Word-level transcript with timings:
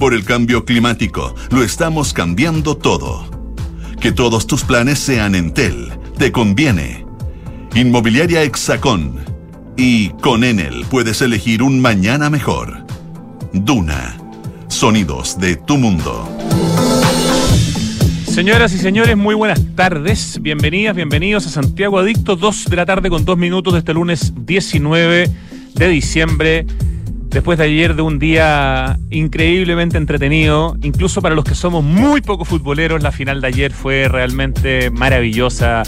Por 0.00 0.14
el 0.14 0.24
cambio 0.24 0.64
climático, 0.64 1.34
lo 1.50 1.62
estamos 1.62 2.14
cambiando 2.14 2.74
todo. 2.74 3.28
Que 4.00 4.12
todos 4.12 4.46
tus 4.46 4.64
planes 4.64 4.98
sean 4.98 5.34
Entel, 5.34 5.92
te 6.16 6.32
conviene. 6.32 7.04
Inmobiliaria 7.74 8.42
Hexacón. 8.42 9.20
Y 9.76 10.08
con 10.22 10.42
Enel 10.42 10.86
puedes 10.90 11.20
elegir 11.20 11.62
un 11.62 11.82
mañana 11.82 12.30
mejor. 12.30 12.86
Duna. 13.52 14.16
Sonidos 14.68 15.38
de 15.38 15.56
tu 15.56 15.76
mundo. 15.76 16.26
Señoras 18.24 18.72
y 18.72 18.78
señores, 18.78 19.18
muy 19.18 19.34
buenas 19.34 19.60
tardes. 19.76 20.38
Bienvenidas, 20.40 20.96
bienvenidos 20.96 21.46
a 21.46 21.50
Santiago 21.50 21.98
Adicto, 21.98 22.36
2 22.36 22.70
de 22.70 22.76
la 22.76 22.86
tarde 22.86 23.10
con 23.10 23.26
2 23.26 23.36
minutos 23.36 23.74
de 23.74 23.80
este 23.80 23.92
lunes 23.92 24.32
19 24.46 25.30
de 25.74 25.88
diciembre 25.88 26.66
después 27.30 27.58
de 27.58 27.64
ayer 27.64 27.94
de 27.94 28.02
un 28.02 28.18
día 28.18 28.98
increíblemente 29.10 29.96
entretenido, 29.96 30.76
incluso 30.82 31.22
para 31.22 31.34
los 31.34 31.44
que 31.44 31.54
somos 31.54 31.84
muy 31.84 32.20
poco 32.20 32.44
futboleros, 32.44 33.02
la 33.02 33.12
final 33.12 33.40
de 33.40 33.46
ayer 33.46 33.72
fue 33.72 34.08
realmente 34.08 34.90
maravillosa. 34.90 35.84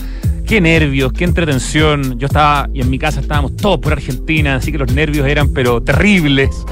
Qué 0.47 0.61
nervios, 0.61 1.13
qué 1.13 1.25
entretención. 1.25 2.19
Yo 2.19 2.27
estaba, 2.27 2.69
y 2.73 2.81
en 2.81 2.91
mi 2.91 2.99
casa 2.99 3.21
estábamos 3.21 3.57
todos 3.57 3.79
por 3.79 3.93
Argentina, 3.93 4.57
así 4.57 4.71
que 4.71 4.79
los 4.79 4.93
nervios 4.93 5.27
eran 5.27 5.53
pero 5.53 5.81
terribles. 5.81 6.65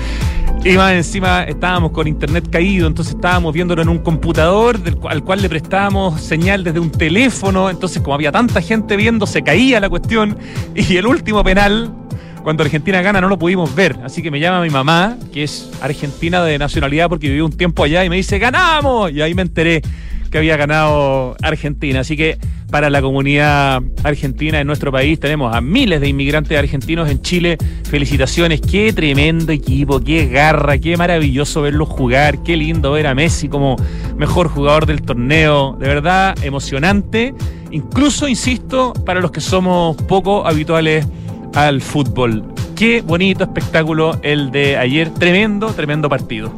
Y 0.64 0.77
más 0.77 0.92
encima 0.92 1.45
estábamos 1.45 1.91
con 1.92 2.06
internet 2.06 2.48
caído, 2.50 2.87
entonces 2.87 3.14
estábamos 3.14 3.55
viéndolo 3.55 3.80
en 3.80 3.89
un 3.89 3.98
computador 3.98 4.78
al 5.09 5.25
cual 5.25 5.41
le 5.41 5.48
prestábamos 5.48 6.20
señal 6.20 6.64
desde 6.64 6.78
un 6.78 6.91
teléfono, 6.91 7.70
entonces 7.70 8.02
como 8.02 8.14
había 8.14 8.30
tanta 8.30 8.61
gente 8.61 8.97
viendo, 8.97 9.27
se 9.27 9.42
caía 9.42 9.80
la 9.80 9.89
cuestión. 9.89 10.37
Y 10.75 10.97
el 10.97 11.06
último 11.06 11.42
penal, 11.42 11.95
cuando 12.43 12.62
Argentina 12.62 13.03
gana 13.03 13.21
no 13.21 13.29
lo 13.29 13.39
pudimos 13.39 13.75
ver, 13.75 13.97
así 14.05 14.23
que 14.23 14.30
me 14.30 14.41
llama 14.41 14.62
mi 14.62 14.71
mamá, 14.71 15.17
que 15.33 15.43
es 15.45 15.71
argentina 15.81 16.43
de 16.43 16.59
nacionalidad 16.59 17.09
porque 17.09 17.29
vivió 17.29 17.45
un 17.45 17.53
tiempo 17.53 17.85
allá, 17.85 18.05
y 18.05 18.09
me 18.09 18.17
dice, 18.17 18.39
ganamos. 18.39 19.12
Y 19.12 19.21
ahí 19.21 19.35
me 19.35 19.43
enteré 19.43 19.83
que 20.31 20.39
había 20.39 20.57
ganado 20.57 21.37
Argentina. 21.42 22.01
Así 22.01 22.17
que 22.17 22.39
para 22.70 22.89
la 22.89 23.03
comunidad 23.03 23.83
argentina 24.05 24.61
en 24.61 24.67
nuestro 24.67 24.92
país 24.92 25.19
tenemos 25.19 25.55
a 25.55 25.61
miles 25.61 26.01
de 26.01 26.09
inmigrantes 26.09 26.56
argentinos 26.56 27.11
en 27.11 27.20
Chile. 27.20 27.59
Felicitaciones, 27.84 28.61
qué 28.61 28.92
tremendo 28.92 29.53
equipo, 29.53 30.01
qué 30.01 30.27
garra, 30.27 30.79
qué 30.79 30.97
maravilloso 30.97 31.62
verlos 31.62 31.89
jugar, 31.89 32.42
qué 32.42 32.57
lindo 32.57 32.92
ver 32.92 33.09
a 33.09 33.14
Messi 33.14 33.48
como 33.48 33.77
mejor 34.17 34.48
jugador 34.48 34.86
del 34.86 35.03
torneo. 35.03 35.77
De 35.79 35.89
verdad, 35.89 36.36
emocionante. 36.42 37.34
Incluso, 37.73 38.29
insisto, 38.29 38.92
para 39.05 39.20
los 39.20 39.33
que 39.33 39.41
somos 39.41 39.97
poco 39.97 40.47
habituales 40.47 41.07
al 41.55 41.81
fútbol. 41.81 42.45
Qué 42.77 43.03
bonito 43.03 43.45
espectáculo 43.45 44.19
el 44.23 44.51
de 44.51 44.77
ayer. 44.77 45.11
Tremendo, 45.11 45.69
tremendo 45.73 46.09
partido. 46.09 46.53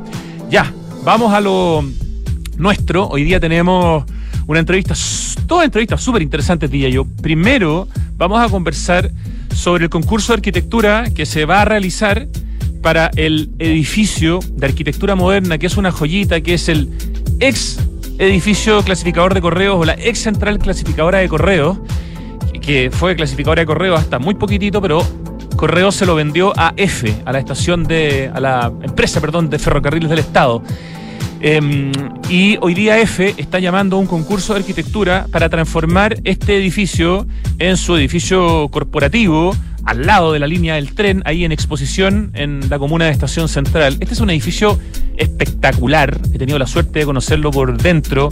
Ya, 0.51 0.73
vamos 1.05 1.33
a 1.33 1.41
lo 1.41 1.85
nuestro. 2.57 3.09
Hoy 3.09 3.25
día 3.25 3.41
tenemos 3.41 4.05
una 4.47 4.61
entrevista, 4.61 4.95
toda 5.47 5.65
entrevista 5.65 5.97
súper 5.99 6.23
interesante, 6.23 6.69
diría 6.69 6.89
yo. 6.89 7.05
Primero, 7.05 7.89
vamos 8.17 8.41
a 8.41 8.49
conversar 8.49 9.11
sobre 9.55 9.85
el 9.85 9.91
concurso 9.91 10.33
de 10.33 10.39
arquitectura 10.39 11.11
que 11.15 11.27
se 11.27 11.45
va 11.45 11.63
a 11.63 11.65
realizar 11.65 12.29
para 12.83 13.11
el 13.17 13.51
edificio 13.59 14.41
de 14.57 14.67
arquitectura 14.67 15.15
moderna, 15.15 15.59
que 15.59 15.67
es 15.67 15.77
una 15.77 15.93
joyita, 15.93 16.41
que 16.41 16.55
es 16.55 16.69
el 16.69 16.89
ex 17.41 17.79
edificio 18.19 18.83
clasificador 18.83 19.35
de 19.35 19.41
correos 19.41 19.77
o 19.81 19.85
la 19.85 19.95
ex 19.95 20.21
central 20.21 20.59
clasificadora 20.59 21.19
de 21.19 21.29
correos 21.29 21.79
que 22.63 22.91
fue 22.91 23.17
clasificadora 23.17 23.61
de 23.61 23.67
correo 23.67 23.95
hasta 23.95 24.19
muy 24.19 24.35
poquitito, 24.35 24.81
pero 24.81 25.05
Correo 25.57 25.93
se 25.93 26.07
lo 26.07 26.15
vendió 26.15 26.53
a 26.57 26.73
F, 26.77 27.15
a 27.25 27.33
la 27.33 27.39
estación 27.39 27.85
de, 27.85 28.31
a 28.33 28.41
la 28.41 28.73
empresa, 28.83 29.21
perdón, 29.21 29.51
de 29.51 29.59
ferrocarriles 29.59 30.09
del 30.09 30.21
Estado. 30.21 30.63
Em, 31.41 31.93
y 32.29 32.57
hoy 32.61 32.75
día 32.75 32.99
F 33.01 33.35
está 33.37 33.59
llamando 33.59 33.97
a 33.97 33.99
un 34.01 34.07
concurso 34.07 34.55
de 34.55 34.61
arquitectura 34.61 35.27
para 35.31 35.49
transformar 35.49 36.17
este 36.25 36.57
edificio 36.57 37.27
en 37.59 37.77
su 37.77 37.97
edificio 37.97 38.69
corporativo 38.71 39.55
al 39.93 40.07
lado 40.07 40.33
de 40.33 40.39
la 40.39 40.47
línea 40.47 40.77
del 40.77 40.95
tren, 40.95 41.23
ahí 41.27 41.45
en 41.45 41.53
exposición 41.53 42.31
en 42.35 42.71
la 42.71 42.79
comuna 42.79 43.05
de 43.05 43.11
Estación 43.11 43.47
Central. 43.49 43.99
Este 44.01 44.15
es 44.15 44.21
un 44.21 44.31
edificio 44.31 44.79
espectacular, 45.19 46.19
he 46.33 46.39
tenido 46.39 46.59
la 46.59 46.67
suerte 46.67 47.01
de 47.01 47.05
conocerlo 47.05 47.51
por 47.51 47.77
dentro, 47.77 48.31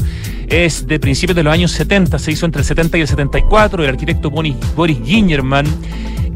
es 0.49 0.87
de 0.87 0.99
principios 0.99 1.37
de 1.37 1.43
los 1.43 1.53
años 1.53 1.71
70, 1.73 2.19
se 2.19 2.33
hizo 2.33 2.47
entre 2.47 2.61
el 2.63 2.67
70 2.67 2.97
y 2.97 3.01
el 3.03 3.09
74, 3.09 3.85
el 3.85 3.91
arquitecto 3.91 4.31
Boris, 4.31 4.57
Gingerman, 5.05 5.67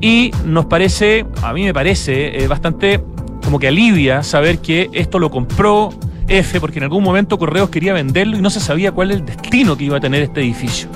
y 0.02 0.30
nos 0.44 0.66
parece, 0.66 1.24
a 1.42 1.54
mí 1.54 1.64
me 1.64 1.72
parece, 1.72 2.42
eh, 2.42 2.46
bastante 2.46 3.02
como 3.42 3.58
que 3.58 3.68
alivia 3.68 4.22
saber 4.22 4.58
que 4.58 4.90
esto 4.92 5.18
lo 5.18 5.30
compró 5.30 5.88
F, 6.28 6.60
porque 6.60 6.80
en 6.80 6.84
algún 6.84 7.02
momento 7.02 7.38
Correos 7.38 7.70
quería 7.70 7.94
venderlo 7.94 8.36
y 8.36 8.42
no 8.42 8.50
se 8.50 8.60
sabía 8.60 8.92
cuál 8.92 9.10
es 9.10 9.16
el 9.18 9.24
destino 9.24 9.74
que 9.74 9.84
iba 9.84 9.96
a 9.96 10.00
tener 10.00 10.22
este 10.22 10.42
edificio. 10.42 10.88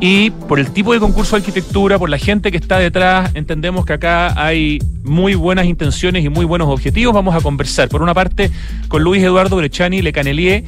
Y 0.00 0.30
por 0.30 0.60
el 0.60 0.70
tipo 0.70 0.92
de 0.92 1.00
concurso 1.00 1.34
de 1.34 1.40
arquitectura, 1.40 1.98
por 1.98 2.08
la 2.08 2.18
gente 2.18 2.52
que 2.52 2.56
está 2.56 2.78
detrás, 2.78 3.32
entendemos 3.34 3.84
que 3.84 3.94
acá 3.94 4.32
hay 4.40 4.78
muy 5.02 5.34
buenas 5.34 5.66
intenciones 5.66 6.24
y 6.24 6.28
muy 6.28 6.44
buenos 6.44 6.68
objetivos. 6.68 7.12
Vamos 7.12 7.34
a 7.34 7.40
conversar, 7.40 7.88
por 7.88 8.02
una 8.02 8.14
parte, 8.14 8.50
con 8.86 9.02
Luis 9.02 9.22
Eduardo 9.24 9.56
Brechani 9.56 10.00
Lecanelier, 10.00 10.62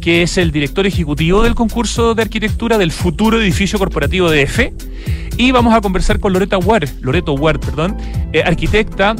que 0.00 0.22
es 0.22 0.38
el 0.38 0.52
director 0.52 0.86
ejecutivo 0.86 1.42
del 1.42 1.56
concurso 1.56 2.14
de 2.14 2.22
arquitectura 2.22 2.78
del 2.78 2.92
futuro 2.92 3.40
edificio 3.40 3.76
corporativo 3.76 4.30
de 4.30 4.42
EFE. 4.42 4.72
Y 5.36 5.50
vamos 5.50 5.74
a 5.74 5.80
conversar 5.80 6.20
con 6.20 6.32
Loreta 6.32 6.56
Ward, 6.56 6.88
Loreto 7.00 7.32
Ward, 7.34 7.58
perdón, 7.58 7.96
eh, 8.32 8.42
arquitecta 8.44 9.16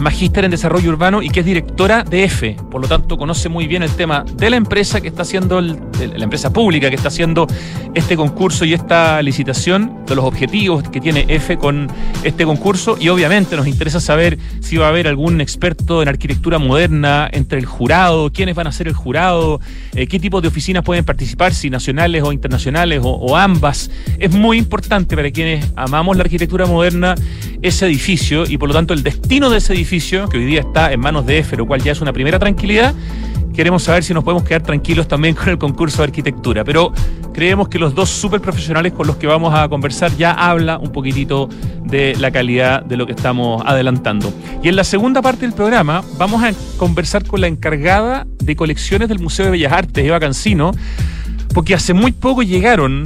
magíster 0.00 0.44
en 0.44 0.50
desarrollo 0.50 0.90
urbano 0.90 1.22
y 1.22 1.28
que 1.28 1.40
es 1.40 1.46
directora 1.46 2.02
de 2.02 2.24
EFE, 2.24 2.56
por 2.70 2.80
lo 2.80 2.88
tanto 2.88 3.18
conoce 3.18 3.48
muy 3.48 3.66
bien 3.66 3.82
el 3.82 3.90
tema 3.90 4.24
de 4.34 4.50
la 4.50 4.56
empresa 4.56 5.00
que 5.00 5.08
está 5.08 5.22
haciendo, 5.22 5.60
la 5.60 6.24
empresa 6.24 6.52
pública 6.52 6.88
que 6.88 6.96
está 6.96 7.08
haciendo 7.08 7.46
este 7.94 8.16
concurso 8.16 8.64
y 8.64 8.72
esta 8.72 9.20
licitación, 9.22 10.00
de 10.06 10.14
los 10.14 10.24
objetivos 10.24 10.82
que 10.88 11.00
tiene 11.00 11.24
EFE 11.28 11.56
con 11.56 11.88
este 12.24 12.44
concurso 12.44 12.96
y 12.98 13.08
obviamente 13.10 13.56
nos 13.56 13.66
interesa 13.66 14.00
saber 14.00 14.38
si 14.60 14.76
va 14.76 14.86
a 14.86 14.88
haber 14.88 15.06
algún 15.06 15.40
experto 15.40 16.02
en 16.02 16.08
arquitectura 16.08 16.58
moderna 16.58 17.28
entre 17.30 17.58
el 17.58 17.66
jurado, 17.66 18.32
quiénes 18.32 18.54
van 18.54 18.66
a 18.66 18.72
ser 18.72 18.88
el 18.88 18.94
jurado, 18.94 19.60
eh, 19.94 20.06
qué 20.06 20.18
tipo 20.18 20.40
de 20.40 20.48
oficinas 20.48 20.82
pueden 20.82 21.04
participar, 21.04 21.54
si 21.54 21.70
nacionales 21.70 22.22
o 22.24 22.32
internacionales 22.32 23.00
o 23.02 23.36
ambas. 23.36 23.90
Es 24.18 24.32
muy 24.32 24.58
importante 24.58 25.14
para 25.14 25.30
quienes 25.30 25.70
amamos 25.76 26.16
la 26.16 26.22
arquitectura 26.22 26.66
moderna 26.66 27.14
ese 27.62 27.86
edificio 27.86 28.44
y 28.46 28.56
por 28.56 28.68
lo 28.68 28.74
tanto 28.74 28.94
el 28.94 29.02
destino 29.02 29.50
de 29.50 29.58
ese 29.58 29.74
edificio 29.74 29.89
que 29.90 30.38
hoy 30.38 30.44
día 30.44 30.60
está 30.60 30.92
en 30.92 31.00
manos 31.00 31.26
de 31.26 31.38
EFE, 31.38 31.56
lo 31.56 31.66
cual 31.66 31.82
ya 31.82 31.90
es 31.90 32.00
una 32.00 32.12
primera 32.12 32.38
tranquilidad. 32.38 32.94
Queremos 33.52 33.82
saber 33.82 34.04
si 34.04 34.14
nos 34.14 34.22
podemos 34.22 34.44
quedar 34.44 34.62
tranquilos 34.62 35.08
también 35.08 35.34
con 35.36 35.48
el 35.48 35.58
concurso 35.58 35.98
de 35.98 36.04
arquitectura, 36.04 36.62
pero 36.62 36.92
creemos 37.34 37.68
que 37.68 37.80
los 37.80 37.92
dos 37.92 38.08
super 38.08 38.40
profesionales 38.40 38.92
con 38.92 39.08
los 39.08 39.16
que 39.16 39.26
vamos 39.26 39.52
a 39.52 39.68
conversar 39.68 40.16
ya 40.16 40.30
habla 40.30 40.78
un 40.78 40.92
poquitito 40.92 41.48
de 41.82 42.14
la 42.20 42.30
calidad 42.30 42.84
de 42.84 42.96
lo 42.96 43.04
que 43.04 43.12
estamos 43.14 43.64
adelantando. 43.66 44.32
Y 44.62 44.68
en 44.68 44.76
la 44.76 44.84
segunda 44.84 45.22
parte 45.22 45.40
del 45.40 45.54
programa 45.54 46.04
vamos 46.16 46.44
a 46.44 46.52
conversar 46.76 47.26
con 47.26 47.40
la 47.40 47.48
encargada 47.48 48.28
de 48.38 48.54
colecciones 48.54 49.08
del 49.08 49.18
Museo 49.18 49.46
de 49.46 49.50
Bellas 49.50 49.72
Artes, 49.72 50.04
Eva 50.04 50.20
Cancino, 50.20 50.70
porque 51.52 51.74
hace 51.74 51.94
muy 51.94 52.12
poco 52.12 52.44
llegaron 52.44 53.02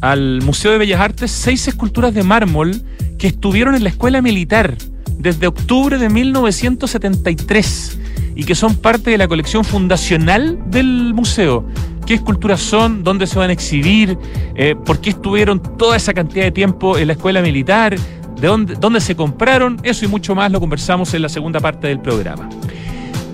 al 0.00 0.40
Museo 0.42 0.70
de 0.70 0.78
Bellas 0.78 1.00
Artes 1.00 1.32
seis 1.32 1.66
esculturas 1.66 2.14
de 2.14 2.22
mármol 2.22 2.80
que 3.18 3.26
estuvieron 3.26 3.74
en 3.74 3.82
la 3.82 3.88
escuela 3.88 4.22
militar 4.22 4.76
desde 5.22 5.46
octubre 5.46 5.98
de 5.98 6.08
1973 6.08 7.98
y 8.34 8.44
que 8.44 8.54
son 8.54 8.74
parte 8.76 9.10
de 9.10 9.18
la 9.18 9.28
colección 9.28 9.64
fundacional 9.64 10.58
del 10.66 11.14
museo. 11.14 11.64
¿Qué 12.06 12.14
esculturas 12.14 12.60
son? 12.60 13.04
¿Dónde 13.04 13.28
se 13.28 13.38
van 13.38 13.50
a 13.50 13.52
exhibir? 13.52 14.18
Eh, 14.56 14.74
¿Por 14.74 15.00
qué 15.00 15.10
estuvieron 15.10 15.62
toda 15.78 15.96
esa 15.96 16.12
cantidad 16.12 16.44
de 16.44 16.50
tiempo 16.50 16.98
en 16.98 17.06
la 17.06 17.12
escuela 17.12 17.40
militar? 17.40 17.96
¿De 18.40 18.48
dónde, 18.48 18.74
dónde 18.74 19.00
se 19.00 19.14
compraron? 19.14 19.78
Eso 19.84 20.04
y 20.04 20.08
mucho 20.08 20.34
más 20.34 20.50
lo 20.50 20.58
conversamos 20.58 21.14
en 21.14 21.22
la 21.22 21.28
segunda 21.28 21.60
parte 21.60 21.86
del 21.86 22.00
programa. 22.00 22.48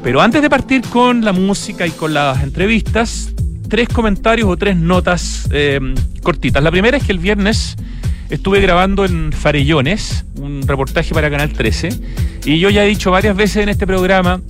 Pero 0.03 0.21
antes 0.21 0.43
de 0.43 0.51
partir 0.51 0.83
con 0.83 1.25
la 1.25 1.33
música 1.33 1.87
y 1.87 1.91
con 1.91 2.13
las 2.13 2.43
entrevistas, 2.43 3.33
tres 3.69 3.89
comentarios 3.89 4.49
o 4.49 4.57
tres 4.57 4.77
notas 4.77 5.49
eh, 5.51 5.81
cortitas. 6.23 6.63
La 6.63 6.71
primera 6.71 6.99
es 6.99 7.05
que 7.05 7.13
el 7.13 7.19
viernes 7.19 7.77
estuve 8.31 8.61
grabando 8.61 9.05
en 9.05 9.33
Farellones, 9.33 10.25
un 10.37 10.63
reportaje 10.67 11.15
para 11.15 11.31
Canal 11.31 11.53
13, 11.53 11.89
y 12.45 12.59
yo 12.59 12.71
ya 12.71 12.85
he 12.85 12.89
dicho 12.89 13.11
varias 13.11 13.37
veces 13.37 13.63
en 13.63 13.69
este 13.69 13.87
programa, 13.87 14.41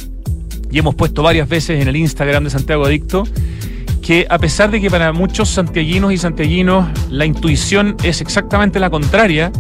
y 0.70 0.78
hemos 0.78 0.94
puesto 0.94 1.22
varias 1.22 1.48
veces 1.48 1.80
en 1.80 1.88
el 1.88 1.96
Instagram 1.96 2.44
de 2.44 2.50
Santiago 2.50 2.84
Adicto, 2.84 3.25
que 4.02 4.26
a 4.28 4.38
pesar 4.38 4.70
de 4.70 4.80
que 4.80 4.90
para 4.90 5.12
muchos 5.12 5.50
santiaguinos 5.50 6.12
y 6.12 6.19
santiaguinos 6.19 6.86
la 7.10 7.26
intuición 7.26 7.96
es 8.02 8.20
exactamente 8.20 8.80
la 8.80 8.90
contraria, 8.90 9.52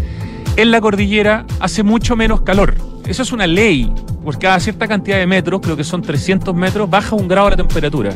en 0.56 0.70
la 0.70 0.80
cordillera 0.80 1.46
hace 1.60 1.82
mucho 1.82 2.16
menos 2.16 2.40
calor. 2.40 2.74
Eso 3.06 3.22
es 3.22 3.32
una 3.32 3.46
ley. 3.46 3.92
Por 4.24 4.38
cada 4.38 4.58
cierta 4.60 4.88
cantidad 4.88 5.18
de 5.18 5.26
metros, 5.26 5.60
creo 5.62 5.76
que 5.76 5.84
son 5.84 6.02
300 6.02 6.54
metros, 6.54 6.90
baja 6.90 7.14
un 7.14 7.28
grado 7.28 7.50
la 7.50 7.56
temperatura. 7.56 8.10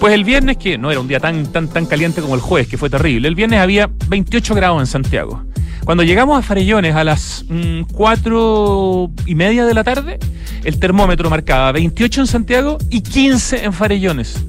Pues 0.00 0.14
el 0.14 0.24
viernes, 0.24 0.56
que 0.56 0.76
no 0.76 0.90
era 0.90 1.00
un 1.00 1.08
día 1.08 1.20
tan, 1.20 1.46
tan, 1.46 1.68
tan 1.68 1.86
caliente 1.86 2.20
como 2.20 2.34
el 2.34 2.40
jueves, 2.40 2.68
que 2.68 2.76
fue 2.76 2.90
terrible, 2.90 3.28
el 3.28 3.34
viernes 3.34 3.60
había 3.60 3.90
28 4.08 4.54
grados 4.54 4.80
en 4.80 4.86
Santiago. 4.86 5.42
Cuando 5.84 6.02
llegamos 6.02 6.38
a 6.38 6.42
Farellones 6.42 6.94
a 6.94 7.04
las 7.04 7.44
mm, 7.48 7.82
cuatro 7.92 9.10
y 9.26 9.34
media 9.34 9.66
de 9.66 9.74
la 9.74 9.84
tarde, 9.84 10.18
el 10.64 10.78
termómetro 10.78 11.28
marcaba 11.28 11.72
28 11.72 12.22
en 12.22 12.26
Santiago 12.26 12.78
y 12.88 13.02
15 13.02 13.64
en 13.64 13.72
Farellones. 13.72 14.42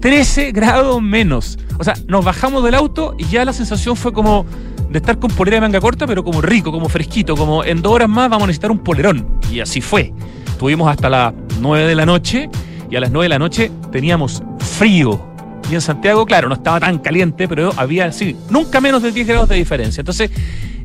13 0.00 0.52
grados 0.52 1.00
menos. 1.00 1.58
O 1.78 1.84
sea, 1.84 1.94
nos 2.08 2.24
bajamos 2.24 2.62
del 2.62 2.74
auto 2.74 3.14
y 3.18 3.24
ya 3.24 3.44
la 3.46 3.54
sensación 3.54 3.96
fue 3.96 4.12
como 4.12 4.44
de 4.90 4.98
estar 4.98 5.18
con 5.18 5.30
polera 5.30 5.56
de 5.56 5.60
manga 5.62 5.80
corta, 5.80 6.06
pero 6.06 6.22
como 6.22 6.42
rico, 6.42 6.70
como 6.72 6.88
fresquito, 6.90 7.36
como 7.36 7.64
en 7.64 7.80
dos 7.80 7.92
horas 7.94 8.08
más 8.08 8.28
vamos 8.28 8.44
a 8.44 8.46
necesitar 8.48 8.70
un 8.70 8.80
polerón. 8.80 9.26
Y 9.50 9.60
así 9.60 9.80
fue. 9.80 10.12
Estuvimos 10.46 10.90
hasta 10.90 11.08
las 11.08 11.32
9 11.58 11.86
de 11.86 11.94
la 11.94 12.04
noche 12.04 12.50
y 12.90 12.96
a 12.96 13.00
las 13.00 13.10
9 13.10 13.24
de 13.24 13.28
la 13.28 13.38
noche 13.38 13.70
teníamos 13.92 14.42
frío. 14.58 15.28
Y 15.70 15.74
en 15.74 15.80
Santiago, 15.80 16.26
claro, 16.26 16.48
no 16.48 16.54
estaba 16.54 16.80
tan 16.80 16.98
caliente, 16.98 17.46
pero 17.46 17.72
había, 17.76 18.10
sí, 18.12 18.36
nunca 18.50 18.80
menos 18.80 19.02
de 19.02 19.12
10 19.12 19.26
grados 19.28 19.48
de 19.48 19.54
diferencia. 19.56 20.00
Entonces, 20.00 20.30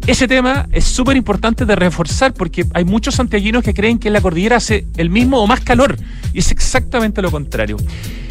ese 0.06 0.28
tema 0.28 0.68
es 0.72 0.86
súper 0.86 1.18
importante 1.18 1.66
de 1.66 1.75
reforzar 1.75 2.31
porque 2.34 2.66
hay 2.75 2.86
muchos 2.86 3.16
santiaguinos 3.16 3.63
que 3.63 3.74
creen 3.74 3.98
que 3.98 4.10
en 4.10 4.13
la 4.13 4.22
cordillera 4.22 4.57
hace 4.57 4.86
el 4.98 5.10
mismo 5.10 5.42
o 5.42 5.48
más 5.48 5.62
calor 5.62 5.98
y 6.31 6.40
es 6.40 6.52
exactamente 6.52 7.24
lo 7.24 7.31
contrario. 7.31 7.78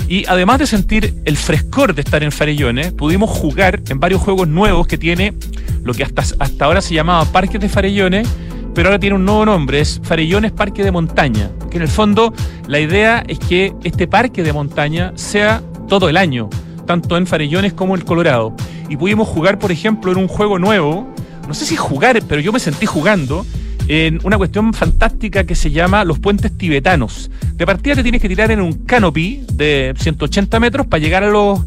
Y 0.09 0.25
además 0.27 0.61
de 0.61 0.67
sentir 0.69 1.15
el 1.25 1.37
frescor 1.37 1.95
de 1.95 2.03
estar 2.03 2.23
en 2.23 2.31
Farellones, 2.31 2.93
pudimos 2.93 3.31
jugar 3.31 3.81
en 3.89 3.99
varios 3.99 4.21
juegos 4.21 4.47
nuevos 4.47 4.87
que 4.87 4.99
tiene 4.99 5.35
lo 5.83 5.95
que 5.95 6.05
hasta, 6.05 6.23
hasta 6.39 6.65
ahora 6.65 6.81
se 6.81 6.95
llamaba 6.95 7.25
Parques 7.25 7.61
de 7.61 7.69
Farellones, 7.69 8.29
pero 8.75 8.89
ahora 8.89 8.99
tiene 8.99 9.17
un 9.17 9.25
nuevo 9.25 9.47
nombre, 9.47 9.81
es 9.81 10.01
Farellones 10.03 10.53
Parque 10.53 10.83
de 10.83 10.91
Montaña, 10.91 11.51
que 11.71 11.77
en 11.77 11.83
el 11.83 11.89
fondo 11.89 12.35
la 12.67 12.81
idea 12.81 13.23
es 13.27 13.39
que 13.39 13.73
este 13.85 14.07
parque 14.09 14.43
de 14.43 14.53
montaña 14.53 15.13
sea 15.15 15.63
todo 15.89 16.09
el 16.09 16.17
año, 16.17 16.51
tanto 16.87 17.17
en 17.17 17.27
Farellones 17.27 17.73
como 17.73 17.95
en 17.95 18.03
Colorado. 18.03 18.55
Y 18.89 18.97
pudimos 18.97 19.29
jugar, 19.29 19.59
por 19.59 19.73
ejemplo, 19.73 20.13
en 20.13 20.19
un 20.19 20.29
juego 20.29 20.59
nuevo, 20.59 21.09
no 21.47 21.55
sé 21.55 21.67
si 21.67 21.77
jugar, 21.77 22.21
pero 22.29 22.41
yo 22.41 22.53
me 22.53 22.59
sentí 22.59 22.85
jugando, 22.85 23.47
en 23.89 24.21
una 24.25 24.39
cuestión 24.39 24.73
fantástica 24.73 25.45
que 25.45 25.55
se 25.55 25.71
llama 25.71 26.05
los 26.05 26.19
puentes 26.19 26.57
tibetanos. 26.57 27.31
De 27.55 27.67
partida 27.67 27.95
te 27.95 28.03
tienes 28.03 28.21
que 28.21 28.29
tirar 28.29 28.51
en 28.51 28.61
un 28.61 28.73
canopy 28.85 29.45
de 29.53 29.95
180 29.97 30.59
metros 30.59 30.87
para 30.87 31.03
llegar 31.03 31.23
a 31.23 31.29
los, 31.29 31.61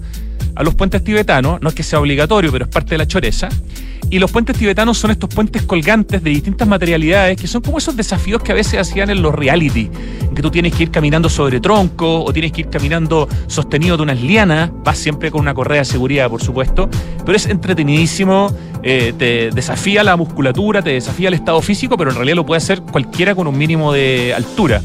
a 0.55 0.63
los 0.63 0.75
puentes 0.75 1.03
tibetanos. 1.03 1.61
No 1.61 1.69
es 1.69 1.75
que 1.75 1.83
sea 1.83 1.99
obligatorio, 1.99 2.51
pero 2.51 2.65
es 2.65 2.71
parte 2.71 2.91
de 2.91 2.97
la 2.97 3.07
choreza. 3.07 3.49
Y 4.09 4.19
los 4.19 4.31
puentes 4.31 4.57
tibetanos 4.57 4.97
son 4.97 5.11
estos 5.11 5.29
puentes 5.29 5.63
colgantes 5.63 6.23
de 6.23 6.29
distintas 6.29 6.65
materialidades 6.65 7.35
que 7.39 7.45
son 7.45 7.61
como 7.61 7.77
esos 7.77 7.97
desafíos 7.97 8.41
que 8.41 8.53
a 8.53 8.55
veces 8.55 8.79
hacían 8.79 9.09
en 9.09 9.21
los 9.21 9.35
reality, 9.35 9.89
en 10.21 10.33
que 10.33 10.41
tú 10.41 10.49
tienes 10.49 10.73
que 10.73 10.83
ir 10.83 10.91
caminando 10.91 11.27
sobre 11.27 11.59
tronco 11.59 12.23
o 12.23 12.31
tienes 12.31 12.53
que 12.53 12.61
ir 12.61 12.69
caminando 12.69 13.27
sostenido 13.47 13.97
de 13.97 14.03
unas 14.03 14.21
lianas, 14.21 14.71
vas 14.85 14.97
siempre 14.97 15.29
con 15.29 15.41
una 15.41 15.53
correa 15.53 15.79
de 15.79 15.85
seguridad, 15.85 16.29
por 16.29 16.41
supuesto, 16.41 16.89
pero 17.25 17.35
es 17.35 17.47
entretenidísimo, 17.47 18.55
eh, 18.81 19.13
te 19.17 19.51
desafía 19.51 20.05
la 20.05 20.15
musculatura, 20.15 20.81
te 20.81 20.91
desafía 20.91 21.27
el 21.27 21.33
estado 21.33 21.61
físico, 21.61 21.97
pero 21.97 22.11
en 22.11 22.15
realidad 22.15 22.37
lo 22.37 22.45
puede 22.45 22.59
hacer 22.59 22.81
cualquiera 22.81 23.35
con 23.35 23.45
un 23.47 23.57
mínimo 23.57 23.91
de 23.91 24.33
altura. 24.33 24.81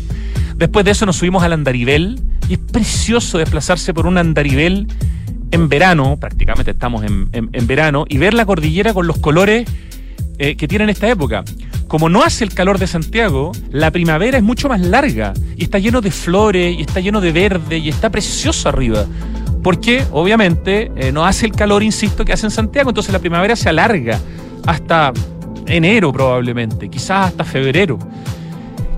Después 0.56 0.84
de 0.84 0.90
eso 0.90 1.06
nos 1.06 1.16
subimos 1.16 1.44
al 1.44 1.52
andarivel 1.52 2.20
y 2.48 2.54
es 2.54 2.58
precioso 2.58 3.38
desplazarse 3.38 3.94
por 3.94 4.06
un 4.06 4.18
andarivel 4.18 4.88
en 5.52 5.68
verano, 5.68 6.16
prácticamente 6.18 6.72
estamos 6.72 7.04
en, 7.04 7.66
verano, 7.66 8.04
y 8.08 8.18
ver 8.18 8.34
la 8.34 8.44
cordillera 8.44 8.92
con 8.92 9.06
los 9.06 9.18
colores 9.18 9.68
eh, 10.38 10.56
que 10.56 10.66
tiene 10.66 10.84
en 10.84 10.90
esta 10.90 11.08
época. 11.08 11.44
Como 11.86 12.08
no 12.08 12.22
hace 12.22 12.42
el 12.42 12.54
calor 12.54 12.78
de 12.78 12.86
Santiago, 12.86 13.52
la 13.70 13.90
primavera 13.90 14.38
es 14.38 14.42
mucho 14.42 14.68
más 14.68 14.80
larga 14.80 15.34
y 15.54 15.64
está 15.64 15.78
lleno 15.78 16.00
de 16.00 16.10
flores 16.10 16.74
y 16.76 16.80
está 16.80 17.00
lleno 17.00 17.20
de 17.20 17.32
verde 17.32 17.76
y 17.78 17.90
está 17.90 18.08
precioso 18.10 18.70
arriba. 18.70 19.04
Porque 19.62 20.02
obviamente 20.10 20.90
eh, 20.96 21.12
no 21.12 21.26
hace 21.26 21.44
el 21.46 21.52
calor, 21.52 21.82
insisto, 21.82 22.24
que 22.24 22.32
hace 22.32 22.46
en 22.46 22.50
Santiago, 22.50 22.90
entonces 22.90 23.12
la 23.12 23.18
primavera 23.18 23.54
se 23.54 23.68
alarga 23.68 24.18
hasta 24.66 25.12
enero 25.66 26.12
probablemente, 26.12 26.88
quizás 26.88 27.28
hasta 27.28 27.44
febrero. 27.44 27.98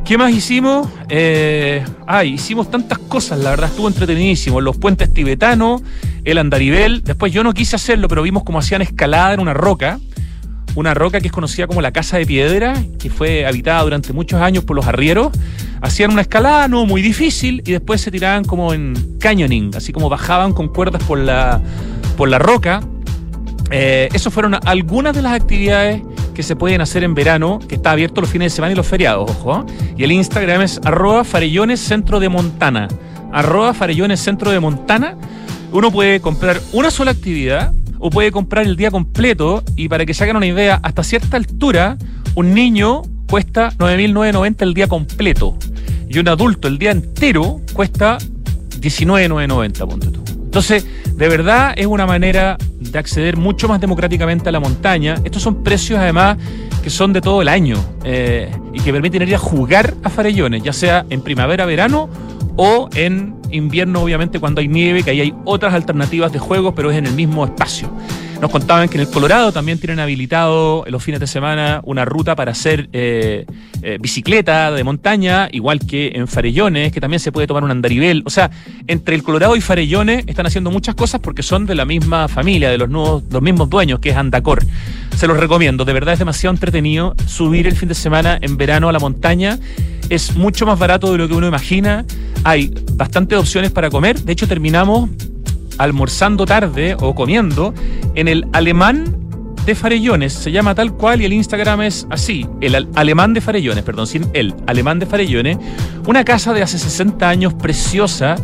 ¿Qué 0.05 0.19
más 0.19 0.33
hicimos? 0.33 0.87
Eh, 1.09 1.83
ay, 2.07 2.35
hicimos 2.35 2.71
tantas 2.71 2.99
cosas, 2.99 3.39
la 3.39 3.51
verdad 3.51 3.71
estuvo 3.71 3.89
entretenidísimo. 3.89 4.61
Los 4.61 4.77
puentes 4.77 5.11
tibetanos, 5.15 5.83
el 6.25 6.37
andarivel. 6.37 7.03
Después 7.03 7.33
yo 7.33 7.43
no 7.43 7.55
quise 7.55 7.77
hacerlo, 7.77 8.07
pero 8.07 8.23
vimos 8.23 8.45
cómo 8.45 8.59
hacían 8.59 8.83
escalada 8.83 9.33
en 9.33 9.41
una 9.41 9.55
roca. 9.55 9.99
Una 10.75 10.93
roca 10.93 11.21
que 11.21 11.29
es 11.29 11.33
conocida 11.33 11.67
como 11.67 11.81
la 11.81 11.91
Casa 11.91 12.19
de 12.19 12.27
Piedra, 12.27 12.75
que 12.99 13.09
fue 13.09 13.47
habitada 13.47 13.81
durante 13.83 14.13
muchos 14.13 14.43
años 14.43 14.65
por 14.65 14.77
los 14.77 14.87
arrieros. 14.87 15.33
Hacían 15.81 16.13
una 16.13 16.21
escalada 16.21 16.69
no 16.69 16.85
muy 16.85 17.01
difícil 17.01 17.63
y 17.65 17.73
después 17.73 18.03
se 18.03 18.11
tiraban 18.11 18.45
como 18.45 18.75
en 18.75 19.17
canyoning, 19.21 19.71
así 19.75 19.93
como 19.95 20.11
bajaban 20.11 20.53
con 20.53 20.69
cuerdas 20.69 21.03
por 21.05 21.19
la, 21.19 21.63
por 22.19 22.29
la 22.29 22.39
roca. 22.39 22.83
Eh, 23.71 24.11
Esas 24.13 24.35
fueron 24.35 24.55
algunas 24.67 25.15
de 25.15 25.23
las 25.23 25.33
actividades 25.33 26.03
que 26.35 26.43
se 26.43 26.57
pueden 26.57 26.81
hacer 26.81 27.05
en 27.05 27.15
verano, 27.15 27.61
que 27.67 27.77
está 27.77 27.93
abierto 27.93 28.21
los 28.21 28.31
fines 28.31 28.53
de 28.53 28.57
semana 28.57 28.73
y 28.73 28.77
los 28.77 28.87
feriados, 28.87 29.31
ojo. 29.31 29.65
Y 29.97 30.05
el 30.05 30.13
Instagram 30.13 30.63
es 30.63 30.81
arroba 30.85 31.25
farellones 31.25 31.81
centro 31.81 32.21
de 32.21 32.29
Montana. 32.29 32.89
Arroba 33.33 33.73
farellones 33.73 34.21
centro 34.21 34.51
de 34.51 34.61
Montana. 34.61 35.17
Uno 35.73 35.91
puede 35.91 36.21
comprar 36.21 36.61
una 36.73 36.91
sola 36.91 37.13
actividad 37.13 37.73
o 37.99 38.11
puede 38.11 38.31
comprar 38.33 38.67
el 38.67 38.77
día 38.77 38.91
completo 38.91 39.63
y 39.77 39.89
para 39.89 40.05
que 40.05 40.13
se 40.13 40.25
hagan 40.25 40.37
una 40.37 40.47
idea, 40.47 40.79
hasta 40.83 41.03
cierta 41.03 41.37
altura, 41.37 41.97
un 42.35 42.53
niño 42.53 43.03
cuesta 43.29 43.73
9.990 43.79 44.63
el 44.63 44.75
día 44.75 44.89
completo 44.89 45.57
y 46.09 46.19
un 46.19 46.29
adulto 46.29 46.69
el 46.69 46.79
día 46.79 46.91
entero 46.91 47.61
cuesta 47.73 48.19
19.990, 48.81 49.89
ponte 49.89 50.09
tú. 50.09 50.24
Entonces, 50.55 50.87
de 51.17 51.29
verdad 51.29 51.75
es 51.77 51.87
una 51.87 52.07
manera 52.07 52.57
de 52.79 52.97
acceder 52.97 53.37
mucho 53.37 53.67
más 53.67 53.81
democráticamente 53.81 54.51
a 54.51 54.53
la 54.53 54.61
montaña. 54.61 55.17
Estos 55.25 55.43
son 55.43 55.65
precios 55.65 55.99
además 55.99 56.39
que 56.81 56.91
son 56.91 57.13
de 57.13 57.21
todo 57.21 57.43
el 57.43 57.49
año 57.49 57.77
eh, 58.05 58.53
y 58.73 58.79
que 58.79 58.93
permiten 58.93 59.23
ir 59.23 59.35
a 59.35 59.39
jugar 59.39 59.95
a 60.05 60.11
farellones, 60.11 60.63
ya 60.63 60.73
sea 60.73 61.07
en 61.11 61.23
primavera, 61.23 61.67
verano 61.67 62.09
o 62.55 62.89
en 62.95 63.35
invierno, 63.51 64.01
obviamente, 64.01 64.39
cuando 64.39 64.61
hay 64.61 64.69
nieve, 64.69 65.03
que 65.03 65.11
ahí 65.11 65.23
hay 65.23 65.35
otras 65.45 65.75
alternativas 65.75 66.33
de 66.33 66.39
juego, 66.39 66.73
pero 66.73 66.93
es 66.93 66.99
en 66.99 67.07
el 67.07 67.15
mismo 67.15 67.45
espacio. 67.45 67.91
Nos 68.45 68.53
contaban 68.53 68.91
que 68.91 68.99
en 68.99 69.01
el 69.01 69.09
Colorado 69.09 69.53
también 69.53 69.79
tienen 69.79 70.01
habilitado 70.01 70.85
los 70.87 71.03
fines 71.03 71.19
de 71.19 71.27
semana 71.27 71.81
una 71.83 72.05
ruta 72.05 72.37
para 72.37 72.53
hacer 72.53 72.91
eh, 72.93 73.47
eh, 73.81 73.97
bicicleta 73.99 74.71
de 74.71 74.85
montaña, 74.85 75.49
igual 75.51 75.81
que 75.81 76.13
en 76.15 76.29
Farellones, 76.29 76.93
que 76.93 77.01
también 77.01 77.21
se 77.21 77.33
puede 77.33 77.47
tomar 77.47 77.65
un 77.65 77.71
andarivel. 77.71 78.23
O 78.27 78.29
sea, 78.29 78.51
entre 78.87 79.15
el 79.15 79.23
Colorado 79.23 79.57
y 79.57 79.63
Farellones 79.63 80.25
están 80.27 80.45
haciendo 80.45 80.71
muchas 80.71 80.95
cosas 80.95 81.23
porque 81.23 81.43
son 81.43 81.65
de 81.65 81.75
la 81.75 81.87
misma 81.87 82.29
familia, 82.29 82.69
de 82.69 82.77
los, 82.77 82.91
nuevos, 82.91 83.23
los 83.31 83.41
mismos 83.41 83.71
dueños, 83.71 83.99
que 83.99 84.11
es 84.11 84.17
Andacor. 84.17 84.63
Se 85.17 85.27
los 85.27 85.39
recomiendo, 85.39 85.87
de 85.87 85.95
verdad 85.95 86.13
es 86.13 86.19
demasiado 86.19 86.53
entretenido 86.53 87.15
subir 87.27 87.67
el 87.67 87.77
fin 87.77 87.89
de 87.89 87.95
semana 87.95 88.39
en 88.43 88.59
verano 88.59 88.91
a 88.91 88.93
la 88.93 88.99
montaña. 88.99 89.59
Es 90.11 90.37
mucho 90.37 90.67
más 90.67 90.79
barato 90.79 91.11
de 91.13 91.17
lo 91.17 91.29
que 91.29 91.35
uno 91.35 91.49
imagina. 91.49 92.05
Hay 92.45 92.75
bastantes 92.93 93.39
opciones 93.39 93.71
para 93.71 93.89
comer. 93.89 94.21
De 94.21 94.33
hecho, 94.33 94.47
terminamos 94.47 95.09
almorzando 95.79 96.47
tarde 96.47 96.97
o 97.01 97.15
comiendo 97.15 97.75
en 98.15 98.29
el 98.29 98.47
alemán 98.53 99.17
de 99.67 99.75
Farellones. 99.75 100.33
Se 100.33 100.53
llama 100.53 100.75
tal 100.75 100.93
cual 100.95 101.23
y 101.23 101.25
el 101.25 101.33
Instagram 101.33 101.83
es 101.83 102.07
así. 102.11 102.47
El 102.61 102.89
alemán 102.95 103.35
de 103.35 103.41
Farellones, 103.41 103.83
perdón, 103.85 104.07
sin 104.07 104.29
el 104.33 104.55
alemán 104.67 104.99
de 104.99 105.07
Farellones. 105.07 105.59
Una 106.07 106.25
casa 106.25 106.53
de 106.53 106.63
hace 106.63 106.79
60 106.79 107.29
años 107.29 107.55
preciosa. 107.55 108.37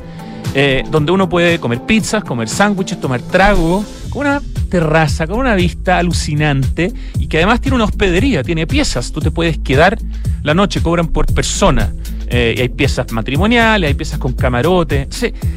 Eh, 0.53 0.83
donde 0.91 1.13
uno 1.13 1.29
puede 1.29 1.61
comer 1.61 1.83
pizzas, 1.83 2.25
comer 2.25 2.49
sándwiches, 2.49 3.01
tomar 3.01 3.23
trago, 3.23 3.85
con 4.09 4.27
una 4.27 4.43
terraza, 4.69 5.27
con 5.27 5.39
una 5.39 5.55
vista 5.55 5.99
alucinante 5.99 6.93
y 7.19 7.29
que 7.29 7.37
además 7.37 7.61
tiene 7.61 7.77
una 7.77 7.85
hospedería, 7.85 8.43
tiene 8.43 8.67
piezas. 8.67 9.13
Tú 9.13 9.21
te 9.21 9.31
puedes 9.31 9.59
quedar 9.59 9.99
la 10.43 10.55
noche, 10.55 10.83
cobran 10.83 11.09
por 11.09 11.27
persona. 11.27 11.93
Eh, 12.31 12.55
y 12.57 12.61
hay 12.61 12.69
piezas 12.69 13.11
matrimoniales, 13.13 13.89
hay 13.89 13.95
piezas 13.95 14.19
con 14.21 14.33
camarote. 14.33 15.09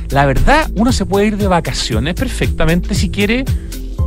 la 0.10 0.26
verdad, 0.26 0.70
uno 0.76 0.92
se 0.92 1.06
puede 1.06 1.28
ir 1.28 1.38
de 1.38 1.48
vacaciones 1.48 2.16
perfectamente 2.16 2.96
si 2.96 3.10
quiere, 3.10 3.46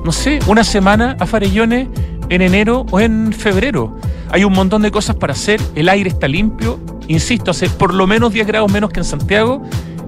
no 0.05 0.11
sé, 0.11 0.41
una 0.49 0.65
semana 0.65 1.17
a 1.21 1.27
Farellones 1.27 1.87
en 2.29 2.43
enero 2.43 2.85
o 2.91 2.99
en 2.99 3.33
febrero. 3.33 3.97
Hay 4.31 4.43
un 4.43 4.53
montón 4.53 4.83
de 4.83 4.91
cosas 4.91 5.15
para 5.15 5.33
hacer, 5.33 5.61
el 5.77 5.89
aire 5.89 6.11
está 6.11 6.27
limpio, 6.27 6.81
insisto, 7.07 7.53
hace 7.53 7.69
por 7.71 7.95
lo 7.95 8.09
menos 8.09 8.33
10 8.33 8.49
grados 8.49 8.71
menos 8.73 8.91
que 8.91 9.01
en 9.01 9.05
Santiago. 9.05 9.63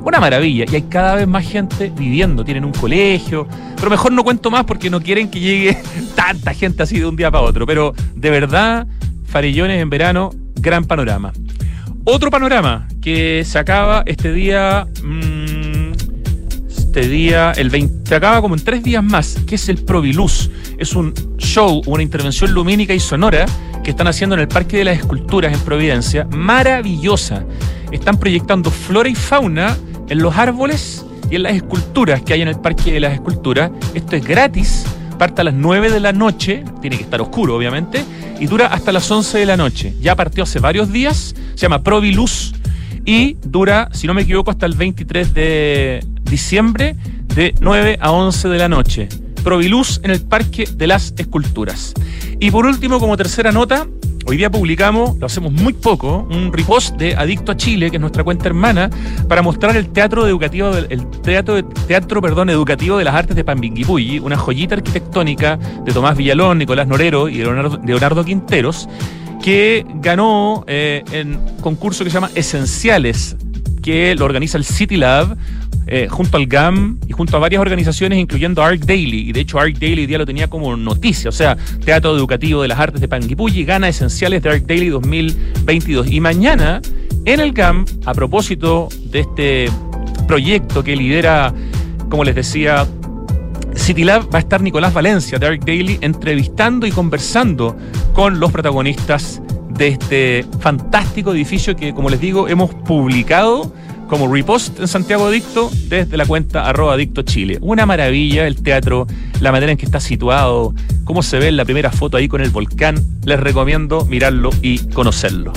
Una 0.04 0.20
maravilla, 0.20 0.64
y 0.70 0.74
hay 0.74 0.82
cada 0.82 1.16
vez 1.16 1.28
más 1.28 1.46
gente 1.46 1.92
viviendo, 1.94 2.44
tienen 2.44 2.64
un 2.64 2.72
colegio, 2.72 3.46
pero 3.76 3.90
mejor 3.90 4.12
no 4.12 4.24
cuento 4.24 4.50
más 4.50 4.64
porque 4.64 4.90
no 4.90 5.00
quieren 5.00 5.30
que 5.30 5.38
llegue 5.38 5.78
tanta 6.16 6.54
gente 6.54 6.82
así 6.82 6.98
de 6.98 7.06
un 7.06 7.14
día 7.14 7.30
para 7.30 7.44
otro, 7.44 7.66
pero 7.66 7.94
de 8.14 8.30
verdad, 8.30 8.86
Farellones 9.26 9.80
en 9.80 9.90
verano, 9.90 10.30
gran 10.56 10.84
panorama. 10.84 11.32
Otro 12.10 12.30
panorama 12.30 12.88
que 13.02 13.44
se 13.44 13.58
acaba 13.58 14.02
este 14.06 14.32
día. 14.32 14.86
Mm, 15.04 15.92
este 16.70 17.06
día, 17.06 17.52
el 17.52 17.68
20, 17.68 18.08
se 18.08 18.14
acaba 18.14 18.40
como 18.40 18.54
en 18.54 18.64
tres 18.64 18.82
días 18.82 19.04
más, 19.04 19.36
que 19.46 19.56
es 19.56 19.68
el 19.68 19.84
Proviluz. 19.84 20.48
Es 20.78 20.94
un 20.94 21.12
show, 21.36 21.82
una 21.84 22.02
intervención 22.02 22.52
lumínica 22.52 22.94
y 22.94 22.98
sonora 22.98 23.44
que 23.84 23.90
están 23.90 24.06
haciendo 24.06 24.36
en 24.36 24.40
el 24.40 24.48
Parque 24.48 24.78
de 24.78 24.84
las 24.84 24.96
Esculturas 24.96 25.52
en 25.52 25.60
Providencia. 25.60 26.24
Maravillosa. 26.24 27.44
Están 27.92 28.18
proyectando 28.18 28.70
flora 28.70 29.10
y 29.10 29.14
fauna 29.14 29.76
en 30.08 30.18
los 30.20 30.34
árboles 30.34 31.04
y 31.30 31.36
en 31.36 31.42
las 31.42 31.56
esculturas 31.56 32.22
que 32.22 32.32
hay 32.32 32.40
en 32.40 32.48
el 32.48 32.58
Parque 32.58 32.90
de 32.90 33.00
las 33.00 33.12
Esculturas. 33.12 33.70
Esto 33.92 34.16
es 34.16 34.24
gratis 34.24 34.86
parte 35.18 35.40
a 35.40 35.44
las 35.44 35.54
9 35.54 35.90
de 35.90 36.00
la 36.00 36.12
noche, 36.12 36.64
tiene 36.80 36.96
que 36.96 37.02
estar 37.02 37.20
oscuro 37.20 37.56
obviamente, 37.56 38.04
y 38.40 38.46
dura 38.46 38.66
hasta 38.66 38.92
las 38.92 39.10
11 39.10 39.38
de 39.38 39.46
la 39.46 39.56
noche. 39.56 39.94
Ya 40.00 40.14
partió 40.16 40.44
hace 40.44 40.60
varios 40.60 40.92
días, 40.92 41.34
se 41.54 41.62
llama 41.62 41.82
Proviluz 41.82 42.52
y 43.04 43.36
dura, 43.42 43.88
si 43.92 44.06
no 44.06 44.14
me 44.14 44.22
equivoco, 44.22 44.50
hasta 44.50 44.66
el 44.66 44.74
23 44.74 45.34
de 45.34 46.04
diciembre 46.24 46.96
de 47.34 47.54
9 47.60 47.98
a 48.00 48.12
11 48.12 48.48
de 48.48 48.58
la 48.58 48.68
noche. 48.68 49.08
Proviluz 49.42 50.00
en 50.02 50.10
el 50.10 50.20
Parque 50.20 50.68
de 50.70 50.86
las 50.86 51.14
Esculturas. 51.16 51.94
Y 52.40 52.50
por 52.50 52.66
último, 52.66 53.00
como 53.00 53.16
tercera 53.16 53.50
nota, 53.50 53.86
Hoy 54.28 54.36
día 54.36 54.50
publicamos, 54.50 55.16
lo 55.16 55.24
hacemos 55.24 55.50
muy 55.50 55.72
poco, 55.72 56.28
un 56.30 56.52
repost 56.52 56.96
de 56.96 57.16
Adicto 57.16 57.52
a 57.52 57.56
Chile, 57.56 57.88
que 57.88 57.96
es 57.96 58.00
nuestra 58.02 58.22
cuenta 58.22 58.44
hermana, 58.44 58.90
para 59.26 59.40
mostrar 59.40 59.74
el 59.74 59.88
teatro 59.88 60.26
educativo, 60.26 60.70
el 60.76 61.06
teatro, 61.22 61.64
teatro 61.64 62.20
perdón, 62.20 62.50
educativo 62.50 62.98
de 62.98 63.04
las 63.04 63.14
artes 63.14 63.34
de 63.34 63.42
Pambinguipulli, 63.42 64.18
una 64.18 64.36
joyita 64.36 64.74
arquitectónica 64.74 65.56
de 65.56 65.92
Tomás 65.94 66.14
Villalón, 66.14 66.58
Nicolás 66.58 66.86
Norero 66.86 67.30
y 67.30 67.38
Leonardo, 67.38 68.22
Quinteros, 68.22 68.86
que 69.42 69.86
ganó 69.94 70.62
eh, 70.66 71.04
en 71.10 71.40
concurso 71.62 72.04
que 72.04 72.10
se 72.10 72.14
llama 72.14 72.30
Esenciales, 72.34 73.34
que 73.82 74.14
lo 74.14 74.26
organiza 74.26 74.58
el 74.58 74.64
City 74.66 74.98
Lab, 74.98 75.38
eh, 75.90 76.06
junto 76.08 76.36
al 76.36 76.46
GAM 76.46 77.00
y 77.08 77.12
junto 77.12 77.36
a 77.36 77.40
varias 77.40 77.62
organizaciones, 77.62 78.18
incluyendo 78.18 78.62
Arc 78.62 78.80
Daily. 78.80 79.30
Y 79.30 79.32
de 79.32 79.40
hecho, 79.40 79.58
Arc 79.58 79.78
Daily 79.78 80.04
día 80.06 80.18
lo 80.18 80.26
tenía 80.26 80.48
como 80.48 80.76
noticia. 80.76 81.30
O 81.30 81.32
sea, 81.32 81.56
Teatro 81.84 82.14
Educativo 82.14 82.60
de 82.60 82.68
las 82.68 82.78
Artes 82.78 83.00
de 83.00 83.08
Panguipulli 83.08 83.64
gana 83.64 83.88
esenciales 83.88 84.42
de 84.42 84.50
Arc 84.50 84.66
Daily 84.66 84.90
2022. 84.90 86.10
Y 86.10 86.20
mañana, 86.20 86.82
en 87.24 87.40
el 87.40 87.52
GAM, 87.52 87.86
a 88.04 88.12
propósito 88.12 88.88
de 89.04 89.20
este 89.20 89.70
proyecto 90.26 90.84
que 90.84 90.94
lidera, 90.94 91.54
como 92.10 92.22
les 92.22 92.34
decía, 92.34 92.86
City 93.74 94.04
Lab, 94.04 94.28
va 94.32 94.38
a 94.38 94.40
estar 94.40 94.60
Nicolás 94.60 94.92
Valencia 94.92 95.38
de 95.38 95.46
Arc 95.46 95.64
Daily 95.64 95.98
entrevistando 96.02 96.86
y 96.86 96.90
conversando 96.90 97.74
con 98.12 98.40
los 98.40 98.52
protagonistas 98.52 99.40
de 99.70 99.88
este 99.88 100.46
fantástico 100.60 101.32
edificio 101.32 101.74
que, 101.76 101.94
como 101.94 102.10
les 102.10 102.20
digo, 102.20 102.48
hemos 102.48 102.74
publicado 102.74 103.72
como 104.08 104.32
repost 104.32 104.80
en 104.80 104.88
Santiago 104.88 105.26
Adicto 105.26 105.70
desde 105.88 106.16
la 106.16 106.26
cuenta 106.26 106.68
arroba 106.68 106.96
Chile. 107.24 107.58
Una 107.60 107.86
maravilla 107.86 108.46
el 108.46 108.60
teatro, 108.60 109.06
la 109.40 109.52
manera 109.52 109.70
en 109.70 109.78
que 109.78 109.84
está 109.84 110.00
situado, 110.00 110.74
cómo 111.04 111.22
se 111.22 111.38
ve 111.38 111.48
en 111.48 111.56
la 111.56 111.64
primera 111.64 111.92
foto 111.92 112.16
ahí 112.16 112.26
con 112.26 112.40
el 112.40 112.50
volcán. 112.50 112.96
Les 113.24 113.38
recomiendo 113.38 114.04
mirarlo 114.06 114.50
y 114.62 114.78
conocerlo. 114.88 115.52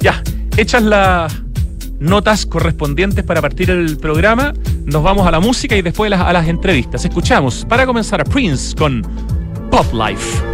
Ya, 0.00 0.22
hechas 0.56 0.82
las 0.82 1.32
notas 2.00 2.44
correspondientes 2.44 3.24
para 3.24 3.40
partir 3.40 3.70
el 3.70 3.96
programa, 3.96 4.52
nos 4.84 5.02
vamos 5.02 5.26
a 5.26 5.30
la 5.30 5.40
música 5.40 5.76
y 5.76 5.82
después 5.82 6.08
a 6.12 6.16
las, 6.16 6.20
a 6.20 6.32
las 6.32 6.48
entrevistas. 6.48 7.04
Escuchamos 7.04 7.64
para 7.68 7.86
comenzar 7.86 8.20
a 8.20 8.24
Prince 8.24 8.74
con 8.74 9.02
Pop 9.70 9.86
Life. 9.94 10.51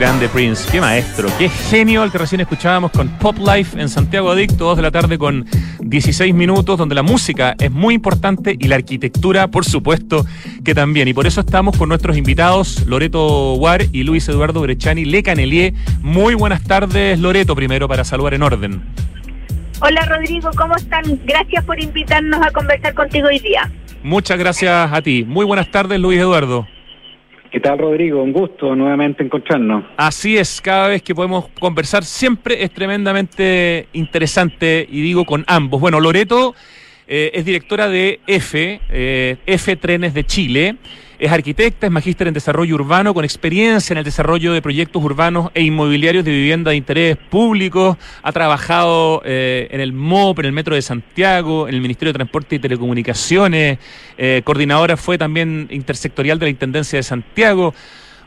Grande 0.00 0.30
Prince, 0.30 0.66
qué 0.72 0.80
maestro, 0.80 1.28
qué 1.36 1.50
genio 1.50 2.02
el 2.02 2.10
que 2.10 2.16
recién 2.16 2.40
escuchábamos 2.40 2.90
con 2.90 3.10
Pop 3.18 3.36
Life 3.36 3.78
en 3.78 3.90
Santiago 3.90 4.30
Adicto, 4.30 4.64
2 4.64 4.76
de 4.76 4.82
la 4.82 4.90
tarde 4.90 5.18
con 5.18 5.44
16 5.80 6.32
minutos, 6.32 6.78
donde 6.78 6.94
la 6.94 7.02
música 7.02 7.54
es 7.58 7.70
muy 7.70 7.96
importante 7.96 8.56
y 8.58 8.68
la 8.68 8.76
arquitectura, 8.76 9.48
por 9.48 9.66
supuesto, 9.66 10.24
que 10.64 10.74
también. 10.74 11.06
Y 11.08 11.12
por 11.12 11.26
eso 11.26 11.42
estamos 11.42 11.76
con 11.76 11.90
nuestros 11.90 12.16
invitados, 12.16 12.86
Loreto 12.86 13.56
Guar 13.56 13.82
y 13.92 14.04
Luis 14.04 14.26
Eduardo 14.30 14.62
Brechani 14.62 15.04
Le 15.04 15.22
Canelier. 15.22 15.74
Muy 16.00 16.34
buenas 16.34 16.62
tardes, 16.64 17.18
Loreto, 17.18 17.54
primero 17.54 17.86
para 17.86 18.02
saludar 18.02 18.32
en 18.32 18.42
orden. 18.42 18.82
Hola 19.82 20.06
Rodrigo, 20.06 20.50
¿cómo 20.56 20.76
están? 20.76 21.20
Gracias 21.26 21.62
por 21.66 21.78
invitarnos 21.78 22.40
a 22.40 22.50
conversar 22.52 22.94
contigo 22.94 23.28
hoy 23.28 23.38
día. 23.40 23.70
Muchas 24.02 24.38
gracias 24.38 24.90
a 24.90 25.02
ti. 25.02 25.26
Muy 25.28 25.44
buenas 25.44 25.70
tardes, 25.70 26.00
Luis 26.00 26.18
Eduardo. 26.18 26.66
¿Qué 27.50 27.58
tal, 27.58 27.78
Rodrigo? 27.78 28.22
Un 28.22 28.32
gusto 28.32 28.76
nuevamente 28.76 29.24
encontrarnos. 29.24 29.84
Así 29.96 30.38
es, 30.38 30.60
cada 30.60 30.86
vez 30.86 31.02
que 31.02 31.16
podemos 31.16 31.48
conversar 31.58 32.04
siempre 32.04 32.62
es 32.62 32.70
tremendamente 32.70 33.88
interesante 33.92 34.86
y 34.88 35.00
digo 35.02 35.24
con 35.24 35.44
ambos. 35.48 35.80
Bueno, 35.80 35.98
Loreto 35.98 36.54
eh, 37.12 37.32
es 37.34 37.44
directora 37.44 37.88
de 37.88 38.20
F, 38.28 38.80
eh, 38.88 39.36
F 39.44 39.76
Trenes 39.76 40.14
de 40.14 40.24
Chile. 40.24 40.76
Es 41.18 41.30
arquitecta, 41.30 41.86
es 41.86 41.92
magíster 41.92 42.28
en 42.28 42.34
desarrollo 42.34 42.76
urbano 42.76 43.12
con 43.12 43.24
experiencia 43.24 43.92
en 43.92 43.98
el 43.98 44.04
desarrollo 44.04 44.52
de 44.54 44.62
proyectos 44.62 45.04
urbanos 45.04 45.50
e 45.52 45.62
inmobiliarios 45.62 46.24
de 46.24 46.30
vivienda 46.30 46.70
de 46.70 46.76
interés 46.76 47.16
público. 47.16 47.98
Ha 48.22 48.32
trabajado 48.32 49.20
eh, 49.24 49.68
en 49.72 49.80
el 49.80 49.92
MOP, 49.92 50.38
en 50.38 50.46
el 50.46 50.52
Metro 50.52 50.76
de 50.76 50.82
Santiago, 50.82 51.68
en 51.68 51.74
el 51.74 51.80
Ministerio 51.80 52.12
de 52.12 52.18
Transporte 52.18 52.54
y 52.54 52.58
Telecomunicaciones. 52.60 53.78
Eh, 54.16 54.40
coordinadora 54.44 54.96
fue 54.96 55.18
también 55.18 55.66
intersectorial 55.70 56.38
de 56.38 56.46
la 56.46 56.50
Intendencia 56.50 56.96
de 56.96 57.02
Santiago 57.02 57.74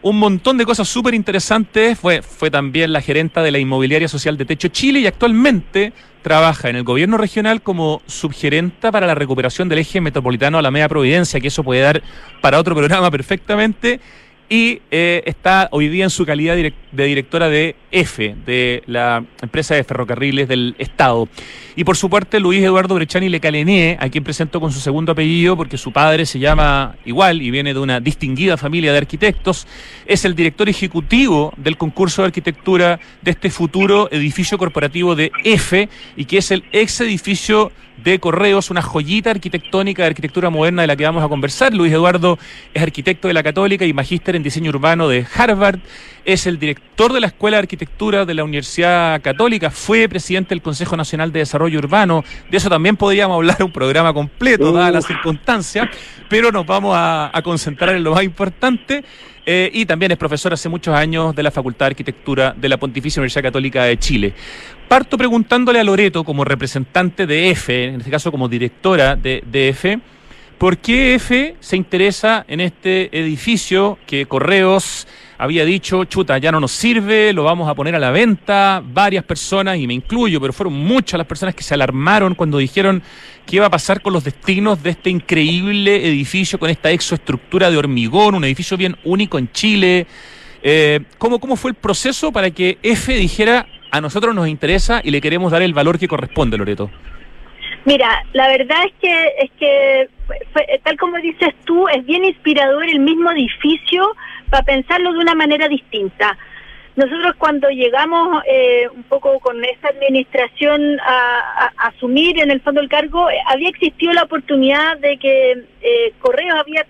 un 0.04 0.20
montón 0.20 0.58
de 0.58 0.66
cosas 0.66 0.88
súper 0.88 1.14
interesantes. 1.14 1.98
Fue, 1.98 2.22
fue 2.22 2.52
también 2.52 2.94
la 2.94 3.02
gerenta 3.02 3.42
de 3.42 3.52
la 3.52 3.58
Inmobiliaria 3.58 4.08
Social 4.08 4.38
de 4.38 4.46
Techo 4.46 4.68
Chile 4.68 5.00
y 5.00 5.08
actualmente 5.08 5.94
trabaja 6.22 6.70
en 6.70 6.76
el 6.76 6.84
gobierno 6.84 7.18
regional 7.18 7.62
como 7.62 8.02
subgerenta 8.06 8.92
para 8.92 9.08
la 9.08 9.16
recuperación 9.16 9.68
del 9.68 9.80
eje 9.80 10.02
metropolitano 10.02 10.58
a 10.58 10.62
la 10.62 10.72
media 10.72 10.88
Providencia, 10.88 11.40
que 11.40 11.48
eso 11.48 11.64
puede 11.64 11.82
dar 11.82 12.04
para 12.42 12.60
otro 12.60 12.76
programa 12.76 13.10
perfectamente 13.12 14.00
y 14.54 14.84
eh, 14.92 15.24
está 15.26 15.68
hoy 15.72 15.90
día 15.90 16.04
en 16.04 16.12
su 16.12 16.28
calidad 16.28 16.56
de 16.56 17.06
directora 17.06 17.50
de 17.50 17.76
EFE, 17.90 18.36
de 18.46 18.84
la 18.86 19.26
empresa 19.42 19.74
de 19.74 19.84
ferrocarriles 19.84 20.48
del 20.48 20.76
Estado. 20.78 21.28
Y 21.76 21.84
por 21.84 21.98
su 21.98 22.08
parte, 22.08 22.40
Luis 22.40 22.62
Eduardo 22.62 22.94
Brechani 22.94 23.30
Le 23.30 23.40
Calenier, 23.40 23.98
a 24.00 24.10
quien 24.10 24.24
presento 24.24 24.62
con 24.62 24.72
su 24.72 24.80
segundo 24.80 25.14
apellido 25.14 25.58
porque 25.58 25.80
su 25.80 25.92
padre 25.92 26.28
se 26.28 26.38
llama 26.38 26.96
igual 27.04 27.42
y 27.42 27.50
viene 27.50 27.74
de 27.74 27.80
una 27.80 28.00
distinguida 28.00 28.56
familia 28.56 28.92
de 28.92 29.00
arquitectos, 29.00 29.66
es 30.06 30.24
el 30.24 30.36
director 30.36 30.70
ejecutivo 30.70 31.52
del 31.58 31.76
concurso 31.76 32.22
de 32.22 32.28
arquitectura 32.28 33.00
de 33.24 33.32
este 33.32 33.50
futuro 33.50 34.08
edificio 34.12 34.60
corporativo 34.60 35.16
de 35.16 35.32
EFE 35.44 35.90
y 36.16 36.26
que 36.26 36.38
es 36.38 36.52
el 36.52 36.64
ex 36.72 37.02
edificio 37.02 37.72
de 37.98 38.20
Correos, 38.20 38.70
una 38.70 38.82
joyita 38.82 39.32
arquitectónica 39.32 40.04
de 40.04 40.08
arquitectura 40.10 40.50
moderna 40.50 40.82
de 40.82 40.88
la 40.88 40.96
que 40.96 41.06
vamos 41.06 41.24
a 41.24 41.30
conversar. 41.30 41.74
Luis 41.74 41.92
Eduardo 41.94 42.38
es 42.74 42.82
arquitecto 42.82 43.28
de 43.28 43.34
la 43.34 43.44
Católica 43.44 43.86
y 43.86 43.94
magíster 43.94 44.36
en 44.36 44.44
diseño 44.44 44.70
urbano 44.70 45.08
de 45.08 45.26
Harvard. 45.36 45.80
Es 46.26 46.48
el 46.48 46.58
director 46.58 47.12
de 47.12 47.20
la 47.20 47.28
Escuela 47.28 47.58
de 47.58 47.64
Arquitectura 47.64 48.26
de 48.26 48.34
la 48.34 48.44
Universidad 48.44 49.22
Católica. 49.22 49.70
Fue 49.70 50.08
presidente 50.08 50.50
del 50.50 50.62
Consejo 50.62 50.96
Nacional 50.96 51.32
de 51.32 51.40
Desarrollo 51.40 51.80
Urbano. 51.80 52.24
De 52.50 52.58
eso 52.58 52.70
también 52.70 52.96
podríamos 52.96 53.36
hablar 53.36 53.64
un 53.64 53.72
programa 53.72 54.14
completo, 54.14 54.72
dadas 54.72 54.94
las 54.94 55.06
circunstancias, 55.06 55.90
pero 56.30 56.52
nos 56.52 56.66
vamos 56.66 56.96
a, 56.96 57.30
a 57.38 57.42
concentrar 57.42 57.96
en 57.96 58.04
lo 58.04 58.14
más 58.14 58.24
importante. 58.24 59.04
Eh, 59.46 59.70
y 59.74 59.86
también 59.86 60.12
es 60.12 60.18
profesor 60.18 60.54
hace 60.54 60.70
muchos 60.70 60.96
años 60.96 61.36
de 61.36 61.44
la 61.44 61.52
Facultad 61.52 61.88
de 61.88 61.92
Arquitectura 61.92 62.56
de 62.58 62.70
la 62.70 62.78
Pontificia 62.78 63.20
Universidad 63.20 63.44
Católica 63.44 63.84
de 63.84 63.98
Chile. 64.00 64.34
Parto 64.88 65.18
preguntándole 65.18 65.80
a 65.80 65.84
Loreto, 65.84 66.24
como 66.24 66.46
representante 66.46 67.28
de 67.28 67.50
EFE, 67.50 67.86
en 67.86 67.96
este 68.00 68.12
caso 68.12 68.32
como 68.32 68.48
directora 68.48 69.16
de, 69.16 69.44
de 69.46 69.70
EFE, 69.70 70.00
¿por 70.58 70.78
qué 70.78 71.16
EFE 71.16 71.56
se 71.60 71.76
interesa 71.76 72.46
en 72.48 72.62
este 72.62 73.10
edificio 73.18 73.98
que 74.08 74.26
Correos 74.28 75.08
había 75.44 75.66
dicho, 75.66 76.06
chuta, 76.06 76.38
ya 76.38 76.54
no 76.54 76.62
nos 76.62 76.72
sirve, 76.72 77.34
lo 77.34 77.44
vamos 77.44 77.68
a 77.68 77.76
poner 77.76 77.94
a 77.96 78.00
la 78.00 78.12
venta. 78.12 78.82
Varias 78.82 79.26
personas, 79.26 79.78
y 79.78 79.86
me 79.86 79.94
incluyo, 79.94 80.40
pero 80.40 80.54
fueron 80.54 80.74
muchas 80.74 81.18
las 81.18 81.28
personas 81.28 81.54
que 81.54 81.64
se 81.64 81.74
alarmaron 81.74 82.34
cuando 82.34 82.60
dijeron 82.60 83.04
qué 83.46 83.58
iba 83.58 83.66
a 83.66 83.70
pasar 83.70 84.02
con 84.02 84.14
los 84.14 84.24
destinos 84.24 84.82
de 84.82 84.92
este 84.92 85.10
increíble 85.10 86.08
edificio 86.08 86.58
con 86.58 86.70
esta 86.70 86.92
exoestructura 86.92 87.70
de 87.70 87.76
hormigón, 87.76 88.36
un 88.36 88.46
edificio 88.46 88.78
bien 88.78 88.96
único 89.04 89.38
en 89.38 89.52
Chile. 89.52 90.08
Eh, 90.62 91.02
¿cómo, 91.18 91.40
¿Cómo 91.40 91.58
fue 91.58 91.72
el 91.72 91.76
proceso 91.76 92.32
para 92.32 92.50
que 92.50 92.78
F 92.82 93.14
dijera 93.14 93.68
a 93.92 94.00
nosotros 94.00 94.34
nos 94.34 94.48
interesa 94.48 95.02
y 95.04 95.12
le 95.12 95.20
queremos 95.20 95.52
dar 95.52 95.62
el 95.62 95.74
valor 95.74 96.00
que 96.00 96.08
corresponde, 96.08 96.58
Loreto? 96.58 96.90
Mira, 97.84 98.24
la 98.32 98.48
verdad 98.48 98.78
es 98.86 98.94
que 99.02 99.28
es 99.42 99.52
que 99.60 100.80
tal 100.86 100.98
como 100.98 101.18
dices 101.18 101.54
tú, 101.66 101.86
es 101.90 102.06
bien 102.06 102.24
inspirador 102.24 102.86
el 102.86 103.02
mismo 103.02 103.30
edificio 103.32 104.16
para 104.54 104.66
pensarlo 104.66 105.14
de 105.14 105.18
una 105.18 105.34
manera 105.34 105.68
distinta. 105.68 106.38
Nosotros 106.96 107.34
cuando 107.40 107.70
llegamos 107.70 108.44
eh, 108.48 108.88
un 108.94 109.02
poco 109.02 109.40
con 109.40 109.66
esta 109.66 109.88
administración 109.88 111.00
a, 111.00 111.72
asumir 111.88 112.40
en 112.40 112.52
el 112.52 112.62
fondo 112.62 112.80
el 112.80 112.88
cargo, 112.88 113.32
eh, 113.32 113.38
había 113.48 113.70
existido 113.70 114.14
la 114.14 114.22
oportunidad 114.22 115.00
de 115.00 115.18
que 115.18 115.54
eh, 115.82 116.14
Correos 116.20 116.60
había 116.60 116.86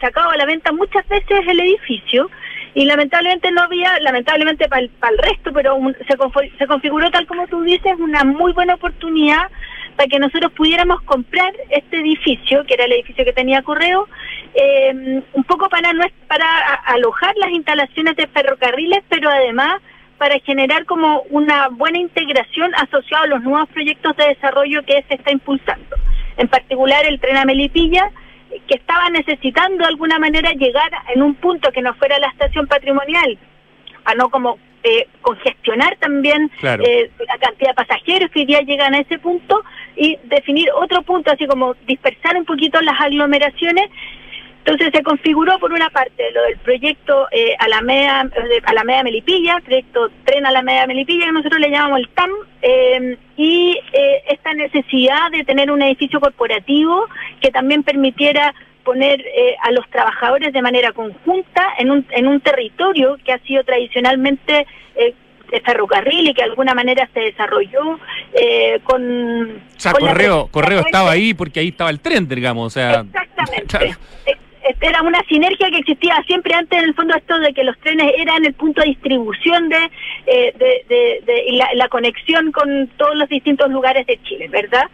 sacado 0.00 0.30
a 0.30 0.38
la 0.38 0.46
venta 0.46 0.72
muchas 0.72 1.06
veces 1.06 1.40
el 1.46 1.60
edificio 1.60 2.30
y 2.74 2.86
lamentablemente 2.86 3.52
no 3.52 3.60
había, 3.60 4.00
lamentablemente 4.00 4.66
para 4.68 4.80
el, 4.80 5.18
resto, 5.18 5.52
pero 5.52 5.78
se, 6.08 6.56
se 6.58 6.66
configuró 6.66 7.10
tal 7.10 7.26
como 7.26 7.46
tú 7.46 7.60
dices, 7.60 7.92
una 7.98 8.24
muy 8.24 8.54
buena 8.54 8.74
oportunidad 8.74 9.50
para 9.96 10.08
que 10.08 10.18
nosotros 10.18 10.52
pudiéramos 10.52 11.02
comprar 11.02 11.52
este 11.70 11.98
edificio, 11.98 12.64
que 12.64 12.74
era 12.74 12.84
el 12.84 12.92
edificio 12.92 13.24
que 13.24 13.32
tenía 13.32 13.62
correo, 13.62 14.08
eh, 14.54 15.22
un 15.32 15.44
poco 15.44 15.68
para, 15.68 15.90
para 16.26 16.74
alojar 16.86 17.34
las 17.36 17.50
instalaciones 17.50 18.16
de 18.16 18.26
ferrocarriles, 18.26 19.02
pero 19.08 19.30
además 19.30 19.80
para 20.18 20.38
generar 20.40 20.84
como 20.84 21.22
una 21.30 21.68
buena 21.68 21.98
integración 21.98 22.72
asociada 22.76 23.24
a 23.24 23.26
los 23.26 23.42
nuevos 23.42 23.68
proyectos 23.70 24.16
de 24.16 24.28
desarrollo 24.28 24.84
que 24.84 25.04
se 25.08 25.14
está 25.14 25.32
impulsando. 25.32 25.96
En 26.36 26.46
particular 26.46 27.04
el 27.06 27.18
tren 27.18 27.38
a 27.38 27.44
Melipilla, 27.44 28.08
que 28.68 28.76
estaba 28.76 29.10
necesitando 29.10 29.78
de 29.78 29.86
alguna 29.86 30.18
manera 30.20 30.52
llegar 30.52 30.90
en 31.12 31.22
un 31.22 31.34
punto 31.34 31.72
que 31.72 31.82
no 31.82 31.94
fuera 31.94 32.20
la 32.20 32.28
estación 32.28 32.68
patrimonial, 32.68 33.36
a 34.04 34.14
no 34.14 34.28
como 34.28 34.58
eh, 34.84 35.06
congestionar 35.20 35.96
también 35.96 36.50
eh, 36.62 37.10
la 37.26 37.38
cantidad 37.38 37.70
de 37.70 37.74
pasajeros 37.74 38.30
que 38.30 38.40
hoy 38.40 38.46
día 38.46 38.60
llegan 38.60 38.94
a 38.94 38.98
ese 38.98 39.18
punto 39.18 39.62
y 39.96 40.18
definir 40.24 40.68
otro 40.74 41.02
punto, 41.02 41.30
así 41.30 41.46
como 41.46 41.74
dispersar 41.86 42.36
un 42.36 42.44
poquito 42.44 42.80
las 42.80 43.00
aglomeraciones. 43.00 43.90
Entonces 44.64 44.90
se 44.94 45.02
configuró 45.02 45.58
por 45.58 45.72
una 45.72 45.90
parte 45.90 46.30
lo 46.32 46.42
del 46.42 46.56
proyecto 46.58 47.26
eh, 47.32 47.54
Alameda, 47.58 48.28
Alameda 48.64 49.02
Melipilla, 49.02 49.60
proyecto 49.60 50.08
Tren 50.24 50.46
Alameda 50.46 50.86
Melipilla, 50.86 51.26
que 51.26 51.32
nosotros 51.32 51.60
le 51.60 51.70
llamamos 51.70 51.98
el 51.98 52.08
TAM, 52.10 52.30
eh, 52.62 53.16
y 53.36 53.76
esta 54.28 54.54
necesidad 54.54 55.32
de 55.32 55.44
tener 55.44 55.70
un 55.70 55.82
edificio 55.82 56.20
corporativo 56.20 57.08
que 57.40 57.50
también 57.50 57.82
permitiera 57.82 58.54
poner 58.82 59.20
eh, 59.20 59.56
a 59.62 59.70
los 59.70 59.88
trabajadores 59.90 60.52
de 60.52 60.62
manera 60.62 60.92
conjunta 60.92 61.62
en 61.78 61.90
un, 61.90 62.06
en 62.10 62.26
un 62.26 62.40
territorio 62.40 63.16
que 63.24 63.32
ha 63.32 63.38
sido 63.40 63.64
tradicionalmente 63.64 64.66
eh, 64.96 65.14
de 65.50 65.60
ferrocarril 65.60 66.28
y 66.28 66.34
que 66.34 66.42
de 66.42 66.50
alguna 66.50 66.74
manera 66.74 67.08
se 67.12 67.20
desarrolló 67.20 67.98
eh, 68.32 68.80
con... 68.84 69.62
O 69.76 69.80
sea, 69.80 69.92
Correo, 69.92 70.48
Correo 70.50 70.80
estaba 70.80 71.10
ahí 71.10 71.34
porque 71.34 71.60
ahí 71.60 71.68
estaba 71.68 71.90
el 71.90 72.00
tren, 72.00 72.28
digamos, 72.28 72.66
o 72.66 72.70
sea... 72.70 73.00
Exactamente. 73.00 73.96
Era 74.80 75.02
una 75.02 75.20
sinergia 75.24 75.70
que 75.70 75.78
existía 75.78 76.22
siempre 76.26 76.54
antes, 76.54 76.78
en 76.78 76.84
el 76.84 76.94
fondo, 76.94 77.16
esto 77.16 77.38
de 77.40 77.52
que 77.52 77.64
los 77.64 77.76
trenes 77.80 78.12
eran 78.16 78.44
el 78.44 78.54
punto 78.54 78.80
de 78.80 78.88
distribución 78.88 79.68
de, 79.68 79.90
de, 80.24 81.44
la, 81.50 81.68
la 81.74 81.88
conexión 81.88 82.52
con 82.52 82.88
todos 82.96 83.16
los 83.16 83.28
distintos 83.28 83.70
lugares 83.70 84.06
de 84.06 84.20
Chile, 84.22 84.48
¿verdad? 84.48 84.88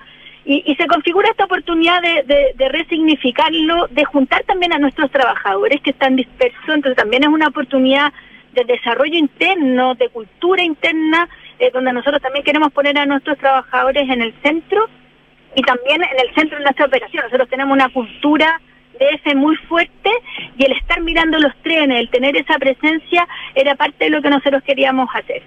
Y, 0.44 0.74
se 0.76 0.86
configura 0.86 1.28
esta 1.28 1.44
oportunidad 1.44 2.00
de, 2.00 2.68
resignificarlo, 2.70 3.86
de 3.88 4.04
juntar 4.04 4.44
también 4.44 4.72
a 4.72 4.78
nuestros 4.78 5.10
trabajadores 5.10 5.80
que 5.82 5.90
están 5.90 6.16
dispersos, 6.16 6.68
entonces 6.68 6.96
también 6.96 7.24
es 7.24 7.28
una 7.28 7.48
oportunidad 7.48 8.12
de 8.52 8.64
desarrollo 8.64 9.18
interno, 9.18 9.94
de 9.94 10.08
cultura 10.08 10.62
interna, 10.62 11.28
eh, 11.58 11.70
donde 11.72 11.92
nosotros 11.92 12.22
también 12.22 12.44
queremos 12.44 12.72
poner 12.72 12.96
a 12.98 13.04
nuestros 13.04 13.36
trabajadores 13.38 14.08
en 14.08 14.22
el 14.22 14.32
centro 14.42 14.88
y 15.54 15.62
también 15.62 16.02
en 16.02 16.18
el 16.26 16.34
centro 16.34 16.56
de 16.56 16.64
nuestra 16.64 16.86
operación. 16.86 17.24
Nosotros 17.24 17.48
tenemos 17.48 17.74
una 17.74 17.88
cultura 17.90 18.60
de 18.98 19.08
ese 19.10 19.34
muy 19.34 19.56
fuerte 19.56 20.10
y 20.56 20.64
el 20.64 20.72
estar 20.72 21.00
mirando 21.00 21.38
los 21.38 21.54
trenes, 21.62 22.00
el 22.00 22.10
tener 22.10 22.36
esa 22.36 22.58
presencia, 22.58 23.26
era 23.54 23.74
parte 23.74 24.04
de 24.04 24.10
lo 24.10 24.22
que 24.22 24.30
nosotros 24.30 24.62
queríamos 24.62 25.08
hacer. 25.14 25.42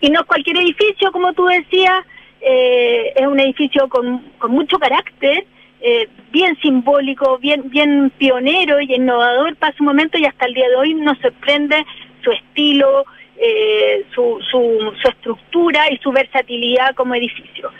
Y 0.00 0.10
no 0.10 0.24
cualquier 0.26 0.58
edificio, 0.58 1.10
como 1.12 1.32
tú 1.32 1.46
decías, 1.46 2.04
eh, 2.40 3.12
es 3.14 3.26
un 3.26 3.40
edificio 3.40 3.88
con, 3.88 4.18
con 4.38 4.52
mucho 4.52 4.78
carácter, 4.78 5.46
eh, 5.80 6.08
bien 6.32 6.56
simbólico, 6.60 7.38
bien, 7.38 7.68
bien 7.70 8.10
pionero 8.18 8.80
y 8.80 8.94
innovador 8.94 9.56
para 9.56 9.76
su 9.76 9.84
momento 9.84 10.18
y 10.18 10.24
hasta 10.24 10.46
el 10.46 10.54
día 10.54 10.68
de 10.68 10.76
hoy 10.76 10.94
nos 10.94 11.18
sorprende 11.18 11.84
su 12.22 12.32
estilo, 12.32 13.04
eh, 13.36 14.04
su, 14.14 14.38
su, 14.50 14.92
su, 15.00 15.08
estructura 15.08 15.90
y 15.90 15.98
su 15.98 16.10
versatilidad 16.10 16.94
como 16.94 17.14
edificio. 17.14 17.70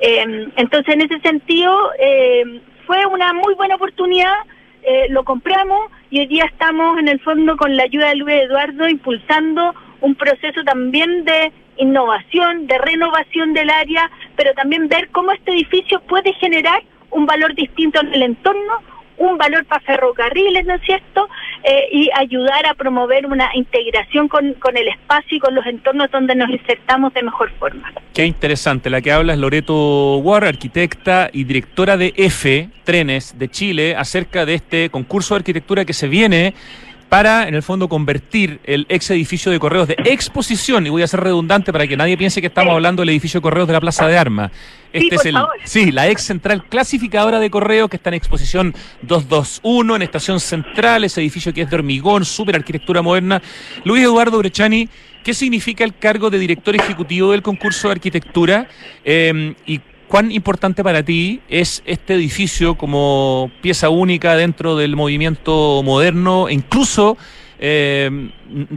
Eh, 0.00 0.48
entonces, 0.56 0.94
en 0.94 1.02
ese 1.02 1.20
sentido, 1.20 1.90
eh, 1.98 2.60
fue 2.86 3.04
una 3.06 3.32
muy 3.32 3.54
buena 3.54 3.76
oportunidad, 3.76 4.34
lo 5.10 5.22
compramos 5.22 5.92
y 6.10 6.18
hoy 6.18 6.26
día 6.26 6.44
estamos 6.44 6.98
en 6.98 7.06
el 7.06 7.20
fondo 7.20 7.56
con 7.56 7.76
la 7.76 7.84
ayuda 7.84 8.08
de 8.08 8.16
Luis 8.16 8.42
Eduardo 8.42 8.88
impulsando 8.88 9.72
un 10.00 10.16
proceso 10.16 10.64
también 10.64 11.24
de 11.24 11.52
innovación, 11.76 12.66
de 12.66 12.78
renovación 12.78 13.52
del 13.52 13.70
área, 13.70 14.10
pero 14.36 14.52
también 14.54 14.88
ver 14.88 15.08
cómo 15.10 15.32
este 15.32 15.52
edificio 15.52 16.00
puede 16.02 16.32
generar 16.34 16.82
un 17.10 17.26
valor 17.26 17.54
distinto 17.54 18.00
en 18.00 18.14
el 18.14 18.22
entorno, 18.22 18.82
un 19.18 19.38
valor 19.38 19.64
para 19.66 19.80
ferrocarriles, 19.82 20.64
¿no 20.66 20.74
es 20.74 20.82
cierto? 20.82 21.28
Eh, 21.62 21.88
y 21.92 22.10
ayudar 22.16 22.66
a 22.66 22.74
promover 22.74 23.26
una 23.26 23.50
integración 23.54 24.26
con, 24.26 24.54
con, 24.54 24.76
el 24.76 24.88
espacio 24.88 25.36
y 25.36 25.40
con 25.40 25.54
los 25.54 25.64
entornos 25.66 26.10
donde 26.10 26.34
nos 26.34 26.50
insertamos 26.50 27.14
de 27.14 27.22
mejor 27.22 27.52
forma. 27.58 27.92
Qué 28.14 28.26
interesante. 28.26 28.90
La 28.90 29.00
que 29.00 29.12
habla 29.12 29.34
es 29.34 29.38
Loreto 29.38 30.16
War, 30.16 30.44
arquitecta 30.44 31.30
y 31.32 31.44
directora 31.44 31.96
de 31.96 32.12
EFE, 32.16 32.70
Trenes 32.84 33.38
de 33.38 33.48
Chile, 33.48 33.94
acerca 33.96 34.44
de 34.44 34.54
este 34.54 34.90
concurso 34.90 35.34
de 35.34 35.40
arquitectura 35.40 35.84
que 35.84 35.92
se 35.92 36.08
viene 36.08 36.54
para, 37.12 37.46
en 37.46 37.54
el 37.54 37.62
fondo, 37.62 37.90
convertir 37.90 38.58
el 38.64 38.86
ex 38.88 39.10
edificio 39.10 39.52
de 39.52 39.58
correos 39.58 39.86
de 39.86 39.98
exposición, 40.06 40.86
y 40.86 40.88
voy 40.88 41.02
a 41.02 41.06
ser 41.06 41.20
redundante 41.20 41.70
para 41.70 41.86
que 41.86 41.94
nadie 41.94 42.16
piense 42.16 42.40
que 42.40 42.46
estamos 42.46 42.72
hablando 42.72 43.02
del 43.02 43.10
edificio 43.10 43.38
de 43.38 43.42
correos 43.42 43.66
de 43.66 43.74
la 43.74 43.82
Plaza 43.82 44.08
de 44.08 44.16
Armas. 44.16 44.50
Este 44.94 45.16
es 45.16 45.26
el, 45.26 45.36
sí, 45.64 45.92
la 45.92 46.08
ex 46.08 46.22
central 46.22 46.64
clasificadora 46.70 47.38
de 47.38 47.50
correos 47.50 47.90
que 47.90 47.96
está 47.96 48.08
en 48.08 48.14
exposición 48.14 48.74
221 49.02 49.96
en 49.96 50.00
Estación 50.00 50.40
Central, 50.40 51.04
ese 51.04 51.20
edificio 51.20 51.52
que 51.52 51.60
es 51.60 51.68
de 51.68 51.76
hormigón, 51.76 52.24
súper 52.24 52.56
arquitectura 52.56 53.02
moderna. 53.02 53.42
Luis 53.84 54.02
Eduardo 54.02 54.38
Brechani, 54.38 54.88
¿qué 55.22 55.34
significa 55.34 55.84
el 55.84 55.94
cargo 55.94 56.30
de 56.30 56.38
director 56.38 56.74
ejecutivo 56.74 57.32
del 57.32 57.42
concurso 57.42 57.88
de 57.88 57.92
arquitectura? 57.92 58.68
Eh, 59.04 59.54
y 59.66 59.82
¿Cuán 60.12 60.30
importante 60.30 60.84
para 60.84 61.02
ti 61.02 61.40
es 61.48 61.82
este 61.86 62.12
edificio 62.12 62.74
como 62.74 63.50
pieza 63.62 63.88
única 63.88 64.36
dentro 64.36 64.76
del 64.76 64.94
movimiento 64.94 65.82
moderno? 65.82 66.50
incluso 66.50 67.16
eh, 67.58 68.30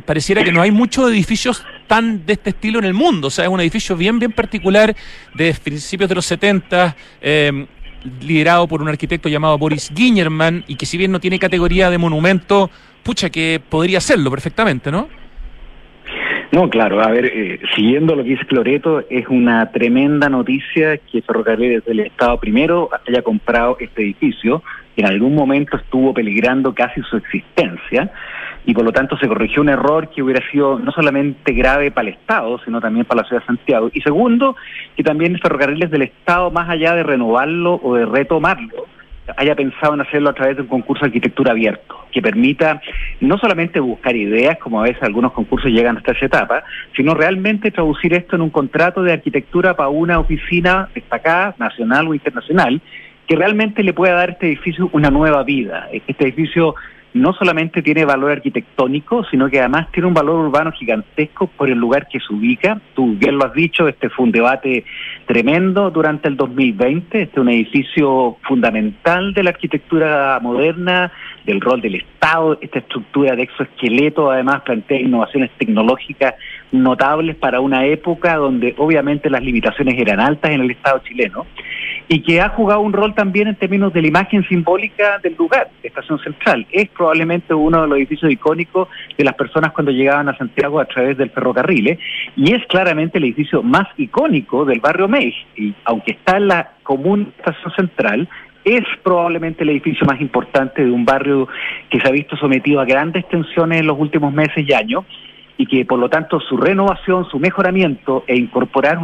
pareciera 0.05 0.45
que 0.45 0.53
no 0.53 0.61
hay 0.61 0.71
muchos 0.71 1.11
edificios 1.11 1.61
tan 1.87 2.25
de 2.25 2.31
este 2.31 2.51
estilo 2.51 2.79
en 2.79 2.85
el 2.85 2.93
mundo. 2.93 3.27
O 3.27 3.29
sea, 3.29 3.43
es 3.43 3.51
un 3.51 3.59
edificio 3.59 3.97
bien, 3.97 4.17
bien 4.17 4.31
particular 4.31 4.95
de 5.33 5.53
principios 5.61 6.07
de 6.07 6.15
los 6.15 6.25
70, 6.25 6.95
eh, 7.19 7.65
liderado 8.21 8.65
por 8.69 8.81
un 8.81 8.87
arquitecto 8.87 9.27
llamado 9.27 9.57
Boris 9.57 9.91
Guiñerman, 9.93 10.63
y 10.69 10.77
que 10.77 10.85
si 10.85 10.97
bien 10.97 11.11
no 11.11 11.19
tiene 11.19 11.37
categoría 11.37 11.89
de 11.89 11.97
monumento, 11.97 12.71
pucha 13.03 13.29
que 13.29 13.61
podría 13.67 13.99
serlo 13.99 14.31
perfectamente, 14.31 14.89
¿no? 14.89 15.09
No, 16.55 16.69
claro, 16.69 17.01
a 17.01 17.11
ver, 17.11 17.25
eh, 17.25 17.59
siguiendo 17.75 18.15
lo 18.15 18.23
que 18.23 18.29
dice 18.29 18.45
Cloreto, 18.45 19.03
es 19.09 19.27
una 19.27 19.73
tremenda 19.73 20.29
noticia 20.29 20.97
que 20.99 21.21
Ferrocarriles 21.21 21.83
del 21.83 21.99
Estado 21.99 22.39
primero 22.39 22.89
haya 23.05 23.21
comprado 23.23 23.75
este 23.77 24.03
edificio, 24.03 24.63
que 24.95 25.01
en 25.01 25.07
algún 25.07 25.35
momento 25.35 25.75
estuvo 25.75 26.13
peligrando 26.13 26.73
casi 26.73 27.01
su 27.01 27.17
existencia, 27.17 28.09
y 28.65 28.73
por 28.73 28.85
lo 28.85 28.93
tanto 28.93 29.17
se 29.17 29.27
corrigió 29.27 29.61
un 29.61 29.67
error 29.67 30.09
que 30.09 30.23
hubiera 30.23 30.49
sido 30.49 30.79
no 30.79 30.93
solamente 30.93 31.51
grave 31.51 31.91
para 31.91 32.07
el 32.07 32.13
Estado, 32.13 32.57
sino 32.63 32.79
también 32.79 33.05
para 33.05 33.23
la 33.23 33.27
ciudad 33.27 33.41
de 33.41 33.47
Santiago. 33.47 33.89
Y 33.91 33.99
segundo, 33.99 34.55
que 34.95 35.03
también 35.03 35.37
Ferrocarriles 35.37 35.91
del 35.91 36.03
Estado, 36.03 36.51
más 36.51 36.69
allá 36.69 36.95
de 36.95 37.03
renovarlo 37.03 37.81
o 37.83 37.95
de 37.95 38.05
retomarlo, 38.05 38.85
haya 39.37 39.55
pensado 39.55 39.93
en 39.93 40.01
hacerlo 40.01 40.29
a 40.29 40.33
través 40.33 40.55
de 40.55 40.63
un 40.63 40.67
concurso 40.67 41.01
de 41.01 41.07
arquitectura 41.07 41.51
abierto, 41.51 42.05
que 42.11 42.21
permita 42.21 42.81
no 43.19 43.37
solamente 43.37 43.79
buscar 43.79 44.15
ideas, 44.15 44.57
como 44.59 44.79
a 44.79 44.83
veces 44.83 45.01
algunos 45.03 45.31
concursos 45.33 45.71
llegan 45.71 45.97
hasta 45.97 46.11
esa 46.11 46.25
etapa, 46.25 46.63
sino 46.95 47.13
realmente 47.13 47.71
traducir 47.71 48.13
esto 48.13 48.35
en 48.35 48.41
un 48.41 48.49
contrato 48.49 49.01
de 49.03 49.13
arquitectura 49.13 49.75
para 49.75 49.89
una 49.89 50.19
oficina 50.19 50.89
destacada, 50.93 51.55
nacional 51.57 52.07
o 52.07 52.13
internacional, 52.13 52.81
que 53.27 53.35
realmente 53.35 53.83
le 53.83 53.93
pueda 53.93 54.13
dar 54.13 54.29
a 54.29 54.31
este 54.33 54.47
edificio 54.47 54.89
una 54.93 55.09
nueva 55.09 55.43
vida. 55.43 55.89
Este 55.91 56.25
edificio 56.25 56.75
no 57.15 57.31
solamente 57.31 57.81
tiene 57.81 58.03
valor 58.03 58.31
arquitectónico, 58.31 59.23
sino 59.31 59.49
que 59.49 59.59
además 59.59 59.89
tiene 59.93 60.07
un 60.07 60.13
valor 60.13 60.35
urbano 60.35 60.73
gigantesco 60.73 61.47
por 61.47 61.69
el 61.69 61.77
lugar 61.77 62.09
que 62.09 62.19
se 62.19 62.33
ubica. 62.33 62.81
Tú 62.93 63.15
bien 63.15 63.37
lo 63.37 63.45
has 63.45 63.53
dicho, 63.53 63.87
este 63.87 64.09
fue 64.09 64.25
un 64.25 64.33
debate 64.33 64.83
tremendo 65.25 65.89
durante 65.91 66.27
el 66.27 66.35
2020. 66.35 67.21
Este 67.21 67.39
es 67.39 67.41
un 67.41 67.49
edificio 67.49 68.35
fundamental 68.41 69.33
de 69.33 69.43
la 69.43 69.51
arquitectura 69.51 70.39
moderna, 70.41 71.09
del 71.45 71.61
rol 71.61 71.79
del 71.79 71.95
Estado. 71.95 72.57
Esta 72.59 72.79
estructura 72.79 73.33
de 73.37 73.43
exoesqueleto 73.43 74.29
además 74.29 74.63
plantea 74.63 74.99
innovaciones 74.99 75.51
tecnológicas 75.57 76.33
notables 76.81 77.35
para 77.35 77.59
una 77.59 77.85
época 77.85 78.35
donde 78.35 78.75
obviamente 78.77 79.29
las 79.29 79.41
limitaciones 79.41 79.95
eran 79.97 80.19
altas 80.19 80.51
en 80.51 80.61
el 80.61 80.71
Estado 80.71 80.99
chileno 80.99 81.45
y 82.07 82.21
que 82.21 82.41
ha 82.41 82.49
jugado 82.49 82.81
un 82.81 82.93
rol 82.93 83.15
también 83.15 83.47
en 83.47 83.55
términos 83.55 83.91
de 83.93 84.01
la 84.01 84.07
imagen 84.07 84.47
simbólica 84.47 85.19
del 85.19 85.35
lugar, 85.35 85.69
Estación 85.81 86.19
Central. 86.19 86.65
Es 86.71 86.89
probablemente 86.89 87.53
uno 87.53 87.81
de 87.81 87.87
los 87.87 87.97
edificios 87.97 88.31
icónicos 88.31 88.87
de 89.17 89.23
las 89.23 89.33
personas 89.33 89.71
cuando 89.71 89.91
llegaban 89.91 90.29
a 90.29 90.37
Santiago 90.37 90.79
a 90.79 90.85
través 90.85 91.17
del 91.17 91.31
ferrocarril 91.31 91.87
¿eh? 91.87 91.99
y 92.35 92.53
es 92.53 92.65
claramente 92.67 93.17
el 93.17 93.23
edificio 93.25 93.63
más 93.63 93.87
icónico 93.97 94.65
del 94.65 94.79
barrio 94.79 95.07
Meij. 95.07 95.33
Y 95.55 95.73
aunque 95.85 96.11
está 96.11 96.37
en 96.37 96.47
la 96.47 96.71
común 96.83 97.33
Estación 97.37 97.73
Central, 97.75 98.29
es 98.63 98.83
probablemente 99.03 99.63
el 99.63 99.69
edificio 99.69 100.05
más 100.07 100.19
importante 100.19 100.83
de 100.83 100.91
un 100.91 101.05
barrio 101.05 101.47
que 101.89 101.99
se 101.99 102.07
ha 102.07 102.11
visto 102.11 102.35
sometido 102.35 102.81
a 102.81 102.85
grandes 102.85 103.27
tensiones 103.29 103.79
en 103.79 103.87
los 103.87 103.99
últimos 103.99 104.33
meses 104.33 104.67
y 104.67 104.73
años 104.73 105.05
y 105.57 105.65
que 105.65 105.85
por 105.85 105.99
lo 105.99 106.09
tanto 106.09 106.39
su 106.39 106.57
renovación, 106.57 107.25
su 107.29 107.39
mejoramiento 107.39 108.23
e 108.27 108.35
incorporar 108.35 108.99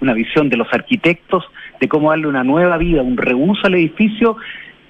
una 0.00 0.14
visión 0.14 0.48
de 0.48 0.56
los 0.56 0.72
arquitectos 0.72 1.44
de 1.80 1.88
cómo 1.88 2.10
darle 2.10 2.28
una 2.28 2.44
nueva 2.44 2.76
vida, 2.78 3.02
un 3.02 3.16
reuso 3.16 3.66
al 3.66 3.74
edificio, 3.74 4.36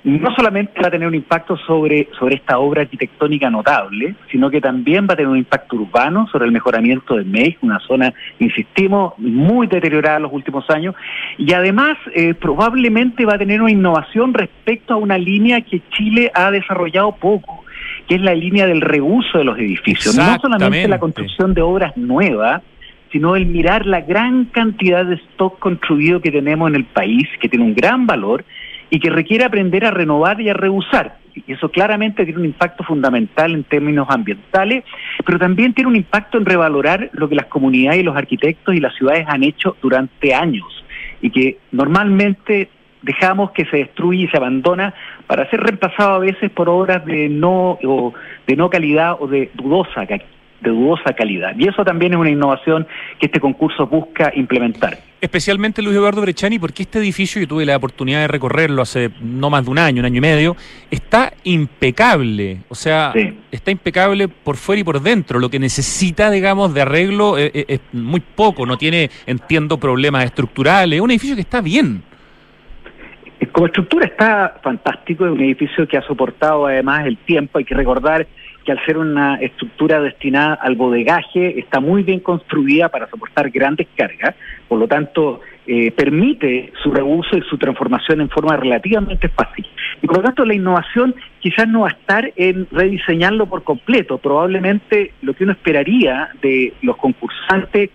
no 0.07 0.33
solamente 0.37 0.81
va 0.81 0.87
a 0.87 0.91
tener 0.93 1.09
un 1.09 1.17
impacto 1.17 1.57
sobre, 1.57 2.09
sobre 2.17 2.37
esta 2.37 2.61
obra 2.61 2.83
arquitectónica 2.83 3.51
notable, 3.51 4.15
sino 4.31 4.51
que 4.51 4.61
también 4.61 5.05
va 5.11 5.15
a 5.15 5.17
tener 5.17 5.29
un 5.29 5.37
impacto 5.37 5.75
urbano 5.75 6.29
sobre 6.31 6.47
el 6.47 6.53
mejoramiento 6.53 7.17
de 7.17 7.25
MEIS, 7.25 7.57
una 7.61 7.81
zona, 7.81 8.15
insistimos, 8.39 9.15
muy 9.19 9.67
deteriorada 9.67 10.19
en 10.19 10.23
los 10.23 10.33
últimos 10.33 10.71
años, 10.71 10.95
y 11.39 11.53
además 11.53 11.99
eh, 12.15 12.35
probablemente 12.35 13.25
va 13.25 13.35
a 13.35 13.39
tener 13.39 13.61
una 13.61 13.73
innovación 13.73 14.33
respecto 14.33 14.95
a 14.95 14.97
una 14.97 15.19
línea 15.19 15.61
que 15.63 15.83
Chile 15.91 16.31
ha 16.35 16.53
desarrollado 16.53 17.11
poco 17.17 17.66
que 18.07 18.17
es 18.17 18.21
la 18.21 18.35
línea 18.35 18.67
del 18.67 18.81
reuso 18.81 19.39
de 19.39 19.45
los 19.45 19.59
edificios. 19.59 20.17
No 20.17 20.39
solamente 20.41 20.89
la 20.89 20.99
construcción 20.99 21.55
de 21.55 21.63
obras 21.63 21.97
nuevas, 21.97 22.63
sino 23.13 23.37
el 23.37 23.47
mirar 23.47 23.87
la 23.87 24.01
gran 24.01 24.47
cantidad 24.47 25.05
de 25.05 25.15
stock 25.15 25.59
construido 25.59 26.21
que 26.21 26.31
tenemos 26.31 26.69
en 26.69 26.77
el 26.77 26.85
país, 26.85 27.29
que 27.41 27.49
tiene 27.49 27.65
un 27.65 27.75
gran 27.75 28.07
valor 28.07 28.45
y 28.91 29.01
que 29.01 29.11
requiere 29.11 29.45
aprender 29.45 29.85
a 29.85 29.91
renovar 29.91 30.41
y 30.41 30.49
a 30.49 30.55
reusar. 30.55 31.19
Y 31.35 31.53
eso 31.53 31.69
claramente 31.69 32.25
tiene 32.25 32.41
un 32.41 32.47
impacto 32.47 32.83
fundamental 32.85 33.53
en 33.53 33.65
términos 33.65 34.07
ambientales, 34.09 34.85
pero 35.25 35.39
también 35.39 35.75
tiene 35.75 35.91
un 35.91 35.97
impacto 35.97 36.39
en 36.39 36.47
revalorar 36.47 37.11
lo 37.13 37.29
que 37.29 37.35
las 37.35 37.47
comunidades 37.47 38.01
y 38.01 38.05
los 38.05 38.17
arquitectos 38.17 38.75
y 38.75 38.81
las 38.81 38.95
ciudades 38.95 39.27
han 39.29 39.43
hecho 39.43 39.77
durante 39.83 40.35
años 40.35 40.67
y 41.21 41.31
que 41.31 41.59
normalmente 41.73 42.71
dejamos 43.03 43.53
que 43.53 43.65
se 43.67 43.79
destruye 43.79 44.25
y 44.25 44.29
se 44.29 44.37
abandona 44.37 44.95
para 45.27 45.49
ser 45.51 45.61
reemplazado 45.61 46.15
a 46.15 46.19
veces 46.19 46.51
por 46.51 46.69
obras 46.69 47.05
de 47.05 47.29
no 47.29 47.79
o 47.83 48.15
de 48.47 48.57
no 48.57 48.71
calidad 48.71 49.17
o 49.21 49.27
de 49.27 49.51
dudosa 49.55 50.07
de 50.61 50.71
dudosa 50.71 51.13
calidad. 51.13 51.55
Y 51.57 51.69
eso 51.69 51.85
también 51.85 52.13
es 52.13 52.19
una 52.19 52.31
innovación 52.31 52.87
que 53.19 53.27
este 53.27 53.41
concurso 53.41 53.87
busca 53.87 54.33
implementar. 54.35 54.99
Especialmente 55.21 55.83
Luis 55.83 55.97
Eduardo 55.97 56.21
Brechani, 56.21 56.59
porque 56.59 56.83
este 56.83 56.99
edificio, 56.99 57.41
yo 57.41 57.49
tuve 57.49 57.65
la 57.65 57.77
oportunidad 57.77 58.21
de 58.21 58.29
recorrerlo 58.29 58.83
hace 58.83 59.11
no 59.21 59.51
más 59.51 59.65
de 59.65 59.71
un 59.71 59.79
año, 59.79 60.01
un 60.01 60.07
año 60.07 60.19
y 60.19 60.21
medio, 60.21 60.57
está 60.91 61.33
impecable. 61.45 62.59
O 62.69 62.75
sea, 62.75 63.13
está 63.51 63.71
impecable 63.71 64.29
por 64.29 64.57
fuera 64.57 64.81
y 64.81 64.85
por 64.85 65.01
dentro. 65.01 65.39
Lo 65.39 65.51
que 65.51 65.59
necesita, 65.59 66.31
digamos, 66.31 66.75
de 66.75 66.83
arreglo 66.83 67.39
es, 67.39 67.51
es 67.55 67.81
muy 67.93 68.21
poco. 68.21 68.67
No 68.67 68.77
tiene, 68.77 69.11
entiendo, 69.27 69.79
problemas 69.79 70.25
estructurales. 70.25 70.99
Es 70.99 71.03
un 71.03 71.11
edificio 71.11 71.35
que 71.35 71.43
está 71.43 71.61
bien. 71.61 72.03
Como 73.57 73.69
estructura 73.69 74.05
está 74.05 74.59
fantástico, 74.63 75.25
es 75.25 75.33
un 75.33 75.41
edificio 75.41 75.89
que 75.89 75.97
ha 75.97 76.03
soportado 76.03 76.67
además 76.67 77.07
el 77.07 77.17
tiempo, 77.17 77.57
hay 77.57 77.65
que 77.65 77.75
recordar 77.75 78.27
que 78.63 78.71
al 78.71 78.85
ser 78.85 78.99
una 78.99 79.37
estructura 79.37 79.99
destinada 79.99 80.59
al 80.61 80.75
bodegaje 80.75 81.59
está 81.59 81.81
muy 81.81 82.03
bien 82.03 82.21
construida 82.21 82.91
para 82.91 83.09
soportar 83.09 83.49
grandes 83.49 83.87
cargas, 83.97 84.35
por 84.69 84.79
lo 84.79 84.87
tanto 84.87 85.41
eh, 85.67 85.91
permite 85.91 86.71
su 86.83 86.91
reuso 86.91 87.35
y 87.39 87.41
su 87.49 87.57
transformación 87.57 88.21
en 88.21 88.29
forma 88.29 88.59
relativamente 88.59 89.31
fácil. 89.31 89.65
Y 90.03 90.07
por 90.07 90.19
lo 90.19 90.23
tanto 90.25 90.45
la 90.45 90.53
innovación 90.53 91.15
quizás 91.41 91.67
no 91.67 91.81
va 91.81 91.89
a 91.89 91.93
estar 91.93 92.31
en 92.37 92.69
rediseñarlo 92.71 93.47
por 93.47 93.65
completo, 93.65 94.19
probablemente 94.19 95.13
lo 95.23 95.33
que 95.33 95.45
uno 95.45 95.55
esperaría 95.55 96.29
de 96.43 96.75
los 96.83 96.99
concursantes, 96.99 97.89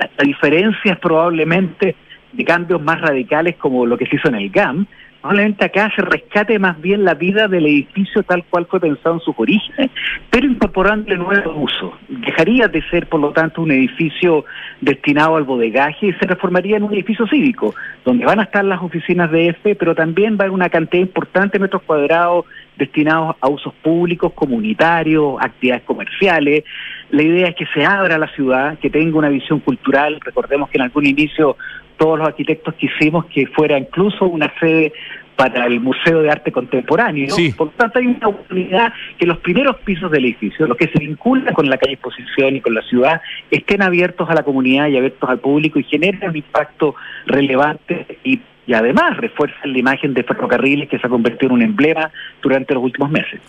la 0.00 0.24
diferencia 0.24 0.94
es 0.94 0.98
probablemente 0.98 1.94
de 2.32 2.44
cambios 2.44 2.80
más 2.82 3.00
radicales 3.00 3.56
como 3.56 3.86
lo 3.86 3.96
que 3.96 4.06
se 4.06 4.16
hizo 4.16 4.28
en 4.28 4.36
el 4.36 4.50
GAM, 4.50 4.86
Probablemente 5.22 5.64
acá 5.64 5.88
se 5.94 6.02
rescate 6.02 6.58
más 6.58 6.80
bien 6.80 7.04
la 7.04 7.14
vida 7.14 7.46
del 7.46 7.64
edificio 7.64 8.24
tal 8.24 8.42
cual 8.42 8.66
fue 8.66 8.80
pensado 8.80 9.14
en 9.14 9.20
sus 9.20 9.34
orígenes, 9.38 9.88
pero 10.30 10.48
incorporándole 10.48 11.16
nuevos 11.16 11.54
usos. 11.56 11.92
Dejaría 12.08 12.66
de 12.66 12.82
ser, 12.90 13.08
por 13.08 13.20
lo 13.20 13.30
tanto, 13.30 13.62
un 13.62 13.70
edificio 13.70 14.44
destinado 14.80 15.36
al 15.36 15.44
bodegaje 15.44 16.08
y 16.08 16.12
se 16.14 16.26
reformaría 16.26 16.76
en 16.76 16.82
un 16.82 16.92
edificio 16.92 17.24
cívico, 17.28 17.72
donde 18.04 18.24
van 18.24 18.40
a 18.40 18.42
estar 18.42 18.64
las 18.64 18.82
oficinas 18.82 19.30
de 19.30 19.50
EFE, 19.50 19.76
pero 19.76 19.94
también 19.94 20.32
va 20.32 20.40
a 20.40 20.42
haber 20.42 20.50
una 20.50 20.68
cantidad 20.68 21.00
importante 21.00 21.56
de 21.56 21.62
metros 21.62 21.82
cuadrados 21.82 22.44
destinados 22.76 23.36
a 23.40 23.48
usos 23.48 23.74
públicos, 23.74 24.32
comunitarios, 24.32 25.36
actividades 25.40 25.84
comerciales. 25.84 26.64
La 27.10 27.22
idea 27.22 27.48
es 27.48 27.54
que 27.54 27.66
se 27.66 27.84
abra 27.84 28.18
la 28.18 28.28
ciudad, 28.34 28.76
que 28.78 28.90
tenga 28.90 29.18
una 29.18 29.28
visión 29.28 29.60
cultural. 29.60 30.18
Recordemos 30.20 30.68
que 30.68 30.78
en 30.78 30.82
algún 30.82 31.06
inicio 31.06 31.56
todos 32.02 32.18
los 32.18 32.26
arquitectos 32.26 32.74
quisimos 32.74 33.26
que 33.26 33.46
fuera 33.46 33.78
incluso 33.78 34.24
una 34.24 34.52
sede 34.58 34.92
para 35.36 35.66
el 35.66 35.78
Museo 35.78 36.20
de 36.20 36.30
Arte 36.32 36.50
Contemporáneo. 36.50 37.32
Por 37.56 37.68
lo 37.68 37.72
tanto, 37.74 38.00
hay 38.00 38.06
una 38.06 38.26
oportunidad 38.26 38.92
que 39.16 39.24
los 39.24 39.38
primeros 39.38 39.76
pisos 39.84 40.10
del 40.10 40.24
edificio, 40.24 40.66
los 40.66 40.76
que 40.76 40.88
se 40.88 40.98
vinculan 40.98 41.54
con 41.54 41.70
la 41.70 41.78
calle 41.78 41.92
Exposición 41.92 42.56
y 42.56 42.60
con 42.60 42.74
la 42.74 42.82
ciudad, 42.82 43.22
estén 43.52 43.82
abiertos 43.82 44.28
a 44.28 44.34
la 44.34 44.42
comunidad 44.42 44.88
y 44.88 44.96
abiertos 44.96 45.30
al 45.30 45.38
público 45.38 45.78
y 45.78 45.84
generen 45.84 46.30
un 46.30 46.36
impacto 46.36 46.96
relevante 47.26 48.18
y, 48.24 48.40
además 48.74 49.16
refuerzan 49.18 49.72
la 49.72 49.78
imagen 49.78 50.12
de 50.14 50.24
ferrocarriles 50.24 50.88
que 50.88 50.98
se 50.98 51.06
ha 51.06 51.10
convertido 51.10 51.50
en 51.50 51.52
un 51.52 51.62
emblema 51.62 52.10
durante 52.42 52.74
los 52.74 52.82
últimos 52.82 53.10
meses. 53.10 53.40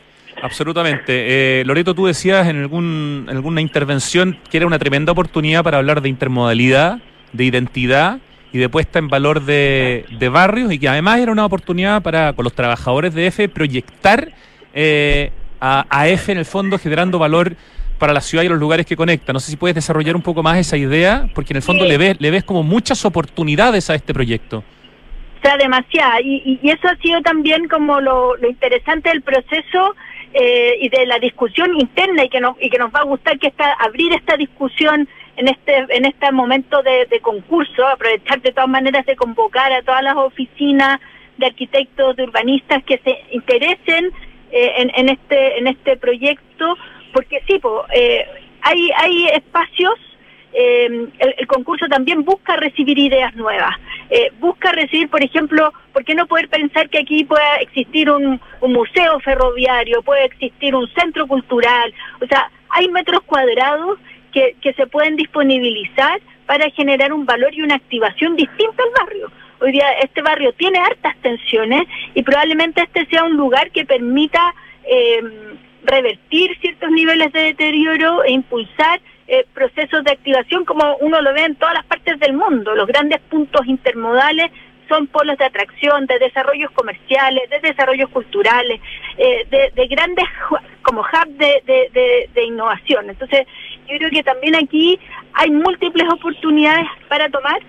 Absolutamente. 0.44 1.62
Eh, 1.62 1.64
Loreto, 1.66 1.96
tú 1.96 2.06
decías 2.06 2.48
en, 2.48 2.58
algún, 2.58 3.26
en 3.28 3.36
alguna 3.36 3.62
intervención 3.62 4.38
que 4.52 4.58
era 4.58 4.68
una 4.68 4.78
tremenda 4.78 5.12
oportunidad 5.12 5.64
para 5.64 5.78
hablar 5.78 6.02
de 6.02 6.10
intermodalidad, 6.10 7.00
de 7.32 7.46
identidad 7.46 8.20
y 8.54 8.60
de 8.60 8.70
puesta 8.70 9.00
en 9.00 9.10
valor 9.10 9.42
de, 9.42 10.06
barrios 10.32 10.72
y 10.72 10.80
que 10.80 10.88
además 10.88 11.20
era 11.20 11.32
una 11.32 11.46
oportunidad 11.46 12.02
para 12.02 12.34
con 12.34 12.44
los 12.44 12.54
trabajadores 12.54 13.14
de 13.14 13.28
EFE 13.28 13.50
proyectar 13.50 14.30
eh, 14.74 15.32
a, 15.60 15.86
a 15.90 16.08
EFE 16.08 16.34
en 16.34 16.38
el 16.38 16.46
fondo 16.46 16.78
generando 16.78 17.20
valor 17.20 17.56
para 17.98 18.14
la 18.14 18.22
ciudad 18.22 18.44
y 18.44 18.50
los 18.50 18.60
lugares 18.60 18.86
que 18.86 18.96
conecta. 18.96 19.34
No 19.34 19.40
sé 19.40 19.52
si 19.52 19.58
puedes 19.58 19.76
desarrollar 19.76 20.16
un 20.16 20.22
poco 20.22 20.44
más 20.44 20.58
esa 20.58 20.78
idea, 20.78 21.28
porque 21.34 21.54
en 21.54 21.58
el 21.58 21.64
fondo 21.64 21.86
le 21.86 21.98
ves, 21.98 22.18
le 22.20 22.32
ves 22.32 22.44
como 22.44 22.62
muchas 22.62 23.06
oportunidades 23.06 23.90
a 23.90 23.96
este 23.96 24.14
proyecto. 24.14 24.58
O 24.58 25.42
sea, 25.42 25.58
demasiada. 25.58 26.22
Y, 26.22 26.60
y, 26.62 26.70
eso 26.70 26.88
ha 26.88 26.96
sido 26.98 27.22
también 27.22 27.68
como 27.68 28.02
lo, 28.02 28.36
lo 28.38 28.50
interesante 28.50 29.10
del 29.10 29.22
proceso 29.22 29.96
eh, 30.34 30.78
y 30.82 30.90
de 30.90 31.06
la 31.06 31.20
discusión 31.20 31.80
interna 31.80 32.26
y 32.26 32.30
que, 32.30 32.40
nos, 32.40 32.56
y 32.62 32.70
que 32.70 32.78
nos 32.78 32.94
va 32.94 33.00
a 33.00 33.04
gustar 33.04 33.40
que 33.40 33.48
esta, 33.48 33.74
abrir 33.74 34.12
esta 34.14 34.36
discusión 34.36 35.08
en 35.38 35.48
este 35.48 35.86
en 35.90 36.06
este 36.06 36.32
momento 36.32 36.82
de, 36.84 37.20
concurso, 37.22 37.88
aprovechar 37.88 38.42
de 38.42 38.52
todas 38.52 38.70
maneras 38.70 39.06
de 39.06 39.16
convocar 39.16 39.72
a 39.72 39.82
todas 39.82 40.04
las 40.04 40.16
oficinas 40.16 41.00
de 41.38 41.48
arquitectos, 41.48 42.16
de 42.16 42.24
urbanistas 42.24 42.84
que 42.84 43.00
se 43.00 43.24
interesen 43.32 44.12
eh, 44.52 44.92
en, 44.96 45.10
este 45.10 45.58
en 45.58 45.68
este 45.68 45.98
proyecto, 45.98 46.78
porque 47.12 47.42
sí, 47.48 47.60
eh, 47.94 48.26
hay 48.62 48.90
hay 48.96 49.28
espacios. 49.34 49.94
Eh, 50.56 51.08
el, 51.18 51.48
concurso 51.48 51.88
también 51.88 52.24
busca 52.24 52.56
recibir 52.58 53.00
ideas 53.00 53.34
nuevas, 53.34 53.76
busca 54.40 54.72
recibir, 54.72 55.10
por 55.10 55.24
ejemplo, 55.24 55.74
¿por 55.92 56.06
qué 56.06 56.14
no 56.14 56.28
poder 56.28 56.48
pensar 56.48 56.92
que 56.92 57.00
aquí 57.00 57.24
pueda 57.24 57.56
existir 57.56 58.08
un, 58.12 58.40
un 58.62 58.72
museo 58.72 59.20
ferroviario, 59.22 60.04
puede 60.04 60.26
existir 60.26 60.76
un 60.76 60.88
centro 60.94 61.26
cultural? 61.26 61.92
O 62.22 62.28
sea, 62.28 62.52
hay 62.70 62.88
metros 62.90 63.24
cuadrados 63.24 63.98
que, 64.34 64.74
se 64.74 64.88
pueden 64.88 65.16
disponibilizar 65.16 66.20
para 66.46 66.70
generar 66.72 67.14
un 67.14 67.26
valor 67.26 67.54
y 67.54 67.62
una 67.62 67.76
activación 67.76 68.36
distinta 68.36 68.84
al 68.84 69.06
barrio. 69.06 69.32
Hoy 69.62 69.72
día 69.72 69.90
este 70.02 70.22
barrio 70.22 70.52
tiene 70.54 70.80
hartas 70.80 71.16
tensiones 71.22 71.84
y 72.14 72.24
probablemente 72.24 72.82
este 72.82 73.06
sea 73.06 73.24
un 73.24 73.38
lugar 73.38 73.72
que 73.72 73.86
permita 73.86 74.54
em, 74.84 75.58
revertir 75.86 76.58
ciertos 76.60 76.90
niveles 76.92 77.32
de 77.32 77.44
deterioro 77.44 78.24
e 78.24 78.32
impulsar 78.32 79.00
eh, 79.28 79.46
procesos 79.54 80.04
de 80.04 80.12
activación 80.12 80.66
como 80.66 80.98
uno 80.98 81.22
lo 81.22 81.34
ve 81.34 81.46
en 81.46 81.56
todas 81.56 81.76
las 81.76 81.86
partes 81.86 82.20
del 82.20 82.34
mundo. 82.34 82.76
Los 82.76 82.88
grandes 82.88 83.22
puntos 83.30 83.66
intermodales 83.68 84.52
son 84.88 85.08
polos 85.08 85.38
de 85.38 85.46
atracción, 85.46 86.06
de 86.06 86.20
desarrollos 86.20 86.72
comerciales, 86.72 87.50
de 87.50 87.60
desarrollos 87.60 88.10
culturales, 88.10 88.80
eh, 89.18 89.72
de, 89.76 89.88
grandes 89.88 90.26
como 90.82 91.02
hub 91.02 91.38
de, 91.38 91.62
de, 91.66 92.30
de, 92.34 92.44
innovación. 92.44 93.10
Entonces, 93.10 93.46
yo 93.88 93.98
creo 93.98 94.10
que 94.10 94.24
también 94.24 94.56
aquí 94.56 95.00
hay 95.34 95.52
múltiples 95.52 96.08
oportunidades 96.12 96.88
para 97.08 97.30
tomar. 97.30 97.60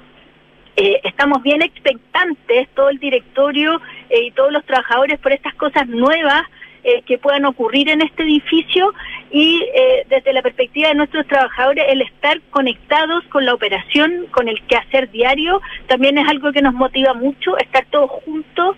Eh, 0.76 1.00
estamos 1.04 1.42
bien 1.42 1.62
expectantes, 1.62 2.68
todo 2.74 2.88
el 2.88 2.98
directorio 2.98 3.80
eh, 4.10 4.24
y 4.24 4.30
todos 4.32 4.52
los 4.52 4.64
trabajadores, 4.64 5.20
por 5.20 5.32
estas 5.32 5.54
cosas 5.54 5.86
nuevas 5.86 6.42
eh, 6.84 7.02
que 7.02 7.18
puedan 7.18 7.44
ocurrir 7.44 7.88
en 7.88 8.02
este 8.02 8.22
edificio 8.22 8.92
y 9.30 9.66
desde 10.08 10.32
la 10.32 10.42
perspectiva 10.42 10.88
de 10.88 10.94
nuestros 10.94 11.26
trabajadores 11.26 11.86
el 11.88 12.02
estar 12.02 12.40
conectados 12.50 13.24
con 13.32 13.44
la 13.44 13.52
operación, 13.52 14.26
con 14.30 14.48
el 14.48 14.62
quehacer 14.66 15.10
diario, 15.10 15.60
también 15.88 16.18
es 16.18 16.28
algo 16.28 16.52
que 16.52 16.62
nos 16.62 16.72
motiva 16.72 17.14
mucho, 17.14 17.58
estar 17.58 17.84
todos 17.90 18.10
juntos 18.10 18.76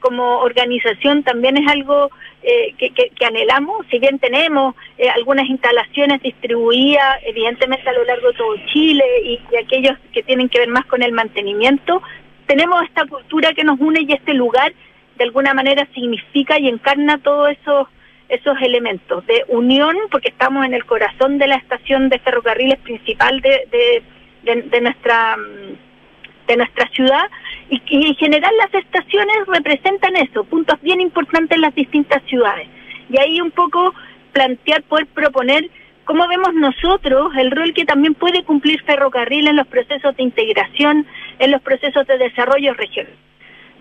como 0.00 0.38
organización 0.38 1.22
también 1.22 1.56
es 1.56 1.68
algo 1.68 2.10
eh, 2.42 2.74
que, 2.78 3.26
anhelamos, 3.26 3.86
si 3.90 3.98
bien 3.98 4.18
tenemos 4.20 4.76
eh, 4.98 5.08
algunas 5.08 5.48
instalaciones 5.48 6.22
distribuidas 6.22 7.18
evidentemente 7.24 7.88
a 7.88 7.92
lo 7.92 8.04
largo 8.04 8.28
de 8.28 8.34
todo 8.34 8.56
Chile 8.72 9.04
y, 9.24 9.40
aquellos 9.56 9.98
que 10.12 10.22
tienen 10.22 10.48
que 10.48 10.60
ver 10.60 10.68
más 10.68 10.84
con 10.86 11.02
el 11.02 11.12
mantenimiento, 11.12 12.02
tenemos 12.46 12.84
esta 12.84 13.04
cultura 13.06 13.52
que 13.52 13.64
nos 13.64 13.80
une 13.80 14.02
y 14.02 14.12
este 14.12 14.34
lugar 14.34 14.72
de 15.16 15.24
alguna 15.24 15.54
manera 15.54 15.86
significa 15.94 16.58
y 16.58 16.68
encarna 16.68 17.18
todos 17.18 17.50
esos 17.50 17.88
esos 18.28 18.60
elementos 18.60 19.24
de 19.26 19.44
unión, 19.46 19.96
porque 20.10 20.30
estamos 20.30 20.66
en 20.66 20.74
el 20.74 20.84
corazón 20.84 21.38
de 21.38 21.46
la 21.46 21.54
estación 21.54 22.08
de 22.08 22.18
ferrocarriles 22.18 22.80
principal 22.80 23.40
de, 23.40 24.02
de 24.42 24.80
nuestra 24.80 25.36
de 26.46 26.56
nuestra 26.56 26.88
ciudad 26.90 27.28
y, 27.68 27.80
en 28.06 28.14
general 28.14 28.52
las 28.58 28.72
estaciones 28.74 29.36
representan 29.46 30.16
eso, 30.16 30.44
puntos 30.44 30.80
bien 30.82 31.00
importantes 31.00 31.56
en 31.56 31.62
las 31.62 31.74
distintas 31.74 32.22
ciudades. 32.24 32.68
Y 33.10 33.18
ahí 33.18 33.40
un 33.40 33.50
poco 33.50 33.94
plantear, 34.32 34.82
poder 34.84 35.06
proponer 35.06 35.68
cómo 36.04 36.26
vemos 36.28 36.54
nosotros 36.54 37.32
el 37.36 37.50
rol 37.50 37.74
que 37.74 37.84
también 37.84 38.14
puede 38.14 38.44
cumplir 38.44 38.82
ferrocarril 38.82 39.48
en 39.48 39.56
los 39.56 39.66
procesos 39.66 40.16
de 40.16 40.22
integración, 40.22 41.06
en 41.38 41.50
los 41.50 41.60
procesos 41.62 42.06
de 42.06 42.18
desarrollo 42.18 42.74
regional. 42.74 43.12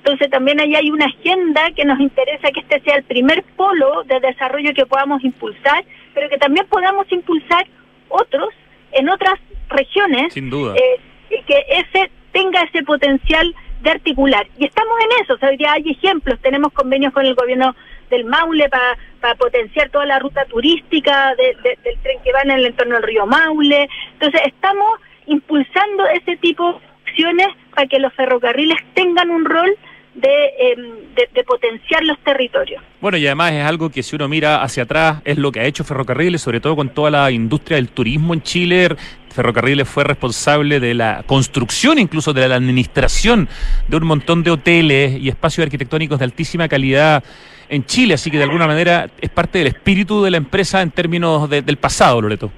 Entonces 0.05 0.29
también 0.29 0.59
ahí 0.59 0.75
hay 0.75 0.91
una 0.91 1.05
agenda 1.05 1.71
que 1.75 1.83
nos 1.83 1.99
interesa 1.99 2.51
que 2.51 2.59
este 2.59 2.79
sea 2.81 2.97
el 2.97 3.03
primer 3.05 3.43
polo 3.55 4.03
de 4.03 4.19
desarrollo 4.19 4.71
que 4.75 4.85
podamos 4.85 5.23
impulsar, 5.23 5.83
pero 6.13 6.29
que 6.29 6.37
también 6.37 6.67
podamos 6.67 7.11
impulsar 7.11 7.65
otros 8.09 8.49
en 8.91 9.09
otras 9.09 9.33
regiones. 9.67 10.31
Sin 10.31 10.51
duda. 10.51 10.75
Eh, 10.75 10.99
y 11.31 11.41
que 11.41 11.65
ese 11.69 12.11
tenga 12.31 12.61
ese 12.61 12.83
potencial 12.83 13.55
de 13.81 13.89
articular. 13.89 14.45
Y 14.59 14.65
estamos 14.65 14.93
en 15.05 15.23
eso, 15.23 15.33
o 15.33 15.37
sea, 15.39 15.49
hoy 15.49 15.57
día 15.57 15.73
hay 15.73 15.89
ejemplos, 15.89 16.39
tenemos 16.39 16.71
convenios 16.71 17.11
con 17.11 17.25
el 17.25 17.33
gobierno 17.33 17.75
del 18.11 18.25
Maule 18.25 18.69
para 18.69 19.35
potenciar 19.39 19.89
toda 19.89 20.05
la 20.05 20.19
ruta 20.19 20.45
turística 20.45 21.33
del 21.33 21.57
tren 22.03 22.19
que 22.23 22.31
va 22.31 22.41
en 22.41 22.51
el 22.51 22.65
entorno 22.67 22.93
del 22.93 23.03
río 23.03 23.25
Maule. 23.25 23.89
Entonces, 24.13 24.41
estamos 24.45 24.99
impulsando 25.25 26.05
ese 26.09 26.37
tipo 26.37 26.73
de 26.73 26.79
acciones 27.07 27.47
para 27.73 27.87
que 27.87 27.97
los 27.97 28.13
ferrocarriles 28.13 28.77
tengan 28.93 29.31
un 29.31 29.45
rol 29.45 29.75
Em, 30.17 31.13
de, 31.13 31.43
potenciar 31.43 32.03
los 32.03 32.17
territorios. 32.19 32.81
Bueno, 33.01 33.17
y 33.17 33.25
además 33.27 33.51
es 33.51 33.65
algo 33.65 33.89
que 33.89 34.01
si 34.01 34.15
uno 34.15 34.27
mira 34.27 34.63
hacia 34.63 34.83
atrás 34.83 35.21
es 35.25 35.37
lo 35.37 35.51
que 35.51 35.59
ha 35.59 35.65
hecho 35.65 35.83
Ferrocarriles, 35.83 36.41
sobre 36.41 36.59
todo 36.59 36.75
con 36.75 36.89
toda 36.89 37.11
la 37.11 37.29
industria 37.31 37.75
del 37.75 37.89
turismo 37.89 38.33
en 38.33 38.41
Chile. 38.41 38.95
Ferrocarriles 39.29 39.87
fue 39.87 40.05
responsable 40.05 40.79
de 40.79 40.93
la 40.93 41.23
construcción, 41.27 41.99
incluso 41.99 42.33
de 42.33 42.47
la 42.47 42.55
administración 42.55 43.49
de 43.87 43.97
un 43.97 44.05
montón 44.05 44.43
de 44.43 44.51
hoteles 44.51 45.19
y 45.19 45.27
espacios 45.27 45.65
arquitectónicos 45.65 46.17
de 46.17 46.25
altísima 46.25 46.67
calidad 46.67 47.23
en 47.67 47.85
Chile, 47.85 48.13
así 48.13 48.31
que 48.31 48.37
de 48.37 48.43
alguna 48.43 48.67
manera 48.67 49.09
es 49.19 49.29
parte 49.29 49.59
del 49.59 49.67
espíritu 49.67 50.23
de 50.23 50.31
la 50.31 50.37
empresa 50.37 50.81
en 50.81 50.91
términos 50.91 51.49
del 51.49 51.77
pasado, 51.77 52.21
Loreto. 52.21 52.51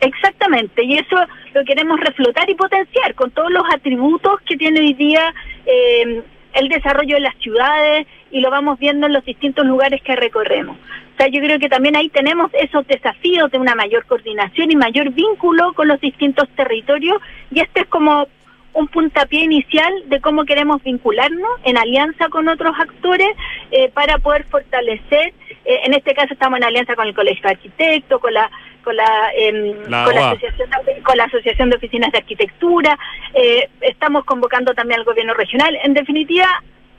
Exactamente, 0.00 0.82
y 0.82 0.98
eso 0.98 1.16
lo 1.54 1.64
queremos 1.64 2.00
reflotar 2.00 2.48
y 2.48 2.54
potenciar 2.54 3.14
con 3.14 3.30
todos 3.30 3.50
los 3.50 3.64
atributos 3.72 4.40
que 4.46 4.56
tiene 4.56 4.80
hoy 4.80 4.94
día 4.94 5.34
eh, 5.66 6.22
el 6.56 6.68
desarrollo 6.68 7.16
de 7.16 7.20
las 7.20 7.36
ciudades 7.36 8.06
y 8.30 8.40
lo 8.40 8.50
vamos 8.50 8.78
viendo 8.78 9.06
en 9.06 9.12
los 9.12 9.24
distintos 9.24 9.64
lugares 9.66 10.02
que 10.02 10.16
recorremos. 10.16 10.76
O 10.76 11.16
sea, 11.16 11.28
yo 11.28 11.40
creo 11.40 11.58
que 11.58 11.68
también 11.68 11.96
ahí 11.96 12.08
tenemos 12.08 12.50
esos 12.54 12.86
desafíos 12.86 13.50
de 13.50 13.58
una 13.58 13.74
mayor 13.74 14.04
coordinación 14.06 14.70
y 14.70 14.76
mayor 14.76 15.10
vínculo 15.10 15.72
con 15.74 15.88
los 15.88 16.00
distintos 16.00 16.48
territorios 16.56 17.18
y 17.50 17.60
este 17.60 17.80
es 17.80 17.86
como 17.86 18.26
un 18.74 18.88
puntapié 18.88 19.40
inicial 19.40 19.92
de 20.06 20.20
cómo 20.20 20.44
queremos 20.44 20.82
vincularnos 20.82 21.50
en 21.64 21.78
alianza 21.78 22.28
con 22.28 22.46
otros 22.48 22.74
actores 22.78 23.28
eh, 23.70 23.90
para 23.94 24.18
poder 24.18 24.44
fortalecer, 24.44 25.32
eh, 25.64 25.80
en 25.84 25.94
este 25.94 26.14
caso 26.14 26.34
estamos 26.34 26.58
en 26.58 26.64
alianza 26.64 26.94
con 26.94 27.06
el 27.06 27.14
Colegio 27.14 27.42
de 27.42 27.54
Arquitectos, 27.54 28.20
con 28.20 28.34
la 28.34 28.50
con 28.86 28.94
la, 28.94 29.32
em, 29.36 29.74
con, 29.82 29.90
la 29.90 30.30
asociación, 30.30 30.68
con 31.02 31.16
la 31.16 31.24
Asociación 31.24 31.70
de 31.70 31.76
Oficinas 31.76 32.12
de 32.12 32.18
Arquitectura, 32.18 32.96
eh, 33.34 33.68
estamos 33.80 34.24
convocando 34.24 34.74
también 34.74 35.00
al 35.00 35.04
gobierno 35.04 35.34
regional. 35.34 35.76
En 35.82 35.92
definitiva, 35.92 36.46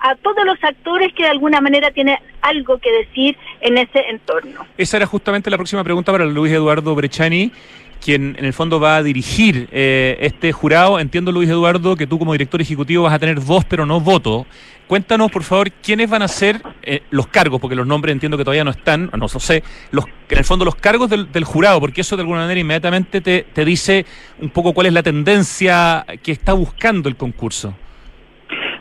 a 0.02 0.15
todos 0.15 0.45
los 0.45 0.62
actores 0.62 1.13
que 1.13 1.23
de 1.23 1.30
alguna 1.30 1.62
manera 1.62 1.91
tienen 1.91 2.17
algo 2.41 2.78
que 2.80 2.91
decir 2.91 3.38
en 3.62 3.78
ese 3.78 4.02
entorno. 4.10 4.65
Esa 4.78 4.97
era 4.97 5.06
justamente 5.06 5.50
la 5.50 5.56
próxima 5.56 5.82
pregunta 5.86 6.12
para 6.12 6.26
Luis 6.26 6.52
Eduardo 6.52 6.93
Brechani 6.93 7.54
quien 7.97 8.36
en 8.38 8.45
el 8.45 8.53
fondo 8.53 8.79
va 8.79 8.97
a 8.97 9.03
dirigir 9.03 9.67
eh, 9.71 10.17
este 10.21 10.51
jurado. 10.51 10.99
Entiendo, 10.99 11.31
Luis 11.31 11.49
Eduardo, 11.49 11.95
que 11.95 12.07
tú 12.07 12.19
como 12.19 12.31
director 12.31 12.62
ejecutivo 12.62 13.03
vas 13.03 13.13
a 13.13 13.19
tener 13.19 13.39
voz 13.39 13.65
pero 13.65 13.86
no 13.86 13.99
voto. 13.99 14.45
Cuéntanos, 14.88 15.29
por 15.31 15.43
favor, 15.43 15.69
quiénes 15.71 16.10
van 16.10 16.21
a 16.21 16.29
ser 16.29 16.62
eh, 16.81 17.01
los 17.10 17.27
cargos, 17.27 17.60
porque 17.60 17.75
los 17.75 17.86
nombres 17.86 18.13
entiendo 18.13 18.38
que 18.38 18.45
todavía 18.45 18.63
no 18.63 18.71
están, 18.71 19.12
no 19.17 19.27
sé, 19.27 19.62
los, 19.91 20.05
en 20.29 20.38
el 20.38 20.45
fondo 20.45 20.63
los 20.63 20.75
cargos 20.75 21.10
del, 21.10 21.29
del 21.29 21.43
jurado, 21.43 21.81
porque 21.81 22.01
eso 22.01 22.15
de 22.15 22.21
alguna 22.21 22.39
manera 22.39 22.60
inmediatamente 22.60 23.19
te, 23.19 23.45
te 23.53 23.65
dice 23.65 24.05
un 24.39 24.49
poco 24.49 24.73
cuál 24.73 24.88
es 24.88 24.93
la 24.93 25.03
tendencia 25.03 26.05
que 26.23 26.31
está 26.31 26.53
buscando 26.53 27.10
el 27.10 27.17
concurso. 27.17 27.73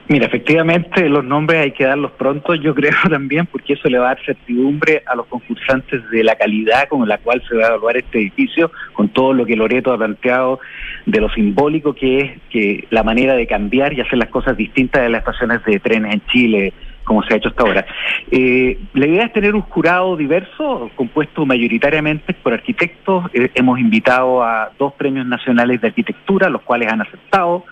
Mira, 0.09 0.27
efectivamente 0.27 1.09
los 1.09 1.25
nombres 1.25 1.61
hay 1.63 1.73
que 1.73 1.85
darlos 1.85 2.13
pronto, 2.13 2.55
yo 2.55 2.75
creo 2.77 2.95
también, 3.11 3.47
porque 3.47 3.73
eso 3.73 3.89
le 3.89 3.99
va 3.99 4.07
a 4.07 4.15
dar 4.15 4.25
certidumbre 4.25 5.03
a 5.07 5.17
los 5.17 5.27
concursantes 5.27 6.09
de 6.11 6.23
la 6.23 6.37
calidad 6.37 6.89
con 6.89 7.09
la 7.09 7.19
cual 7.19 7.43
se 7.49 7.57
va 7.57 7.65
a 7.65 7.69
evaluar 7.69 7.97
este 7.97 8.19
edificio, 8.19 8.71
con 8.93 9.09
todo 9.09 9.33
lo 9.33 9.45
que 9.45 9.57
Loreto 9.57 9.93
ha 9.93 9.99
planteado 9.99 10.61
de 11.07 11.21
lo 11.21 11.29
simbólico 11.31 11.95
que 11.95 12.19
es 12.19 12.41
que 12.51 12.87
la 12.91 13.03
manera 13.03 13.35
de 13.35 13.47
cambiar 13.47 13.93
y 13.93 14.01
hacer 14.01 14.19
las 14.19 14.29
cosas 14.29 14.57
distintas 14.57 15.03
de 15.03 15.09
las 15.09 15.21
estaciones 15.21 15.65
de 15.65 15.81
trenes 15.81 16.15
en 16.15 16.27
Chile, 16.27 16.73
como 17.07 17.23
se 17.23 17.35
ha 17.35 17.37
hecho 17.37 17.49
hasta 17.49 17.63
ahora. 17.63 17.87
Eh, 18.31 18.79
la 18.95 19.07
idea 19.07 19.25
es 19.25 19.33
tener 19.33 19.55
un 19.55 19.63
jurado 19.63 20.17
diverso, 20.17 20.91
compuesto 20.97 21.47
mayoritariamente 21.47 22.35
por 22.35 22.53
arquitectos. 22.53 23.27
Eh, 23.33 23.51
hemos 23.55 23.79
invitado 23.79 24.43
a 24.43 24.73
dos 24.79 24.93
premios 24.95 25.27
nacionales 25.27 25.81
de 25.81 25.89
arquitectura, 25.89 26.49
los 26.49 26.63
cuales 26.63 26.93
han 26.93 27.01
aceptado. 27.01 27.65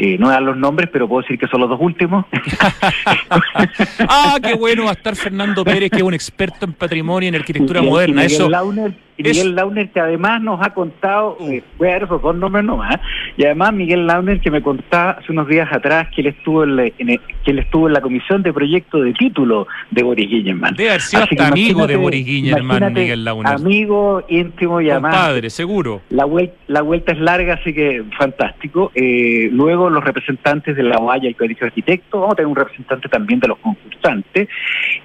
Eh, 0.00 0.16
no 0.16 0.28
dan 0.28 0.46
los 0.46 0.56
nombres, 0.56 0.88
pero 0.92 1.08
puedo 1.08 1.22
decir 1.22 1.36
que 1.36 1.48
son 1.48 1.60
los 1.60 1.68
dos 1.68 1.80
últimos. 1.82 2.24
ah, 4.08 4.38
qué 4.40 4.54
bueno 4.54 4.84
va 4.84 4.90
a 4.90 4.92
estar 4.92 5.16
Fernando 5.16 5.64
Pérez, 5.64 5.90
que 5.90 5.96
es 5.96 6.02
un 6.04 6.14
experto 6.14 6.66
en 6.66 6.72
patrimonio 6.72 7.26
y 7.26 7.30
en 7.30 7.34
arquitectura 7.34 7.82
moderna. 7.82 8.22
Miguel 8.22 8.32
Eso. 8.32 8.48
Launer, 8.48 8.92
y 9.18 9.22
Miguel 9.24 9.54
Launer, 9.56 9.90
que 9.90 10.00
además 10.00 10.40
nos 10.40 10.64
ha 10.64 10.72
contado, 10.72 11.36
uh. 11.40 11.50
eh, 11.50 11.64
voy 11.76 11.88
a 11.88 11.92
dar 11.92 12.02
esos 12.04 12.22
dos 12.22 12.36
nombres 12.36 12.64
nomás, 12.64 12.98
y 13.36 13.44
además 13.44 13.72
Miguel 13.74 14.06
Launer, 14.06 14.40
que 14.40 14.50
me 14.50 14.62
contaba 14.62 15.10
hace 15.10 15.32
unos 15.32 15.48
días 15.48 15.68
atrás 15.72 16.08
que 16.14 16.20
él 16.20 16.28
estuvo 16.28 16.62
en, 16.62 16.76
la, 16.76 16.84
en 16.86 17.10
el, 17.10 17.20
que 17.44 17.50
él 17.50 17.58
estuvo 17.58 17.88
en 17.88 17.94
la 17.94 18.00
comisión 18.00 18.42
de 18.42 18.52
proyecto 18.52 19.00
de 19.00 19.12
título 19.14 19.66
de 19.90 20.02
Boris 20.04 20.30
Guillerman. 20.30 20.74
Debe 20.76 20.90
haber 20.90 21.00
sido 21.00 21.24
hasta 21.24 21.48
amigo 21.48 21.86
de 21.86 21.96
Boris 21.96 22.24
Guillerman, 22.24 22.92
Miguel 22.92 23.24
Launer. 23.24 23.54
Amigo, 23.54 24.22
íntimo 24.28 24.80
y 24.80 24.90
además. 24.90 25.14
Padre, 25.14 25.50
seguro. 25.50 26.02
La 26.10 26.24
vuelta, 26.24 26.54
la 26.68 26.82
vuelta 26.82 27.12
es 27.12 27.18
larga, 27.18 27.54
así 27.54 27.74
que 27.74 28.04
fantástico. 28.16 28.92
Eh, 28.94 29.48
luego 29.52 29.90
los 29.90 30.04
representantes 30.04 30.76
de 30.76 30.82
la 30.82 30.98
y 31.22 31.26
el 31.26 31.36
Colegio 31.36 31.60
de 31.62 31.68
Arquitectos, 31.68 32.20
vamos 32.20 32.34
a 32.34 32.36
tener 32.36 32.48
un 32.48 32.56
representante 32.56 33.08
también 33.08 33.40
de 33.40 33.48
los 33.48 33.58
concursantes, 33.58 34.48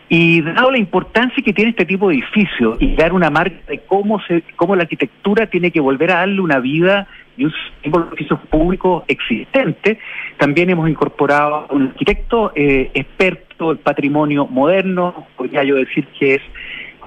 y 0.10 0.41
dado 0.41 0.71
la 0.71 0.78
importancia 0.78 1.43
que 1.43 1.54
tiene 1.54 1.71
este 1.71 1.86
tipo 1.86 2.10
de 2.10 2.15
edificio 2.15 2.78
y 2.80 2.95
dar 2.95 3.13
una 3.13 3.30
marca 3.30 3.56
de 3.67 3.80
cómo 3.80 4.03
se 4.28 4.44
cómo 4.56 4.76
la 4.76 4.84
arquitectura 4.84 5.48
tiene 5.48 5.72
que 5.72 5.80
volver 5.80 6.12
a 6.12 6.20
darle 6.20 6.42
una 6.42 6.60
vida 6.60 7.08
y 7.38 7.46
un 7.46 7.54
símbolo 7.82 8.06
de 8.06 8.10
edificios 8.12 8.39
públicos 8.50 9.04
existente, 9.08 10.00
también 10.38 10.70
hemos 10.70 10.89
incorporado 10.89 11.68
a 11.70 11.74
un 11.74 11.88
arquitecto 11.88 12.52
eh, 12.56 12.92
experto 12.94 13.72
en 13.72 13.78
patrimonio 13.78 14.46
moderno, 14.46 15.28
podría 15.36 15.63
yo 15.63 15.76
decir 15.76 16.08
que 16.20 16.36
es 16.36 16.42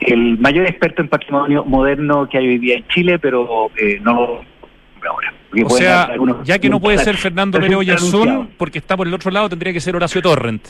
el 0.01 0.39
mayor 0.39 0.67
experto 0.67 1.03
en 1.03 1.09
patrimonio 1.09 1.65
moderno 1.65 2.29
que 2.29 2.39
hay 2.39 2.49
hoy 2.49 2.59
día 2.59 2.77
en 2.77 2.87
Chile, 2.89 3.19
pero 3.19 3.71
eh, 3.77 3.99
no 4.03 4.41
ahora. 5.09 5.33
O 5.65 5.71
sea, 5.71 6.11
ya 6.45 6.59
que 6.59 6.69
no 6.69 6.81
puede 6.81 6.99
ser 6.99 7.17
Fernando 7.17 7.59
Pérez 7.59 7.77
Oyarzún, 7.77 8.51
porque 8.59 8.79
está 8.79 8.97
por 8.97 9.07
el 9.07 9.15
otro 9.15 9.31
lado, 9.31 9.49
tendría 9.49 9.73
que 9.73 9.81
ser 9.81 9.97
Horacio 9.97 10.21
Torrent. 10.21 10.67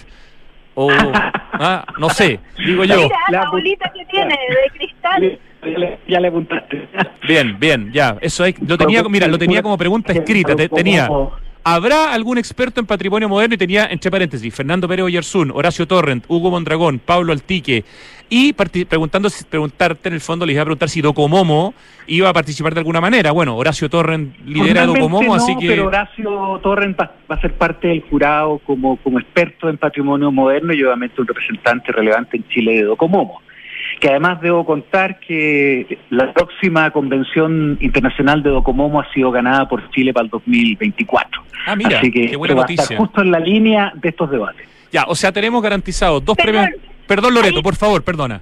O, 0.74 0.90
ah, 1.52 1.86
no 1.98 2.10
sé, 2.10 2.38
digo 2.58 2.84
yo. 2.84 2.96
Mira, 2.96 3.16
la 3.30 3.50
bolita 3.50 3.90
que 3.94 4.04
tiene 4.06 4.34
de 4.34 4.78
cristal. 4.78 5.38
Ya 5.62 5.78
le, 5.78 5.98
ya 6.06 6.20
le 6.20 6.28
apuntaste. 6.28 6.88
Bien, 7.26 7.56
bien, 7.58 7.92
ya. 7.92 8.16
Eso 8.20 8.44
es, 8.44 8.54
lo 8.60 8.78
tenía, 8.78 9.02
mira, 9.04 9.26
lo 9.26 9.38
tenía 9.38 9.62
como 9.62 9.76
pregunta 9.76 10.12
escrita. 10.12 10.54
Te, 10.54 10.68
tenía. 10.68 11.08
¿Habrá 11.68 12.14
algún 12.14 12.38
experto 12.38 12.78
en 12.78 12.86
patrimonio 12.86 13.28
moderno? 13.28 13.56
Y 13.56 13.58
tenía, 13.58 13.88
entre 13.90 14.08
paréntesis, 14.08 14.54
Fernando 14.54 14.86
Pérez 14.86 15.06
Oyarzún, 15.06 15.50
Horacio 15.52 15.84
Torrent, 15.88 16.24
Hugo 16.28 16.48
Mondragón, 16.52 17.00
Pablo 17.00 17.32
Altique. 17.32 17.84
Y 18.28 18.52
preguntando, 18.52 19.28
preguntarte, 19.50 20.08
en 20.08 20.14
el 20.14 20.20
fondo, 20.20 20.46
les 20.46 20.54
iba 20.54 20.62
a 20.62 20.64
preguntar 20.64 20.88
si 20.88 21.00
Docomomo 21.00 21.74
iba 22.06 22.28
a 22.28 22.32
participar 22.32 22.72
de 22.72 22.80
alguna 22.80 23.00
manera. 23.00 23.32
Bueno, 23.32 23.56
Horacio 23.56 23.90
Torrent 23.90 24.36
lidera 24.44 24.86
Docomomo, 24.86 25.26
no, 25.26 25.34
así 25.34 25.56
que. 25.56 25.66
Pero 25.66 25.86
Horacio 25.86 26.60
Torrent 26.62 27.00
va, 27.00 27.10
va, 27.28 27.34
a 27.34 27.40
ser 27.40 27.54
parte 27.54 27.88
del 27.88 28.02
jurado 28.02 28.58
como, 28.58 28.96
como 28.98 29.18
experto 29.18 29.68
en 29.68 29.76
patrimonio 29.76 30.30
moderno 30.30 30.72
y 30.72 30.84
obviamente 30.84 31.20
un 31.20 31.26
representante 31.26 31.90
relevante 31.90 32.36
en 32.36 32.46
Chile 32.48 32.74
de 32.74 32.82
Docomomo 32.84 33.40
que 34.00 34.08
además 34.10 34.40
debo 34.40 34.64
contar 34.64 35.18
que 35.20 35.98
la 36.10 36.32
próxima 36.32 36.90
convención 36.90 37.78
internacional 37.80 38.42
de 38.42 38.50
Docomomo 38.50 39.00
ha 39.00 39.12
sido 39.12 39.30
ganada 39.30 39.68
por 39.68 39.88
Chile 39.90 40.12
para 40.12 40.24
el 40.24 40.30
2024. 40.30 41.42
Ah, 41.66 41.76
mira, 41.76 41.98
Así 41.98 42.10
que 42.10 42.28
qué 42.30 42.36
buena 42.36 42.54
va 42.54 42.60
noticia. 42.62 42.82
a 42.82 42.84
estar 42.84 42.98
justo 42.98 43.22
en 43.22 43.30
la 43.30 43.40
línea 43.40 43.92
de 43.94 44.08
estos 44.08 44.30
debates. 44.30 44.68
Ya, 44.92 45.04
o 45.08 45.14
sea, 45.14 45.32
tenemos 45.32 45.62
garantizados 45.62 46.24
dos 46.24 46.36
Perdón, 46.36 46.64
premios. 46.66 46.80
Perdón, 47.06 47.34
Loreto, 47.34 47.56
ahí, 47.56 47.62
por 47.62 47.76
favor, 47.76 48.02
perdona. 48.04 48.40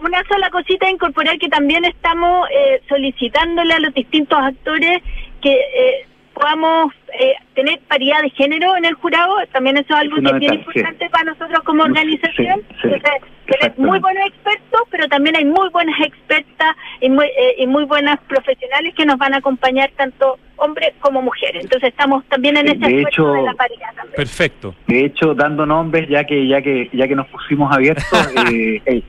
Una 0.00 0.22
sola 0.28 0.50
cosita 0.50 0.86
a 0.86 0.90
incorporar 0.90 1.38
que 1.38 1.48
también 1.48 1.84
estamos 1.84 2.48
eh, 2.50 2.80
solicitándole 2.88 3.74
a 3.74 3.78
los 3.78 3.94
distintos 3.94 4.38
actores 4.38 5.00
que 5.40 5.52
eh, 5.52 6.06
podamos 6.34 6.92
eh, 7.18 7.34
tener 7.54 7.80
paridad 7.88 8.22
de 8.22 8.30
género 8.30 8.76
en 8.76 8.84
el 8.84 8.94
jurado, 8.94 9.36
también 9.52 9.76
eso 9.76 9.94
es 9.94 10.00
algo 10.00 10.16
que 10.16 10.28
es 10.28 10.38
bien 10.38 10.54
importante 10.54 11.04
sí. 11.04 11.10
para 11.10 11.24
nosotros 11.24 11.60
como 11.64 11.82
organización. 11.82 12.60
Sí, 12.68 12.76
sí, 12.82 12.88
Entonces, 12.94 13.22
tener 13.46 13.78
muy 13.78 13.98
buenos 13.98 14.26
expertos, 14.26 14.80
pero 14.90 15.08
también 15.08 15.36
hay 15.36 15.44
muy 15.44 15.68
buenas 15.70 16.00
expertas 16.00 16.76
y 17.00 17.10
muy, 17.10 17.26
eh, 17.26 17.54
y 17.58 17.66
muy 17.66 17.84
buenas 17.84 18.18
profesionales 18.28 18.94
que 18.94 19.04
nos 19.04 19.18
van 19.18 19.34
a 19.34 19.38
acompañar 19.38 19.90
tanto 19.96 20.38
hombres 20.56 20.92
como 21.00 21.22
mujeres. 21.22 21.64
Entonces 21.64 21.90
estamos 21.90 22.24
también 22.26 22.56
en 22.56 22.68
ese 22.68 22.78
de 22.78 23.02
hecho, 23.02 23.32
de 23.32 23.42
la 23.42 23.54
paridad 23.54 23.94
también. 23.94 24.16
Perfecto. 24.16 24.74
De 24.86 25.04
hecho, 25.04 25.34
dando 25.34 25.66
nombres, 25.66 26.08
ya 26.08 26.24
que 26.24 26.46
ya 26.46 26.62
que 26.62 26.88
ya 26.92 27.08
que 27.08 27.16
nos 27.16 27.26
pusimos 27.28 27.74
abiertos, 27.74 28.04
eh, 28.50 29.02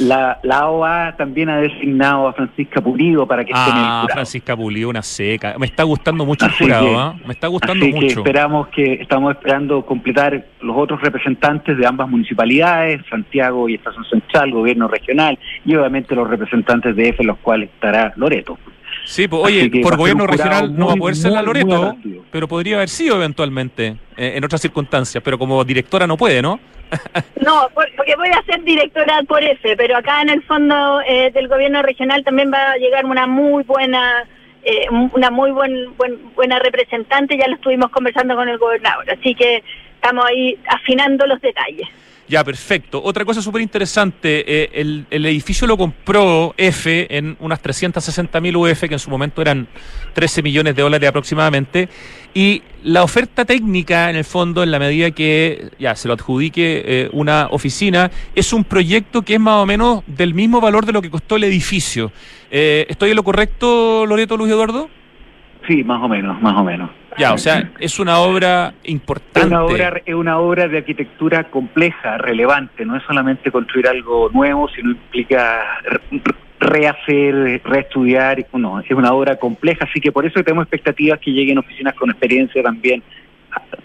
la, 0.00 0.38
la 0.42 0.68
OA 0.68 1.16
también 1.16 1.48
ha 1.48 1.58
designado 1.58 2.28
a 2.28 2.32
Francisca 2.32 2.80
Pulido 2.80 3.26
para 3.26 3.44
que 3.44 3.52
ah, 3.54 3.58
esté 3.58 3.70
en 3.70 3.76
el 3.76 3.84
jurado. 3.84 4.08
Francisca 4.08 4.56
Pulido, 4.56 4.88
una 4.90 5.02
seca. 5.02 5.56
Me 5.58 5.66
está 5.66 5.82
gustando 5.82 6.24
mucho 6.24 6.46
el 6.46 6.52
jurado, 6.52 6.86
¿eh? 6.86 7.22
Me 7.26 7.32
está 7.32 7.46
gustando 7.48 7.84
así 7.84 7.94
mucho. 7.94 8.06
Que 8.06 8.12
esperamos 8.12 8.68
que 8.68 8.92
estamos 8.94 9.34
esperando 9.34 9.84
completar 9.84 10.46
los 10.60 10.76
otros 10.76 11.00
representantes 11.00 11.76
de 11.76 11.86
ambas 11.86 12.08
municipalidades, 12.08 13.02
Santiago 13.08 13.68
y 13.68 13.74
Estación 13.74 14.04
Central, 14.04 14.50
Gobierno 14.50 14.88
Regional, 14.88 15.38
y 15.64 15.74
obviamente 15.74 16.14
los 16.14 16.28
representantes 16.28 16.94
de 16.94 17.08
EFE, 17.08 17.24
los 17.24 17.38
cuales 17.38 17.70
estará 17.70 18.12
Loreto. 18.16 18.58
Sí, 19.04 19.26
pues, 19.26 19.42
oye, 19.42 19.70
por 19.82 19.96
gobierno 19.96 20.26
regional 20.26 20.76
no 20.76 20.88
va 20.88 20.92
a 20.92 20.96
poder 20.96 21.16
ser 21.16 21.32
la 21.32 21.42
Loreto, 21.42 21.96
pero 22.30 22.46
podría 22.46 22.76
haber 22.76 22.88
sido 22.88 23.16
eventualmente 23.16 23.96
eh, 24.16 24.34
en 24.36 24.44
otras 24.44 24.60
circunstancias, 24.60 25.22
pero 25.24 25.38
como 25.38 25.64
directora 25.64 26.06
no 26.06 26.16
puede, 26.16 26.42
¿no? 26.42 26.60
No, 27.44 27.68
porque 27.74 28.16
voy 28.16 28.28
a 28.28 28.42
ser 28.42 28.62
directora 28.62 29.22
por 29.26 29.42
ese, 29.42 29.76
pero 29.76 29.96
acá 29.96 30.22
en 30.22 30.30
el 30.30 30.42
fondo 30.42 31.00
eh, 31.06 31.30
del 31.32 31.48
gobierno 31.48 31.82
regional 31.82 32.24
también 32.24 32.52
va 32.52 32.72
a 32.72 32.76
llegar 32.76 33.04
una 33.04 33.26
muy 33.26 33.62
buena 33.64 34.26
eh, 34.64 34.86
una 34.90 35.30
muy 35.30 35.50
buen, 35.50 35.96
buen, 35.96 36.34
buena 36.34 36.58
representante, 36.58 37.38
ya 37.38 37.48
lo 37.48 37.54
estuvimos 37.54 37.90
conversando 37.90 38.34
con 38.34 38.48
el 38.48 38.58
gobernador, 38.58 39.08
así 39.10 39.34
que 39.34 39.62
estamos 39.94 40.24
ahí 40.26 40.58
afinando 40.66 41.26
los 41.26 41.40
detalles. 41.40 41.88
Ya, 42.28 42.44
perfecto. 42.44 43.02
Otra 43.02 43.24
cosa 43.24 43.40
súper 43.40 43.62
interesante, 43.62 44.44
eh, 44.46 44.70
el, 44.74 45.06
el, 45.10 45.24
edificio 45.24 45.66
lo 45.66 45.78
compró 45.78 46.54
F 46.58 47.06
en 47.16 47.38
unas 47.40 47.62
360 47.62 48.38
mil 48.42 48.54
UF, 48.54 48.80
que 48.80 48.92
en 48.92 48.98
su 48.98 49.08
momento 49.08 49.40
eran 49.40 49.66
13 50.12 50.42
millones 50.42 50.76
de 50.76 50.82
dólares 50.82 51.08
aproximadamente, 51.08 51.88
y 52.34 52.62
la 52.84 53.02
oferta 53.02 53.46
técnica, 53.46 54.10
en 54.10 54.16
el 54.16 54.24
fondo, 54.24 54.62
en 54.62 54.70
la 54.70 54.78
medida 54.78 55.10
que 55.10 55.70
ya 55.78 55.96
se 55.96 56.06
lo 56.06 56.14
adjudique 56.14 56.82
eh, 56.84 57.08
una 57.12 57.48
oficina, 57.50 58.10
es 58.34 58.52
un 58.52 58.62
proyecto 58.64 59.22
que 59.22 59.34
es 59.34 59.40
más 59.40 59.62
o 59.62 59.66
menos 59.66 60.04
del 60.06 60.34
mismo 60.34 60.60
valor 60.60 60.84
de 60.84 60.92
lo 60.92 61.00
que 61.00 61.10
costó 61.10 61.36
el 61.36 61.44
edificio. 61.44 62.12
Eh, 62.50 62.86
¿Estoy 62.90 63.10
en 63.10 63.16
lo 63.16 63.24
correcto, 63.24 64.04
Loreto 64.04 64.36
Luis 64.36 64.52
Eduardo? 64.52 64.90
Sí, 65.68 65.84
más 65.84 66.02
o 66.02 66.08
menos, 66.08 66.40
más 66.40 66.56
o 66.56 66.64
menos. 66.64 66.90
Ya, 67.18 67.34
o 67.34 67.38
sea, 67.38 67.70
es 67.78 67.98
una 67.98 68.20
obra 68.20 68.72
importante. 68.84 69.40
Es 69.40 69.46
una 69.46 69.64
obra, 69.64 70.02
es 70.06 70.14
una 70.14 70.38
obra 70.38 70.66
de 70.66 70.78
arquitectura 70.78 71.44
compleja, 71.44 72.16
relevante. 72.16 72.86
No 72.86 72.96
es 72.96 73.02
solamente 73.02 73.50
construir 73.50 73.86
algo 73.86 74.30
nuevo, 74.32 74.68
sino 74.70 74.92
implica 74.92 75.62
rehacer, 76.58 77.60
reestudiar. 77.64 78.46
No, 78.54 78.80
es 78.80 78.90
una 78.92 79.12
obra 79.12 79.36
compleja, 79.36 79.84
así 79.84 80.00
que 80.00 80.10
por 80.10 80.24
eso 80.24 80.42
tenemos 80.42 80.62
expectativas 80.62 81.18
que 81.18 81.32
lleguen 81.32 81.58
oficinas 81.58 81.94
con 81.94 82.10
experiencia 82.10 82.62
también 82.62 83.02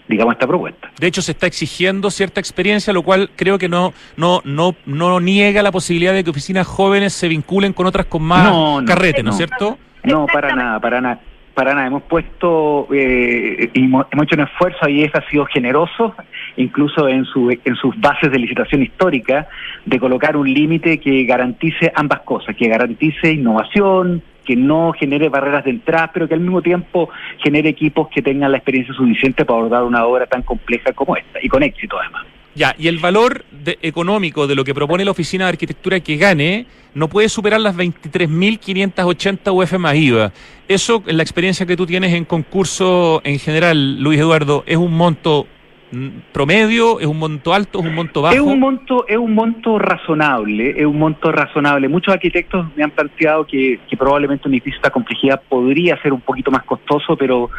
digamos 0.08 0.34
esta 0.34 0.46
propuesta. 0.46 0.90
De 0.98 1.06
hecho 1.06 1.22
se 1.22 1.32
está 1.32 1.46
exigiendo 1.46 2.10
cierta 2.10 2.40
experiencia, 2.40 2.92
lo 2.92 3.02
cual 3.02 3.30
creo 3.34 3.58
que 3.58 3.68
no 3.68 3.92
no 4.16 4.40
no 4.44 4.74
no 4.86 5.20
niega 5.20 5.62
la 5.62 5.72
posibilidad 5.72 6.12
de 6.12 6.22
que 6.22 6.30
oficinas 6.30 6.66
jóvenes 6.66 7.12
se 7.14 7.28
vinculen 7.28 7.72
con 7.72 7.86
otras 7.86 8.06
con 8.06 8.22
más 8.22 8.44
no, 8.44 8.80
no, 8.80 8.86
carrete, 8.86 9.22
no, 9.22 9.28
¿no 9.28 9.30
es 9.30 9.36
cierto? 9.38 9.78
No, 10.02 10.26
para 10.26 10.54
nada, 10.54 10.78
para 10.80 11.00
nada. 11.00 11.20
Para 11.54 11.74
nada, 11.74 11.86
hemos 11.86 12.02
puesto, 12.02 12.88
eh, 12.92 13.70
hemos, 13.74 14.06
hecho 14.10 14.34
un 14.34 14.42
esfuerzo, 14.42 14.88
y 14.88 15.04
ha 15.04 15.30
sido 15.30 15.46
generoso, 15.46 16.14
incluso 16.56 17.08
en, 17.08 17.24
su, 17.24 17.50
en 17.50 17.76
sus 17.76 17.98
bases 18.00 18.30
de 18.30 18.38
licitación 18.38 18.82
histórica, 18.82 19.48
de 19.84 19.98
colocar 20.00 20.36
un 20.36 20.52
límite 20.52 20.98
que 20.98 21.24
garantice 21.24 21.92
ambas 21.94 22.20
cosas, 22.20 22.56
que 22.56 22.68
garantice 22.68 23.32
innovación, 23.32 24.22
que 24.44 24.56
no 24.56 24.92
genere 24.92 25.28
barreras 25.28 25.64
de 25.64 25.70
entrada, 25.70 26.10
pero 26.12 26.28
que 26.28 26.34
al 26.34 26.40
mismo 26.40 26.60
tiempo 26.60 27.08
genere 27.38 27.70
equipos 27.70 28.08
que 28.08 28.20
tengan 28.20 28.50
la 28.50 28.58
experiencia 28.58 28.94
suficiente 28.94 29.44
para 29.44 29.58
abordar 29.58 29.84
una 29.84 30.04
obra 30.04 30.26
tan 30.26 30.42
compleja 30.42 30.92
como 30.92 31.16
esta, 31.16 31.38
y 31.40 31.48
con 31.48 31.62
éxito 31.62 31.96
además. 31.98 32.26
Ya, 32.54 32.74
y 32.78 32.88
el 32.88 32.98
valor 32.98 33.44
económico 33.82 34.46
de 34.46 34.54
lo 34.54 34.64
que 34.64 34.74
propone 34.74 35.04
la 35.04 35.10
Oficina 35.10 35.44
de 35.46 35.50
Arquitectura 35.50 36.00
que 36.00 36.16
gane 36.16 36.66
no 36.94 37.08
puede 37.08 37.28
superar 37.28 37.60
las 37.60 37.76
23.580 37.76 39.52
UF 39.52 39.72
más 39.78 39.96
IVA. 39.96 40.32
Eso, 40.68 41.02
en 41.06 41.16
la 41.16 41.22
experiencia 41.22 41.66
que 41.66 41.76
tú 41.76 41.86
tienes 41.86 42.14
en 42.14 42.24
concurso 42.24 43.20
en 43.24 43.38
general, 43.38 44.00
Luis 44.00 44.20
Eduardo, 44.20 44.62
¿es 44.66 44.76
un 44.76 44.96
monto 44.96 45.46
promedio, 46.32 47.00
es 47.00 47.06
un 47.06 47.18
monto 47.18 47.54
alto, 47.54 47.80
es 47.80 47.86
un 47.86 47.94
monto 47.94 48.22
bajo? 48.22 48.34
Es 48.34 48.40
un 48.40 48.58
monto, 48.58 49.06
es 49.08 49.16
un 49.16 49.34
monto 49.34 49.78
razonable, 49.78 50.70
es 50.76 50.86
un 50.86 50.98
monto 50.98 51.30
razonable. 51.30 51.88
Muchos 51.88 52.14
arquitectos 52.14 52.66
me 52.76 52.82
han 52.82 52.90
planteado 52.90 53.46
que, 53.46 53.80
probablemente 53.98 54.48
un 54.48 54.54
edificio 54.54 54.80
de 54.82 54.90
complejidad 54.90 55.42
podría 55.48 56.00
ser 56.02 56.12
un 56.12 56.20
poquito 56.20 56.50
más 56.50 56.64
costoso, 56.64 57.16
pero 57.16 57.50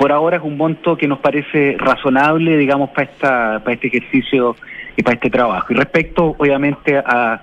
por 0.00 0.12
ahora 0.12 0.38
es 0.38 0.42
un 0.42 0.56
monto 0.56 0.96
que 0.96 1.06
nos 1.06 1.18
parece 1.18 1.76
razonable, 1.78 2.56
digamos, 2.56 2.88
para, 2.88 3.02
esta, 3.02 3.60
para 3.62 3.74
este 3.74 3.88
ejercicio 3.88 4.56
y 4.96 5.02
para 5.02 5.16
este 5.16 5.28
trabajo. 5.28 5.74
Y 5.74 5.76
respecto, 5.76 6.34
obviamente, 6.38 6.96
a 6.96 7.42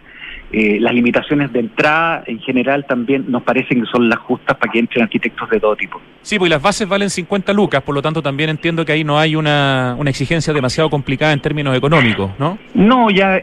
eh, 0.52 0.80
las 0.80 0.92
limitaciones 0.92 1.54
de 1.54 1.60
entrada, 1.60 2.24
en 2.26 2.40
general, 2.40 2.84
también 2.88 3.26
nos 3.28 3.44
parecen 3.44 3.82
que 3.82 3.86
son 3.86 4.10
las 4.10 4.18
justas 4.18 4.58
para 4.58 4.72
que 4.72 4.80
entren 4.80 5.04
arquitectos 5.04 5.48
de 5.52 5.60
todo 5.60 5.76
tipo. 5.76 6.02
Sí, 6.24 6.40
pues 6.40 6.50
las 6.50 6.60
bases 6.60 6.90
valen 6.90 7.12
50 7.12 7.54
lucas, 7.54 7.84
por 7.84 7.94
lo 7.94 8.02
tanto 8.02 8.24
también 8.24 8.50
entiendo 8.50 8.84
que 8.84 8.94
ahí 8.94 9.04
no 9.04 9.20
hay 9.20 9.36
una, 9.36 9.96
una 10.00 10.10
exigencia 10.10 10.52
demasiado 10.52 10.90
complicada 10.90 11.34
en 11.34 11.40
términos 11.40 11.78
económicos, 11.78 12.32
¿no? 12.40 12.58
No, 12.74 13.12
ya 13.12 13.40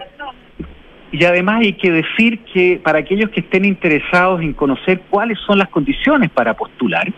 y 1.12 1.24
además 1.24 1.60
hay 1.60 1.74
que 1.74 1.92
decir 1.92 2.40
que 2.52 2.80
para 2.82 2.98
aquellos 2.98 3.30
que 3.30 3.38
estén 3.38 3.64
interesados 3.64 4.40
en 4.40 4.52
conocer 4.52 5.02
cuáles 5.08 5.38
son 5.46 5.58
las 5.58 5.68
condiciones 5.68 6.28
para 6.30 6.54
postular, 6.54 7.12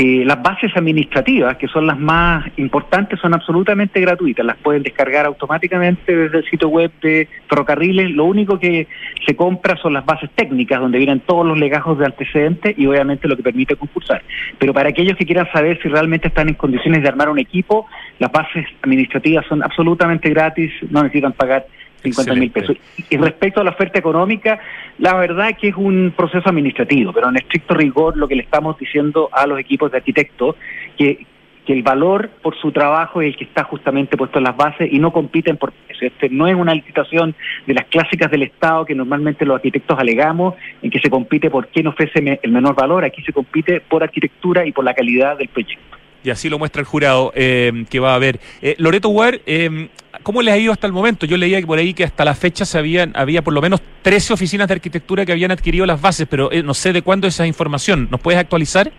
eh, 0.00 0.22
las 0.24 0.40
bases 0.40 0.70
administrativas, 0.76 1.56
que 1.56 1.66
son 1.66 1.84
las 1.84 1.98
más 1.98 2.46
importantes, 2.56 3.18
son 3.18 3.34
absolutamente 3.34 4.00
gratuitas. 4.00 4.46
Las 4.46 4.56
pueden 4.58 4.84
descargar 4.84 5.26
automáticamente 5.26 6.14
desde 6.14 6.38
el 6.38 6.44
sitio 6.48 6.68
web 6.68 6.92
de 7.02 7.26
Ferrocarriles. 7.48 8.12
Lo 8.12 8.26
único 8.26 8.60
que 8.60 8.86
se 9.26 9.34
compra 9.34 9.76
son 9.76 9.94
las 9.94 10.06
bases 10.06 10.30
técnicas, 10.36 10.78
donde 10.78 10.98
vienen 10.98 11.18
todos 11.18 11.44
los 11.44 11.58
legajos 11.58 11.98
de 11.98 12.06
antecedentes 12.06 12.78
y 12.78 12.86
obviamente 12.86 13.26
lo 13.26 13.36
que 13.36 13.42
permite 13.42 13.74
concursar. 13.74 14.22
Pero 14.60 14.72
para 14.72 14.90
aquellos 14.90 15.16
que 15.16 15.26
quieran 15.26 15.50
saber 15.52 15.82
si 15.82 15.88
realmente 15.88 16.28
están 16.28 16.48
en 16.48 16.54
condiciones 16.54 17.02
de 17.02 17.08
armar 17.08 17.28
un 17.28 17.40
equipo, 17.40 17.86
las 18.20 18.30
bases 18.30 18.66
administrativas 18.82 19.46
son 19.48 19.64
absolutamente 19.64 20.30
gratis, 20.30 20.70
no 20.90 21.02
necesitan 21.02 21.32
pagar 21.32 21.66
50 22.02 22.34
mil 22.34 22.50
pesos. 22.50 22.76
Y 23.10 23.16
respecto 23.16 23.60
a 23.60 23.64
la 23.64 23.70
oferta 23.70 23.98
económica, 23.98 24.60
la 24.98 25.14
verdad 25.14 25.56
que 25.58 25.68
es 25.68 25.76
un 25.76 26.12
proceso 26.16 26.48
administrativo, 26.48 27.12
pero 27.12 27.28
en 27.28 27.36
estricto 27.36 27.74
rigor 27.74 28.16
lo 28.16 28.28
que 28.28 28.36
le 28.36 28.42
estamos 28.42 28.78
diciendo 28.78 29.28
a 29.32 29.46
los 29.46 29.58
equipos 29.58 29.90
de 29.90 29.98
arquitectos, 29.98 30.56
que, 30.96 31.26
que 31.66 31.72
el 31.72 31.82
valor 31.82 32.30
por 32.42 32.56
su 32.56 32.72
trabajo 32.72 33.20
es 33.20 33.28
el 33.28 33.36
que 33.36 33.44
está 33.44 33.64
justamente 33.64 34.16
puesto 34.16 34.38
en 34.38 34.44
las 34.44 34.56
bases 34.56 34.88
y 34.90 34.98
no 34.98 35.12
compiten 35.12 35.56
por 35.56 35.72
eso. 35.88 36.04
Este 36.04 36.28
no 36.28 36.46
es 36.46 36.54
una 36.54 36.74
licitación 36.74 37.34
de 37.66 37.74
las 37.74 37.86
clásicas 37.86 38.30
del 38.30 38.42
Estado 38.42 38.84
que 38.84 38.94
normalmente 38.94 39.44
los 39.44 39.56
arquitectos 39.56 39.98
alegamos 39.98 40.54
en 40.82 40.90
que 40.90 41.00
se 41.00 41.10
compite 41.10 41.50
por 41.50 41.68
quién 41.68 41.86
ofrece 41.86 42.38
el 42.42 42.52
menor 42.52 42.74
valor. 42.74 43.04
Aquí 43.04 43.22
se 43.22 43.32
compite 43.32 43.80
por 43.80 44.02
arquitectura 44.02 44.66
y 44.66 44.72
por 44.72 44.84
la 44.84 44.94
calidad 44.94 45.36
del 45.36 45.48
proyecto. 45.48 45.87
Y 46.24 46.30
así 46.30 46.48
lo 46.48 46.58
muestra 46.58 46.80
el 46.80 46.86
jurado 46.86 47.32
eh, 47.34 47.84
que 47.88 48.00
va 48.00 48.12
a 48.12 48.14
haber. 48.16 48.40
Eh, 48.60 48.74
Loreto 48.78 49.08
Ware, 49.08 49.42
eh, 49.46 49.88
¿cómo 50.22 50.42
les 50.42 50.54
ha 50.54 50.58
ido 50.58 50.72
hasta 50.72 50.86
el 50.86 50.92
momento? 50.92 51.26
Yo 51.26 51.36
leía 51.36 51.60
por 51.62 51.78
ahí 51.78 51.94
que 51.94 52.04
hasta 52.04 52.24
la 52.24 52.34
fecha 52.34 52.64
se 52.64 52.78
habían, 52.78 53.12
había 53.14 53.42
por 53.42 53.54
lo 53.54 53.60
menos 53.60 53.80
13 54.02 54.32
oficinas 54.32 54.68
de 54.68 54.74
arquitectura 54.74 55.24
que 55.24 55.32
habían 55.32 55.50
adquirido 55.50 55.86
las 55.86 56.00
bases, 56.00 56.26
pero 56.28 56.50
no 56.64 56.74
sé 56.74 56.92
de 56.92 57.02
cuándo 57.02 57.28
esa 57.28 57.46
información. 57.46 58.08
¿Nos 58.10 58.20
puedes 58.20 58.40
actualizar? 58.40 58.90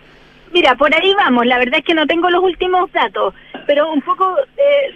Mira, 0.52 0.74
por 0.74 0.92
ahí 0.92 1.14
vamos. 1.14 1.46
La 1.46 1.58
verdad 1.58 1.78
es 1.78 1.84
que 1.84 1.94
no 1.94 2.06
tengo 2.06 2.28
los 2.30 2.42
últimos 2.42 2.90
datos, 2.92 3.34
pero 3.66 3.92
un 3.92 4.00
poco 4.00 4.34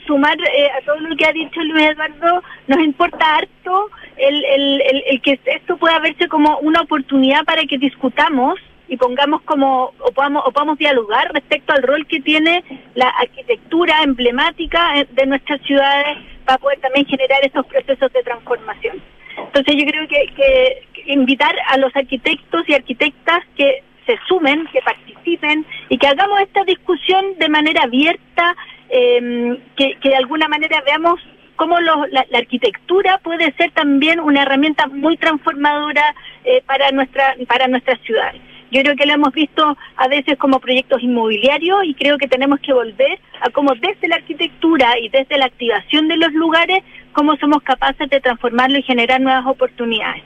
sumar 0.06 0.36
a 0.36 0.84
todo 0.84 0.98
lo 1.00 1.14
que 1.16 1.26
ha 1.26 1.32
dicho 1.32 1.60
Luis 1.62 1.90
Eduardo, 1.90 2.42
nos 2.66 2.78
importa 2.80 3.36
harto 3.36 3.90
el, 4.16 4.44
el, 4.44 4.82
el 5.10 5.20
que 5.20 5.38
esto 5.44 5.76
pueda 5.76 5.98
verse 6.00 6.26
como 6.28 6.58
una 6.58 6.80
oportunidad 6.80 7.44
para 7.44 7.62
que 7.64 7.78
discutamos 7.78 8.58
y 8.94 8.96
pongamos 8.96 9.42
como 9.42 9.92
o 9.98 10.12
podamos, 10.12 10.44
o 10.46 10.52
podamos 10.52 10.78
dialogar 10.78 11.28
respecto 11.32 11.72
al 11.72 11.82
rol 11.82 12.06
que 12.06 12.20
tiene 12.20 12.62
la 12.94 13.08
arquitectura 13.08 14.02
emblemática 14.04 15.00
eh, 15.00 15.08
de 15.10 15.26
nuestras 15.26 15.60
ciudades 15.62 16.18
para 16.44 16.58
poder 16.58 16.78
también 16.78 17.04
generar 17.06 17.44
esos 17.44 17.66
procesos 17.66 18.12
de 18.12 18.22
transformación. 18.22 19.02
Entonces 19.36 19.74
yo 19.76 19.84
creo 19.84 20.06
que, 20.06 20.86
invitar 21.06 21.54
a 21.66 21.76
los 21.76 21.94
arquitectos 21.96 22.62
y 22.68 22.74
arquitectas 22.74 23.40
que 23.56 23.82
se 24.06 24.16
sumen, 24.28 24.66
que 24.72 24.80
participen 24.80 25.66
y 25.88 25.98
que 25.98 26.06
hagamos 26.06 26.40
esta 26.40 26.64
discusión 26.64 27.36
de 27.38 27.48
manera 27.48 27.82
abierta, 27.82 28.56
eh, 28.88 29.58
que, 29.76 29.98
de 30.02 30.16
alguna 30.16 30.46
manera 30.46 30.82
veamos 30.86 31.20
cómo 31.56 31.80
la, 31.80 32.06
la, 32.30 32.38
arquitectura 32.38 33.18
puede 33.18 33.52
ser 33.54 33.72
también 33.72 34.20
una 34.20 34.42
herramienta 34.42 34.86
muy 34.86 35.16
transformadora 35.16 36.14
eh, 36.44 36.62
para 36.64 36.90
nuestra 36.92 37.34
para 37.48 37.66
nuestras 37.66 38.00
ciudades. 38.00 38.40
Yo 38.74 38.82
creo 38.82 38.96
que 38.96 39.06
lo 39.06 39.12
hemos 39.12 39.32
visto 39.32 39.78
a 39.96 40.08
veces 40.08 40.36
como 40.36 40.58
proyectos 40.58 41.00
inmobiliarios 41.00 41.84
y 41.84 41.94
creo 41.94 42.18
que 42.18 42.26
tenemos 42.26 42.58
que 42.58 42.72
volver 42.72 43.20
a 43.40 43.48
cómo 43.50 43.72
desde 43.74 44.08
la 44.08 44.16
arquitectura 44.16 44.98
y 45.00 45.08
desde 45.10 45.38
la 45.38 45.44
activación 45.44 46.08
de 46.08 46.16
los 46.16 46.32
lugares, 46.32 46.82
cómo 47.12 47.36
somos 47.36 47.62
capaces 47.62 48.10
de 48.10 48.20
transformarlo 48.20 48.76
y 48.76 48.82
generar 48.82 49.20
nuevas 49.20 49.46
oportunidades. 49.46 50.24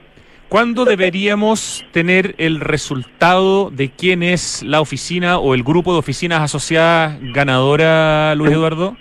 ¿Cuándo 0.48 0.86
deberíamos 0.86 1.84
tener 1.92 2.36
el 2.38 2.60
resultado 2.60 3.68
de 3.68 3.90
quién 3.90 4.22
es 4.22 4.62
la 4.62 4.80
oficina 4.80 5.38
o 5.38 5.52
el 5.52 5.62
grupo 5.62 5.92
de 5.92 5.98
oficinas 5.98 6.40
asociadas 6.40 7.18
ganadora, 7.20 8.34
Luis 8.34 8.52
Eduardo? 8.52 8.96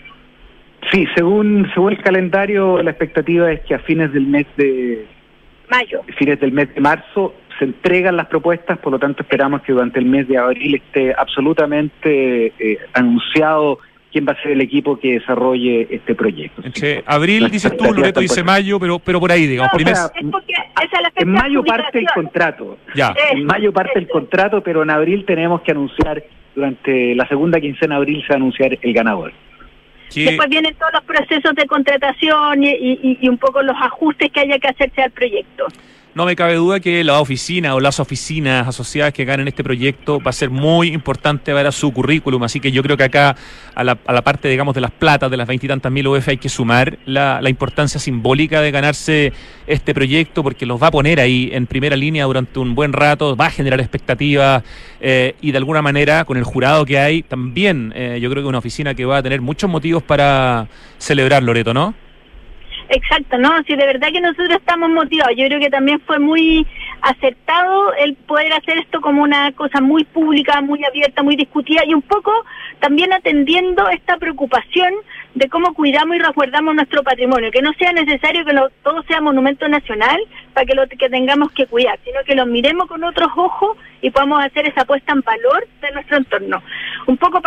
Sí, 0.92 1.06
según, 1.16 1.72
según 1.74 1.94
el 1.94 2.02
calendario, 2.02 2.84
la 2.84 2.92
expectativa 2.92 3.50
es 3.50 3.62
que 3.62 3.76
a 3.76 3.80
fines 3.80 4.12
del 4.12 4.28
mes 4.28 4.46
de 4.58 5.08
mayo, 5.70 6.02
fines 6.18 6.38
del 6.42 6.52
mes 6.52 6.76
de 6.76 6.82
marzo, 6.82 7.34
se 7.58 7.66
entregan 7.66 8.16
las 8.16 8.28
propuestas, 8.28 8.78
por 8.78 8.92
lo 8.92 9.00
tanto 9.00 9.24
esperamos 9.24 9.62
que 9.62 9.74
durante 9.74 10.00
el 10.00 10.06
mes 10.06 10.28
de 10.28 10.38
abril 10.38 10.76
esté 10.76 11.14
absolutamente 11.14 12.54
eh, 12.60 12.80
anunciado 12.94 13.80
quién 14.12 14.26
va 14.28 14.34
a 14.34 14.42
ser 14.42 14.52
el 14.52 14.62
equipo 14.62 15.00
que 15.00 15.20
desarrolle 15.20 15.88
este 15.90 16.16
proyecto. 16.16 16.62
abril 17.06 17.50
dices 17.50 17.76
tú, 17.76 17.94
Loreto 17.94 18.20
dice 18.20 18.44
mayo, 18.44 18.80
pero 18.80 19.00
pero 19.00 19.20
por 19.20 19.32
ahí, 19.32 19.48
digamos. 19.48 19.72
en 21.16 21.30
mayo 21.30 21.64
parte 21.64 22.00
el 22.00 22.08
contrato. 22.14 22.78
Ya. 22.96 23.14
En 23.32 23.46
mayo 23.46 23.72
parte 23.74 24.00
el 24.00 24.08
contrato, 24.08 24.62
pero 24.62 24.84
en 24.84 24.90
abril 24.90 25.26
tenemos 25.26 25.62
que 25.62 25.72
anunciar, 25.72 26.24
durante 26.56 27.16
la 27.16 27.28
segunda 27.28 27.60
quincena 27.60 27.96
de 27.96 28.00
abril 28.00 28.22
se 28.22 28.30
va 28.30 28.36
a 28.36 28.38
anunciar 28.38 28.78
el 28.82 28.94
ganador. 28.94 29.34
Después 30.16 30.50
vienen 30.50 30.74
todos 30.76 30.94
los 30.94 31.04
procesos 31.04 31.54
de 31.54 31.66
contratación 31.66 32.64
y, 32.64 33.18
y 33.22 33.28
un 33.28 33.38
poco 33.38 33.62
los 33.62 33.76
ajustes 33.80 34.32
que 34.32 34.40
haya 34.40 34.58
que 34.58 34.70
hacerse 34.70 35.02
al 35.02 35.12
proyecto 35.12 35.68
no 36.18 36.26
me 36.26 36.36
cabe 36.36 36.56
duda 36.56 36.80
que 36.80 37.04
la 37.04 37.20
oficina 37.20 37.76
o 37.76 37.80
las 37.80 38.00
oficinas 38.00 38.68
asociadas 38.68 39.14
que 39.14 39.24
ganen 39.24 39.48
este 39.48 39.64
proyecto 39.64 40.20
va 40.20 40.32
a 40.32 40.34
ser 40.34 40.50
muy 40.50 40.88
importante 40.88 41.54
ver 41.54 41.68
a 41.68 41.72
su 41.72 41.94
currículum. 41.94 42.42
Así 42.42 42.60
que 42.60 42.72
yo 42.72 42.82
creo 42.82 42.98
que 42.98 43.04
acá, 43.04 43.36
a 43.76 43.84
la, 43.84 43.96
parte, 43.96 44.50
digamos, 44.50 44.74
de 44.74 44.82
las 44.82 44.90
platas, 44.90 45.30
de 45.30 45.38
las 45.38 45.48
veintitantas 45.48 45.92
mil 45.92 46.08
UF, 46.08 46.28
hay 46.28 46.38
que 46.38 46.50
sumar 46.50 46.98
la, 47.06 47.40
importancia 47.48 48.00
simbólica 48.00 48.62
de 48.62 48.72
ganarse 48.72 49.32
este 49.68 49.94
proyecto, 49.94 50.42
porque 50.42 50.66
los 50.66 50.82
va 50.82 50.88
a 50.88 50.92
poner 50.92 51.20
ahí 51.20 51.52
en 51.54 51.68
primera 51.68 51.96
línea 51.96 52.26
durante 52.26 52.58
un 52.58 52.74
buen 52.74 52.94
rato, 52.94 53.36
va 53.36 53.46
a 53.46 53.52
generar 53.52 53.80
expectativas 53.80 54.64
eh, 55.00 55.36
y 55.40 55.52
de 55.52 55.58
alguna 55.60 55.84
manera, 55.84 56.26
con 56.26 56.38
el 56.38 56.44
jurado 56.44 56.84
que 56.84 56.98
hay, 56.98 57.22
también 57.22 57.94
eh, 57.96 58.18
yo 58.20 58.32
creo 58.32 58.42
que 58.42 58.50
una 58.50 58.58
oficina 58.58 58.96
que 58.96 59.06
va 59.06 59.18
a 59.18 59.24
tener 59.24 59.42
muchos 59.42 59.70
motivos 59.70 60.02
para 60.02 60.68
celebrar, 60.98 61.44
Loreto, 61.44 61.76
¿no? 61.76 62.07
Exacto, 62.90 63.38
¿no? 63.38 63.52
Si 63.64 63.76
de 63.76 63.86
verdad 63.86 64.12
que 64.14 64.22
nosotros 64.22 64.52
estamos 64.52 64.90
motivados, 64.90 65.36
yo 65.36 65.46
creo 65.48 65.60
que 65.60 65.70
también 65.70 66.00
fue 66.02 66.20
muy 66.20 66.66
acertado 67.02 67.94
el 67.96 68.16
poder 68.16 68.54
hacer 68.54 68.78
esto 68.78 69.02
como 69.02 69.24
una 69.24 69.52
cosa 69.52 69.82
muy 69.82 70.04
pública, 70.06 70.62
muy 70.62 70.84
abierta, 70.84 71.22
muy 71.22 71.36
discutida 71.36 71.84
y 71.86 71.94
un 71.94 72.02
poco 72.02 72.32
también 72.80 73.12
atendiendo 73.12 73.90
esta 73.90 74.18
preocupación 74.18 74.94
de 75.36 75.50
cómo 75.50 75.74
cuidamos 75.74 76.16
y 76.16 76.20
resguardamos 76.20 76.76
nuestro 76.76 77.04
patrimonio, 77.04 77.52
que 77.52 77.62
no 77.62 77.74
sea 77.74 77.92
necesario 77.92 78.46
que 78.46 78.56
todo 78.84 79.04
sea 79.04 79.22
monumento 79.22 79.68
nacional 79.68 80.20
para 80.54 80.66
que 80.66 80.74
lo 80.74 80.88
que 80.88 81.10
tengamos 81.10 81.52
que 81.52 81.68
cuidar, 81.68 82.00
sino 82.04 82.24
que 82.26 82.36
lo 82.36 82.46
miremos 82.46 82.88
con 82.88 83.04
otros 83.04 83.30
ojos 83.36 83.78
y 84.02 84.10
podamos 84.10 84.44
hacer 84.44 84.68
esa 84.68 84.86
puesta 84.86 85.12
en 85.14 85.22
valor 85.22 85.68
de 85.82 85.92
nuestro 85.92 86.18
entorno. 86.18 86.64
Un 87.06 87.18
poco 87.18 87.42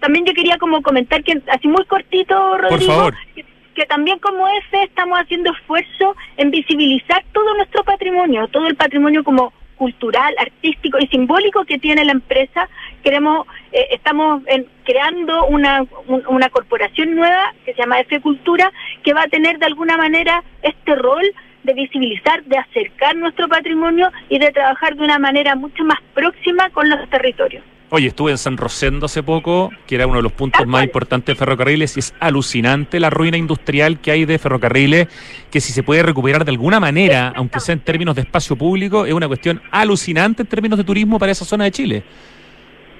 también 0.00 0.24
yo 0.24 0.34
quería 0.34 0.58
como 0.58 0.82
comentar 0.82 1.24
que 1.24 1.40
así 1.48 1.66
muy 1.66 1.84
cortito, 1.86 2.58
Rodrigo, 2.58 3.10
que 3.74 3.86
también 3.86 4.18
como 4.18 4.46
ese 4.48 4.84
estamos 4.84 5.18
haciendo 5.18 5.52
esfuerzo 5.52 6.16
en 6.36 6.50
visibilizar 6.50 7.24
todo 7.32 7.54
nuestro 7.56 7.84
patrimonio, 7.84 8.48
todo 8.48 8.66
el 8.66 8.76
patrimonio 8.76 9.24
como 9.24 9.52
cultural, 9.76 10.32
artístico 10.38 10.98
y 11.00 11.08
simbólico 11.08 11.64
que 11.64 11.78
tiene 11.78 12.04
la 12.04 12.12
empresa. 12.12 12.68
Queremos, 13.02 13.48
eh, 13.72 13.88
estamos 13.90 14.42
creando 14.84 15.46
una, 15.46 15.84
una 16.06 16.50
corporación 16.50 17.16
nueva 17.16 17.52
que 17.64 17.74
se 17.74 17.80
llama 17.80 17.98
F 18.00 18.20
Cultura, 18.20 18.70
que 19.02 19.12
va 19.12 19.22
a 19.22 19.28
tener 19.28 19.58
de 19.58 19.66
alguna 19.66 19.96
manera 19.96 20.44
este 20.62 20.94
rol 20.94 21.24
de 21.64 21.74
visibilizar, 21.74 22.44
de 22.44 22.58
acercar 22.58 23.16
nuestro 23.16 23.48
patrimonio 23.48 24.10
y 24.28 24.38
de 24.38 24.52
trabajar 24.52 24.94
de 24.94 25.02
una 25.02 25.18
manera 25.18 25.56
mucho 25.56 25.82
más 25.84 25.98
próxima 26.14 26.70
con 26.70 26.88
los 26.88 27.08
territorios. 27.10 27.64
Oye, 27.94 28.06
estuve 28.06 28.30
en 28.30 28.38
San 28.38 28.56
Rosendo 28.56 29.04
hace 29.04 29.22
poco, 29.22 29.68
que 29.86 29.96
era 29.96 30.06
uno 30.06 30.16
de 30.16 30.22
los 30.22 30.32
puntos 30.32 30.66
más 30.66 30.82
importantes 30.82 31.34
de 31.34 31.38
ferrocarriles, 31.38 31.94
y 31.98 32.00
es 32.00 32.14
alucinante 32.20 32.98
la 32.98 33.10
ruina 33.10 33.36
industrial 33.36 34.00
que 34.00 34.10
hay 34.10 34.24
de 34.24 34.38
ferrocarriles, 34.38 35.08
que 35.50 35.60
si 35.60 35.74
se 35.74 35.82
puede 35.82 36.02
recuperar 36.02 36.46
de 36.46 36.52
alguna 36.52 36.80
manera, 36.80 37.34
aunque 37.36 37.60
sea 37.60 37.74
en 37.74 37.80
términos 37.80 38.14
de 38.14 38.22
espacio 38.22 38.56
público, 38.56 39.04
es 39.04 39.12
una 39.12 39.28
cuestión 39.28 39.60
alucinante 39.70 40.40
en 40.40 40.48
términos 40.48 40.78
de 40.78 40.84
turismo 40.84 41.18
para 41.18 41.32
esa 41.32 41.44
zona 41.44 41.64
de 41.64 41.70
Chile. 41.70 42.02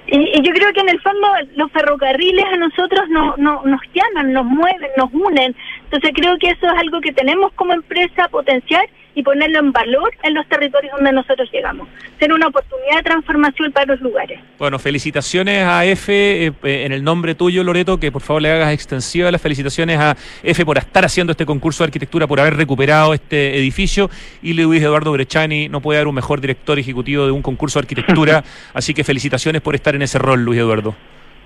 Y, 0.05 0.41
yo 0.43 0.53
creo 0.53 0.71
que 0.73 0.81
en 0.81 0.89
el 0.89 1.01
fondo 1.01 1.27
los 1.55 1.71
ferrocarriles 1.71 2.45
a 2.45 2.57
nosotros 2.57 3.01
no, 3.09 3.35
no, 3.37 3.63
nos 3.65 3.81
llaman, 3.95 4.31
nos 4.31 4.45
mueven, 4.45 4.91
nos 4.95 5.11
unen. 5.11 5.55
Entonces 5.93 6.19
creo 6.19 6.39
que 6.39 6.49
eso 6.49 6.65
es 6.65 6.73
algo 6.79 7.01
que 7.01 7.13
tenemos 7.13 7.53
como 7.53 7.71
empresa 7.71 8.27
potenciar 8.29 8.89
y 9.13 9.21
ponerlo 9.21 9.59
en 9.59 9.71
valor 9.71 10.11
en 10.23 10.33
los 10.33 10.47
territorios 10.47 10.91
donde 10.95 11.11
nosotros 11.11 11.47
llegamos. 11.53 11.87
Ser 12.17 12.33
una 12.33 12.47
oportunidad 12.47 12.97
de 12.97 13.03
transformación 13.03 13.71
para 13.71 13.85
los 13.85 14.01
lugares. 14.01 14.39
Bueno, 14.57 14.79
felicitaciones 14.79 15.63
a 15.63 15.85
F 15.85 16.47
eh, 16.47 16.51
en 16.63 16.93
el 16.93 17.03
nombre 17.03 17.35
tuyo, 17.35 17.63
Loreto, 17.63 17.99
que 17.99 18.11
por 18.11 18.23
favor 18.23 18.41
le 18.41 18.51
hagas 18.51 18.73
extensiva 18.73 19.29
las 19.29 19.39
felicitaciones 19.39 19.99
a 19.99 20.17
F 20.41 20.65
por 20.65 20.79
estar 20.79 21.05
haciendo 21.05 21.29
este 21.29 21.45
concurso 21.45 21.83
de 21.83 21.89
arquitectura, 21.89 22.25
por 22.25 22.39
haber 22.39 22.57
recuperado 22.57 23.13
este 23.13 23.55
edificio. 23.59 24.09
Y 24.41 24.53
Luis 24.53 24.81
Eduardo 24.81 25.11
Brechani 25.11 25.69
no 25.69 25.79
puede 25.79 25.99
haber 25.99 26.07
un 26.07 26.15
mejor 26.15 26.41
director 26.41 26.79
ejecutivo 26.79 27.27
de 27.27 27.31
un 27.31 27.43
concurso 27.43 27.77
de 27.77 27.83
arquitectura. 27.83 28.43
así 28.73 28.95
que 28.95 29.03
felicitaciones 29.03 29.61
por 29.61 29.75
estar 29.75 29.93
en 29.93 30.01
ese 30.01 30.17
rol, 30.17 30.43
Luis 30.43 30.59
Eduardo. 30.59 30.95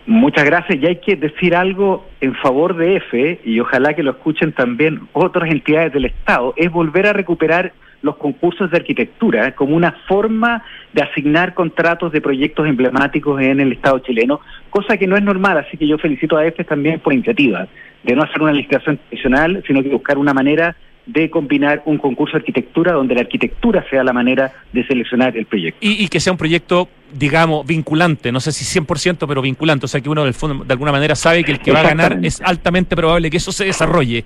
Muchas 0.08 0.46
gracias. 0.46 0.82
Y 0.82 0.86
hay 0.86 0.96
que 0.96 1.18
decir 1.18 1.54
algo 1.54 2.08
en 2.22 2.34
favor 2.36 2.78
de 2.78 2.96
EFE, 2.96 3.42
y 3.44 3.60
ojalá 3.60 3.94
que 3.94 4.04
lo 4.04 4.12
escuchen 4.12 4.54
también 4.54 5.02
otras 5.12 5.52
entidades 5.52 5.92
del 5.92 6.06
Estado, 6.06 6.54
es 6.56 6.72
volver 6.72 7.08
a 7.08 7.14
recuperar 7.14 7.74
los 8.02 8.16
concursos 8.16 8.72
de 8.72 8.78
arquitectura 8.78 9.54
como 9.54 9.76
una 9.76 9.92
forma 10.08 10.64
de 10.94 11.02
asignar 11.02 11.54
contratos 11.54 12.14
de 12.14 12.22
proyectos 12.22 12.68
emblemáticos 12.68 13.42
en 13.42 13.60
el 13.60 13.74
Estado 13.74 14.00
chileno, 14.00 14.40
cosa 14.70 14.96
que 14.96 15.08
no 15.08 15.18
es 15.18 15.24
normal, 15.24 15.58
así 15.58 15.76
que 15.76 15.88
yo 15.88 15.98
felicito 15.98 16.38
a 16.38 16.46
EFE 16.46 16.64
también 16.64 17.02
por 17.02 17.12
iniciativa, 17.12 17.68
de 18.04 18.16
no 18.16 18.24
hacer 18.24 18.42
una 18.42 18.54
licitación 18.54 18.98
tradicional, 18.98 19.62
sino 19.68 19.84
que 19.84 19.90
buscar 19.90 20.18
una 20.18 20.34
manera 20.34 20.78
de 21.08 21.30
combinar 21.30 21.82
un 21.86 21.98
concurso 21.98 22.34
de 22.34 22.40
arquitectura 22.40 22.92
donde 22.92 23.16
la 23.16 23.22
arquitectura 23.22 23.84
sea 23.90 24.04
la 24.04 24.14
manera 24.14 24.52
de 24.74 24.86
seleccionar 24.86 25.36
el 25.38 25.46
proyecto. 25.46 25.80
Y, 25.82 26.08
que 26.10 26.20
sea 26.20 26.34
un 26.34 26.38
proyecto, 26.38 26.90
digamos, 27.14 27.66
vinculante, 27.66 28.32
no 28.32 28.40
sé 28.40 28.52
si 28.52 28.80
100%, 28.80 29.26
pero 29.28 29.42
vinculante, 29.42 29.86
o 29.86 29.88
sea 29.88 30.02
que 30.02 30.10
uno 30.10 30.26
del 30.26 30.34
fondo, 30.34 30.66
de 30.66 30.74
alguna 30.74 30.92
manera 30.92 31.16
sabe 31.16 31.44
que 31.44 31.54
el 31.54 31.60
que 31.60 31.72
va 31.72 31.80
a 31.80 31.84
ganar 31.84 32.20
es 32.22 32.42
altamente 32.42 32.96
probable 32.96 33.30
que 33.30 33.38
eso 33.38 33.52
se 33.52 33.66
desarrolle. 33.66 34.26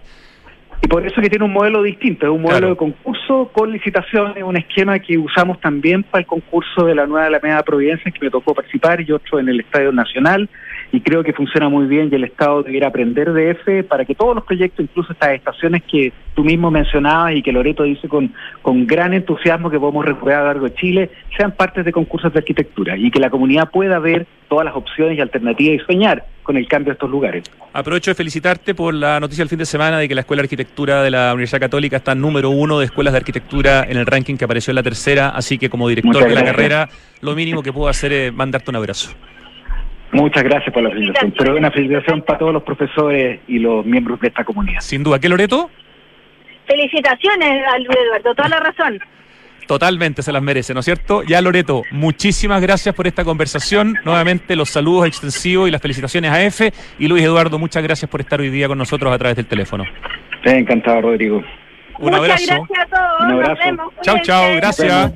Y 0.83 0.87
por 0.87 1.05
eso 1.05 1.21
que 1.21 1.29
tiene 1.29 1.45
un 1.45 1.53
modelo 1.53 1.83
distinto, 1.83 2.25
es 2.25 2.31
un 2.31 2.41
modelo 2.41 2.69
de 2.69 2.75
concurso 2.75 3.51
con 3.53 3.71
licitaciones, 3.71 4.43
un 4.43 4.57
esquema 4.57 4.97
que 4.97 5.15
usamos 5.15 5.61
también 5.61 6.01
para 6.01 6.21
el 6.21 6.25
concurso 6.25 6.85
de 6.85 6.95
la 6.95 7.05
nueva 7.05 7.27
Alameda 7.27 7.61
Providencia, 7.61 8.11
que 8.11 8.19
me 8.19 8.31
tocó 8.31 8.55
participar, 8.55 8.99
y 9.01 9.11
otro 9.11 9.39
en 9.39 9.49
el 9.49 9.59
Estadio 9.59 9.91
Nacional, 9.91 10.49
y 10.91 11.01
creo 11.01 11.23
que 11.23 11.33
funciona 11.33 11.69
muy 11.69 11.85
bien 11.85 12.09
y 12.11 12.15
el 12.15 12.25
Estado 12.25 12.63
debiera 12.63 12.87
aprender 12.87 13.31
de 13.33 13.51
ese 13.51 13.83
para 13.83 14.05
que 14.05 14.15
todos 14.15 14.35
los 14.35 14.43
proyectos, 14.43 14.83
incluso 14.83 15.13
estas 15.13 15.33
estaciones 15.33 15.83
que 15.83 16.11
tú 16.33 16.43
mismo 16.43 16.69
mencionabas 16.69 17.35
y 17.35 17.41
que 17.41 17.51
Loreto 17.51 17.83
dice 17.83 18.07
con, 18.07 18.33
con 18.61 18.85
gran 18.85 19.13
entusiasmo 19.13 19.69
que 19.69 19.79
podemos 19.79 20.05
recuperar 20.05 20.39
a 20.39 20.43
lo 20.43 20.47
largo 20.47 20.65
de 20.65 20.75
Chile, 20.75 21.09
sean 21.37 21.51
partes 21.53 21.85
de 21.85 21.91
concursos 21.91 22.33
de 22.33 22.39
arquitectura 22.39 22.97
y 22.97 23.09
que 23.11 23.19
la 23.19 23.29
comunidad 23.29 23.69
pueda 23.69 23.99
ver 23.99 24.27
todas 24.49 24.65
las 24.65 24.75
opciones 24.75 25.17
y 25.17 25.21
alternativas 25.21 25.81
y 25.81 25.85
soñar 25.85 26.25
con 26.43 26.57
el 26.57 26.67
cambio 26.67 26.91
de 26.91 26.93
estos 26.93 27.09
lugares. 27.09 27.43
Aprovecho 27.71 28.11
de 28.11 28.15
felicitarte 28.15 28.75
por 28.75 28.93
la 28.93 29.19
noticia 29.19 29.43
del 29.43 29.49
fin 29.49 29.59
de 29.59 29.65
semana 29.65 29.99
de 29.99 30.09
que 30.09 30.15
la 30.15 30.21
Escuela 30.21 30.41
de 30.41 30.45
Arquitectura 30.45 31.03
de 31.03 31.11
la 31.11 31.31
Universidad 31.31 31.61
Católica 31.61 31.97
está 31.97 32.15
número 32.15 32.49
uno 32.49 32.79
de 32.79 32.85
escuelas 32.85 33.13
de 33.13 33.19
arquitectura 33.19 33.85
en 33.87 33.97
el 33.97 34.05
ranking 34.05 34.35
que 34.35 34.45
apareció 34.45 34.71
en 34.71 34.75
la 34.75 34.83
tercera, 34.83 35.29
así 35.29 35.57
que 35.57 35.69
como 35.69 35.87
director 35.87 36.27
de 36.27 36.35
la 36.35 36.43
carrera, 36.43 36.89
lo 37.21 37.33
mínimo 37.35 37.63
que 37.63 37.71
puedo 37.71 37.87
hacer 37.87 38.11
es 38.11 38.33
mandarte 38.33 38.71
un 38.71 38.75
abrazo. 38.75 39.15
Muchas 40.11 40.43
gracias 40.43 40.73
por 40.73 40.83
la 40.83 40.89
felicitación, 40.89 41.33
pero 41.37 41.55
una 41.55 41.71
felicitación 41.71 42.21
para 42.21 42.39
todos 42.39 42.53
los 42.53 42.63
profesores 42.63 43.39
y 43.47 43.59
los 43.59 43.85
miembros 43.85 44.19
de 44.19 44.27
esta 44.27 44.43
comunidad. 44.43 44.81
Sin 44.81 45.03
duda. 45.03 45.19
¿Qué, 45.19 45.29
Loreto? 45.29 45.69
Felicitaciones 46.67 47.65
a 47.67 47.77
Luis 47.77 47.97
Eduardo, 47.97 48.35
toda 48.35 48.49
la 48.49 48.59
razón. 48.59 48.99
Totalmente 49.67 50.21
se 50.21 50.33
las 50.33 50.41
merece, 50.41 50.73
¿no 50.73 50.81
es 50.81 50.85
cierto? 50.85 51.23
Ya 51.23 51.41
Loreto, 51.41 51.83
muchísimas 51.91 52.61
gracias 52.61 52.93
por 52.93 53.07
esta 53.07 53.23
conversación. 53.23 53.95
Nuevamente 54.03 54.55
los 54.57 54.69
saludos 54.69 55.07
extensivos 55.07 55.69
y 55.69 55.71
las 55.71 55.81
felicitaciones 55.81 56.29
a 56.31 56.43
F. 56.43 56.73
Y 56.99 57.07
Luis 57.07 57.23
Eduardo, 57.23 57.57
muchas 57.57 57.81
gracias 57.81 58.11
por 58.11 58.19
estar 58.19 58.41
hoy 58.41 58.49
día 58.49 58.67
con 58.67 58.77
nosotros 58.77 59.13
a 59.13 59.17
través 59.17 59.37
del 59.37 59.45
teléfono. 59.45 59.85
encantado, 60.43 61.01
Rodrigo. 61.01 61.41
Un 61.99 62.13
abrazo. 62.13 62.45
gracias 62.47 62.79
a 62.79 62.85
todos. 62.85 63.21
Un 63.21 63.31
abrazo. 63.31 63.93
Chao, 64.01 64.17
chao, 64.23 64.55
gracias. 64.57 65.13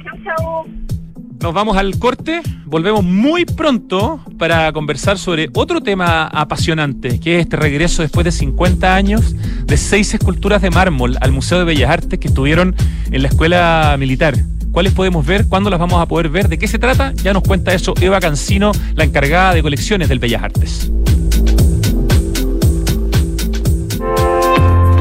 Nos 1.46 1.54
vamos 1.54 1.78
al 1.78 2.00
corte, 2.00 2.42
volvemos 2.66 3.04
muy 3.04 3.46
pronto 3.46 4.20
para 4.40 4.74
conversar 4.74 5.20
sobre 5.20 5.48
otro 5.54 5.80
tema 5.80 6.26
apasionante, 6.26 7.20
que 7.20 7.36
es 7.36 7.42
este 7.42 7.56
regreso 7.56 8.02
después 8.02 8.26
de 8.26 8.32
50 8.32 8.96
años 8.96 9.36
de 9.64 9.78
seis 9.78 10.12
esculturas 10.16 10.64
de 10.64 10.72
mármol 10.72 11.20
al 11.22 11.32
Museo 11.32 11.60
de 11.60 11.66
Bellas 11.66 11.92
Artes 11.92 12.18
que 12.18 12.30
estuvieron 12.30 12.76
en 13.12 13.22
la 13.22 13.28
Escuela 13.28 13.96
Militar. 14.00 14.34
¿Cuáles 14.72 14.94
podemos 14.94 15.24
ver? 15.24 15.48
¿Cuándo 15.48 15.70
las 15.70 15.80
vamos 15.80 16.02
a 16.02 16.08
poder 16.08 16.30
ver? 16.30 16.50
¿De 16.50 16.58
qué 16.58 16.68
se 16.68 16.80
trata? 16.80 17.14
Ya 17.14 17.32
nos 17.32 17.44
cuenta 17.44 17.76
eso 17.76 17.94
Eva 18.02 18.20
Cancino, 18.20 18.72
la 18.96 19.04
encargada 19.04 19.54
de 19.54 19.62
colecciones 19.62 20.10
del 20.10 20.18
Bellas 20.18 20.42
Artes. 20.42 20.92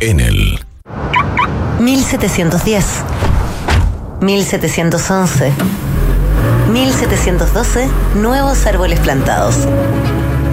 Enel. 0.00 0.60
1710, 1.80 2.84
1711, 4.20 5.52
1712, 6.72 7.88
nuevos 8.14 8.64
árboles 8.66 9.00
plantados. 9.00 9.56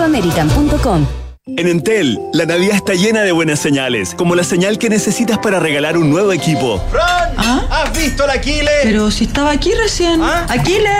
angloamerican.com. 0.00 1.06
En 1.46 1.66
Entel, 1.66 2.18
la 2.32 2.46
Navidad 2.46 2.76
está 2.76 2.94
llena 2.94 3.22
de 3.22 3.32
buenas 3.32 3.58
señales, 3.58 4.14
como 4.14 4.34
la 4.34 4.44
señal 4.44 4.78
que 4.78 4.88
necesitas 4.88 5.38
para 5.38 5.58
regalar 5.58 5.96
un 5.98 6.08
nuevo 6.08 6.32
equipo. 6.32 6.80
¡Fran! 6.90 7.34
¿Ah? 7.36 7.62
¿Has 7.70 7.98
visto 7.98 8.26
la 8.26 8.34
Aquiles? 8.34 8.70
Pero 8.84 9.10
si 9.10 9.24
estaba 9.24 9.50
aquí 9.50 9.72
recién. 9.74 10.22
¿Ah? 10.22 10.46
¡Aquiles! 10.48 10.90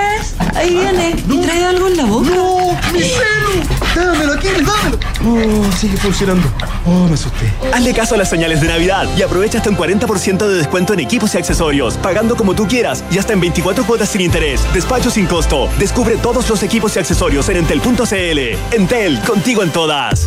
Ahí 0.54 0.74
viene. 0.74 1.16
¿Y 1.28 1.38
trae 1.38 1.64
algo 1.64 1.88
en 1.88 1.96
la 1.96 2.04
boca? 2.04 2.30
¡No! 2.30 2.76
¡Mi 2.92 3.00
celu! 3.00 3.80
¡Dámelo, 3.94 4.32
Aquiles, 4.34 4.62
dámelo! 4.66 4.98
Oh, 5.24 5.76
sigue 5.76 5.96
funcionando. 5.96 6.48
Oh, 6.86 7.06
me 7.06 7.14
asusté. 7.14 7.50
Hazle 7.72 7.92
caso 7.92 8.14
a 8.14 8.18
las 8.18 8.30
señales 8.30 8.60
de 8.60 8.68
Navidad 8.68 9.06
y 9.16 9.22
aprovecha 9.22 9.58
hasta 9.58 9.70
un 9.70 9.76
40% 9.76 10.46
de 10.46 10.54
descuento 10.54 10.94
en 10.94 11.00
equipos 11.00 11.34
y 11.34 11.38
accesorios, 11.38 11.94
pagando 11.94 12.36
como 12.36 12.54
tú 12.54 12.66
quieras 12.66 13.04
y 13.10 13.18
hasta 13.18 13.32
en 13.32 13.40
24 13.40 13.84
cuotas 13.84 14.08
sin 14.08 14.20
interés. 14.20 14.60
Despacho 14.72 15.10
sin 15.10 15.26
costo. 15.26 15.68
Descubre 15.78 16.16
todos 16.16 16.48
los 16.48 16.62
equipos 16.62 16.96
y 16.96 16.98
accesorios 16.98 17.48
en 17.48 17.58
entel.cl. 17.58 18.74
Entel, 18.74 19.20
contigo 19.22 19.62
en 19.62 19.70
todas. 19.70 20.26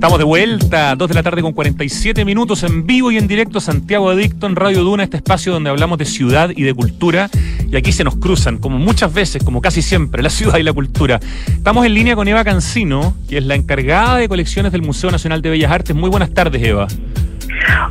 Estamos 0.00 0.16
de 0.16 0.24
vuelta, 0.24 0.96
2 0.96 1.08
de 1.10 1.14
la 1.14 1.22
tarde 1.22 1.42
con 1.42 1.52
47 1.52 2.24
minutos 2.24 2.62
en 2.62 2.86
vivo 2.86 3.10
y 3.10 3.18
en 3.18 3.28
directo 3.28 3.60
Santiago 3.60 4.08
Adicto 4.08 4.46
en 4.46 4.56
Radio 4.56 4.82
Duna, 4.82 5.04
este 5.04 5.18
espacio 5.18 5.52
donde 5.52 5.68
hablamos 5.68 5.98
de 5.98 6.06
ciudad 6.06 6.48
y 6.56 6.62
de 6.62 6.72
cultura. 6.72 7.28
Y 7.70 7.76
aquí 7.76 7.92
se 7.92 8.02
nos 8.02 8.16
cruzan, 8.16 8.56
como 8.56 8.78
muchas 8.78 9.12
veces, 9.12 9.42
como 9.42 9.60
casi 9.60 9.82
siempre, 9.82 10.22
la 10.22 10.30
ciudad 10.30 10.56
y 10.56 10.62
la 10.62 10.72
cultura. 10.72 11.20
Estamos 11.48 11.84
en 11.84 11.92
línea 11.92 12.16
con 12.16 12.26
Eva 12.26 12.44
Cancino, 12.44 13.14
que 13.28 13.36
es 13.36 13.44
la 13.44 13.56
encargada 13.56 14.16
de 14.16 14.26
colecciones 14.26 14.72
del 14.72 14.80
Museo 14.80 15.10
Nacional 15.10 15.42
de 15.42 15.50
Bellas 15.50 15.70
Artes. 15.70 15.94
Muy 15.94 16.08
buenas 16.08 16.32
tardes, 16.32 16.62
Eva. 16.62 16.88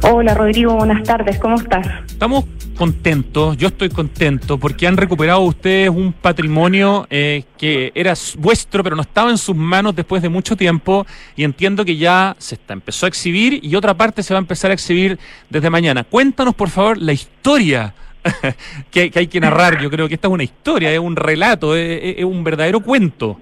Hola, 0.04 0.34
Rodrigo, 0.34 0.76
buenas 0.76 1.04
tardes, 1.04 1.38
¿cómo 1.40 1.56
estás? 1.56 1.88
Estamos 2.08 2.46
contentos, 2.78 3.58
yo 3.58 3.68
estoy 3.68 3.90
contento, 3.90 4.58
porque 4.58 4.88
han 4.88 4.98
recuperado 4.98 5.42
ustedes 5.42 5.90
un 5.90 6.14
patrimonio 6.14 7.06
eh, 7.10 7.44
que 7.58 7.92
era 7.94 8.14
vuestro, 8.38 8.84
pero 8.84 8.96
no 8.96 9.02
estaba 9.02 9.30
en 9.30 9.38
sus 9.38 9.56
manos 9.56 9.96
después 9.96 10.22
de 10.22 10.30
mucho 10.30 10.56
tiempo, 10.56 11.06
y 11.36 11.44
entiendo 11.44 11.84
que 11.84 11.98
ya 11.98 12.36
se 12.40 12.56
está, 12.56 12.74
empezó 12.74 13.06
a 13.06 13.10
exhibir 13.10 13.60
y 13.62 13.76
otra 13.76 13.94
parte 13.94 14.24
se 14.24 14.34
va 14.34 14.40
a 14.40 14.42
empezar 14.42 14.72
a 14.72 14.74
exhibir 14.74 15.20
desde 15.50 15.70
mañana. 15.70 16.04
Cuéntanos, 16.04 16.56
por 16.56 16.70
favor, 16.70 16.98
la 16.98 17.14
historia 17.14 17.94
que, 18.92 19.12
hay 19.14 19.28
que 19.28 19.40
narrar. 19.40 19.80
Yo 19.82 19.90
creo 19.90 20.08
que 20.08 20.16
esta 20.16 20.28
es 20.28 20.34
una 20.34 20.44
historia, 20.44 20.92
es 20.92 21.00
un 21.00 21.16
relato, 21.16 21.76
es, 21.76 22.24
un 22.24 22.44
verdadero 22.44 22.80
cuento. 22.80 23.40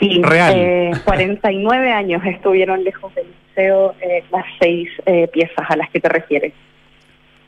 Sí, 0.00 0.20
Real. 0.22 1.02
49 1.04 1.88
eh, 1.88 1.92
años 1.92 2.22
estuvieron 2.24 2.82
lejos 2.82 3.14
del 3.14 3.26
museo 3.54 3.94
eh, 4.00 4.24
las 4.32 4.44
seis 4.60 4.88
piezas 5.32 5.66
a 5.68 5.76
las 5.76 5.90
que 5.90 6.00
te 6.00 6.08
refieres. 6.08 6.52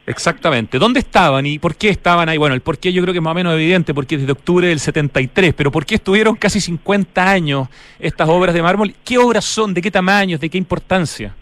Exactamente. 0.06 0.78
¿Dónde 0.78 1.00
estaban 1.00 1.46
y 1.46 1.58
por 1.58 1.74
qué 1.74 1.88
estaban 1.88 2.28
ahí? 2.28 2.38
Bueno, 2.38 2.54
el 2.54 2.60
por 2.60 2.78
qué 2.78 2.92
yo 2.92 3.02
creo 3.02 3.12
que 3.12 3.18
es 3.18 3.22
más 3.22 3.32
o 3.32 3.34
menos 3.34 3.54
evidente, 3.54 3.92
porque 3.92 4.14
es 4.14 4.20
desde 4.20 4.32
octubre 4.32 4.68
del 4.68 4.78
73, 4.78 5.52
pero 5.52 5.72
¿por 5.72 5.84
qué 5.84 5.96
estuvieron 5.96 6.36
casi 6.36 6.60
50 6.60 7.28
años 7.28 7.68
estas 7.98 8.28
obras 8.28 8.54
de 8.54 8.62
mármol? 8.62 8.94
¿Qué 9.04 9.18
obras 9.18 9.44
son? 9.44 9.74
¿De 9.74 9.82
qué 9.82 9.90
tamaños? 9.90 10.38
¿De 10.38 10.48
qué 10.48 10.58
importancia? 10.58 11.34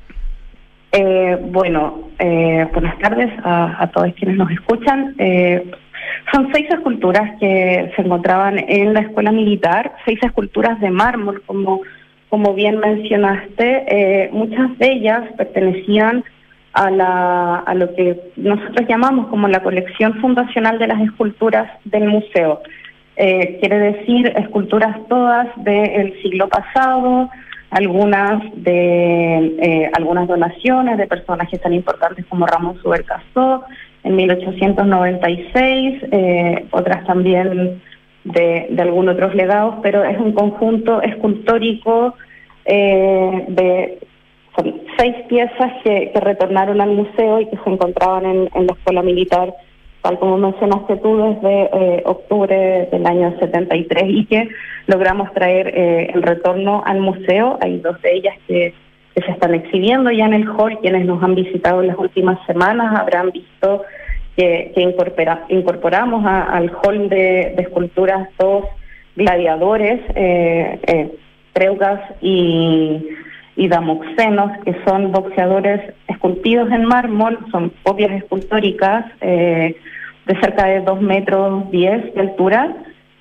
Eh, 0.93 1.37
bueno, 1.43 2.09
eh, 2.19 2.67
buenas 2.73 2.97
tardes 2.99 3.31
a, 3.43 3.91
todos 3.93 4.15
quienes 4.15 4.37
nos 4.37 4.51
escuchan. 4.51 5.15
Eh, 5.19 5.71
son 6.33 6.49
seis 6.53 6.67
esculturas 6.71 7.37
que 7.41 7.93
se 7.97 8.03
encontraban 8.03 8.59
en 8.67 8.95
la 8.95 9.01
escuela 9.01 9.33
militar, 9.33 9.93
seis 10.05 10.21
esculturas 10.23 10.81
de 10.81 10.91
mármol, 10.91 11.43
como, 11.47 11.83
como 12.35 12.53
bien 12.53 12.79
mencionaste. 12.81 14.29
muchas 14.33 14.77
de 14.79 14.93
ellas 14.93 15.23
pertenecían 15.37 16.25
a, 16.75 16.91
la, 16.91 17.65
lo 17.77 17.95
que 17.95 18.33
nosotros 18.35 18.89
llamamos 18.89 19.29
como 19.29 19.47
la 19.47 19.63
colección 19.63 20.15
fundacional 20.15 20.81
de 20.81 20.89
las 20.89 21.01
esculturas 21.01 21.71
del 21.85 22.09
museo. 22.09 22.61
Eh, 23.17 23.59
quiere 23.61 23.79
decir 23.79 24.33
esculturas 24.37 24.97
todas 25.09 25.47
del 25.59 26.21
siglo 26.21 26.49
pasado, 26.49 27.31
algunas 27.71 28.43
de 28.57 29.55
eh, 29.61 29.91
algunas 29.95 30.27
donaciones 30.27 30.99
de 30.99 31.07
personajes 31.07 31.61
tan 31.61 31.73
importantes 31.73 32.27
como 32.27 32.47
Ramón 32.47 32.77
Subercasó 32.83 33.63
en 34.03 34.17
1896, 34.17 36.03
eh, 36.11 36.67
otras 36.73 37.07
también 37.07 37.81
de, 38.25 38.67
de 38.69 38.83
algunos 38.83 39.15
otros 39.15 39.37
legados, 39.37 39.77
pero 39.81 40.03
es 40.03 40.19
un 40.19 40.33
conjunto 40.33 41.01
escultórico 41.03 42.17
de 42.67 43.99
son 44.57 44.81
seis 44.97 45.15
piezas 45.29 45.73
que, 45.83 46.13
retornaron 46.15 46.81
al 46.81 46.91
museo 46.91 47.41
y 47.41 47.47
que 47.47 47.57
se 47.57 47.71
encontraban 47.71 48.25
en, 48.25 48.67
la 48.67 48.73
escuela 48.73 49.03
militar, 49.03 49.53
tal 50.03 50.19
como 50.19 50.39
mencionaste 50.39 50.97
tú, 50.97 51.17
desde 51.17 51.63
eh, 51.73 52.03
octubre 52.05 52.89
del 52.91 53.07
año 53.07 53.35
73 53.41 54.05
y 54.07 54.27
que 54.27 54.49
logramos 54.87 55.33
traer 55.33 55.69
eh, 55.69 56.11
el 56.15 56.23
retorno 56.23 56.83
al 56.87 57.01
museo. 57.01 57.59
Hay 57.61 57.79
dos 57.79 58.01
de 58.03 58.15
ellas 58.15 58.35
que, 58.47 58.75
se 59.15 59.31
están 59.31 59.55
exhibiendo 59.55 60.11
ya 60.11 60.27
en 60.27 60.35
el 60.35 60.49
hall. 60.49 60.77
Quienes 60.81 61.07
nos 61.07 61.23
han 61.23 61.37
visitado 61.37 61.83
en 61.83 61.87
las 61.87 61.99
últimas 61.99 62.45
semanas 62.47 62.99
habrán 62.99 63.31
visto 63.31 63.83
que, 64.37 64.73
incorporamos 65.49 66.27
al 66.27 66.73
hall 66.83 67.09
de, 67.09 67.55
esculturas 67.59 68.29
dos 68.39 68.65
gladiadores, 69.15 70.01
eh, 70.17 70.81
eh 70.89 71.11
Treugas 71.55 72.01
y 72.21 73.09
y 73.57 73.69
Damoxenos, 73.69 74.51
que 74.65 74.75
son 74.85 75.13
boxeadores 75.13 75.81
esculpidos 76.09 76.71
en 76.73 76.85
mármol, 76.85 77.39
son 77.51 77.73
copias 77.83 78.11
escultóricas 78.13 79.07
eh, 79.21 79.77
de 80.27 80.41
cerca 80.41 80.67
de 80.67 80.81
2 80.81 81.01
metros 81.03 81.71
10 81.71 82.15
de 82.15 82.21
altura, 82.21 82.75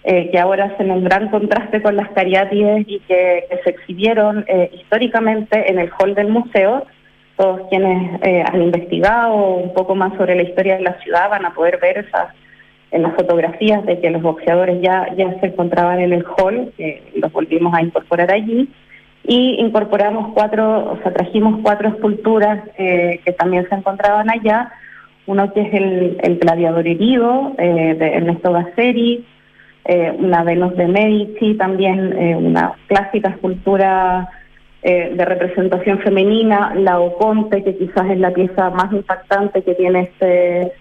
eh, 0.04 0.32
que 0.32 0.40
ahora 0.40 0.66
hacen 0.66 0.90
un 0.92 1.04
gran 1.04 1.30
contraste 1.30 1.82
con 1.82 1.96
las 1.96 2.10
cariátides 2.10 2.86
y 2.88 3.00
que, 3.02 3.46
se 3.64 3.70
exhibieron 3.70 4.44
eh, 4.48 4.72
históricamente 4.74 5.70
en 5.70 5.80
el 5.80 5.92
hall 6.00 6.16
del 6.16 6.30
museo. 6.30 6.86
Todos 7.36 7.62
quienes 7.70 8.22
han 8.46 8.62
investigado 8.62 9.34
un 9.36 9.74
poco 9.74 9.96
más 9.96 10.16
sobre 10.18 10.36
la 10.36 10.44
historia 10.44 10.76
de 10.76 10.84
la 10.84 11.00
ciudad 11.02 11.32
van 11.32 11.46
a 11.46 11.54
poder 11.54 11.80
ver 11.80 11.98
esas 11.98 12.28
en 12.94 13.02
las 13.02 13.16
fotografías 13.16 13.84
de 13.86 14.00
que 14.00 14.12
los 14.12 14.22
boxeadores 14.22 14.80
ya, 14.82 15.14
ya 15.18 15.40
se 15.40 15.48
encontraban 15.48 16.00
en 16.00 16.14
el 16.14 16.24
hall, 16.38 16.72
que 16.78 17.02
los 17.16 17.32
volvimos 17.32 17.74
a 17.74 17.82
incorporar 17.82 18.32
allí. 18.32 18.70
Y 19.26 19.56
incorporamos 19.60 20.32
cuatro, 20.34 20.92
o 20.92 21.00
sea, 21.02 21.12
trajimos 21.12 21.60
cuatro 21.64 21.90
esculturas 21.90 22.60
eh, 22.78 23.20
que 23.26 23.32
también 23.32 23.68
se 23.68 23.76
encontraban 23.76 24.30
allá, 24.30 24.72
uno 25.26 25.52
que 25.54 25.62
es 25.62 25.74
el, 25.74 26.18
el 26.22 26.38
gladiador 26.38 26.88
herido 26.88 27.54
eh, 27.58 27.96
de 27.98 28.14
Ernesto 28.14 28.52
Gasseri, 28.52 29.26
eh, 29.86 30.14
una 30.20 30.44
Venus 30.44 30.76
de 30.76 30.88
Medici, 30.88 31.56
también 31.56 32.16
una 32.38 32.74
clásica 32.88 33.30
escultura 33.30 34.30
de 34.84 35.26
representación 35.26 36.00
femenina, 36.00 36.74
la 36.76 37.00
Oconte, 37.00 37.64
que 37.64 37.78
quizás 37.78 38.12
es 38.12 38.20
la 38.20 38.32
pieza 38.32 38.70
más 38.70 38.92
impactante 38.92 39.62
que 39.62 39.76
tiene 39.76 40.02
este, 40.02 40.74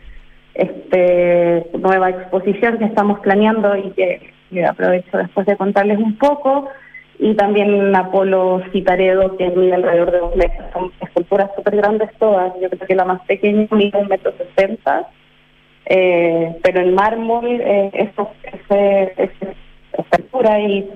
este 0.54 1.66
nueva 1.78 2.10
exposición 2.10 2.78
que 2.78 2.84
estamos 2.84 3.20
planeando 3.20 3.76
y 3.76 3.90
que 3.90 4.32
aprovecho 4.66 5.16
después 5.16 5.46
de 5.46 5.56
contarles 5.56 5.98
un 5.98 6.18
poco 6.18 6.68
y 7.18 7.34
también 7.34 7.94
Apolo 7.94 8.62
Citaredo, 8.72 9.36
que 9.36 9.48
mide 9.50 9.74
alrededor 9.74 10.10
de 10.10 10.18
dos 10.18 10.36
metros. 10.36 10.66
Son 10.72 10.92
esculturas 11.00 11.50
súper 11.54 11.76
grandes 11.76 12.10
todas. 12.18 12.52
Yo 12.60 12.68
creo 12.68 12.86
que 12.86 12.94
la 12.96 13.04
más 13.04 13.20
pequeña 13.26 13.68
mide 13.70 13.98
un 13.98 14.08
metro 14.08 14.32
sesenta, 14.32 15.08
eh, 15.86 16.56
pero 16.62 16.80
en 16.80 16.94
mármol 16.94 17.46
eh, 17.46 17.90
esa 17.92 18.28
escultura 19.92 20.58
y 20.60 20.90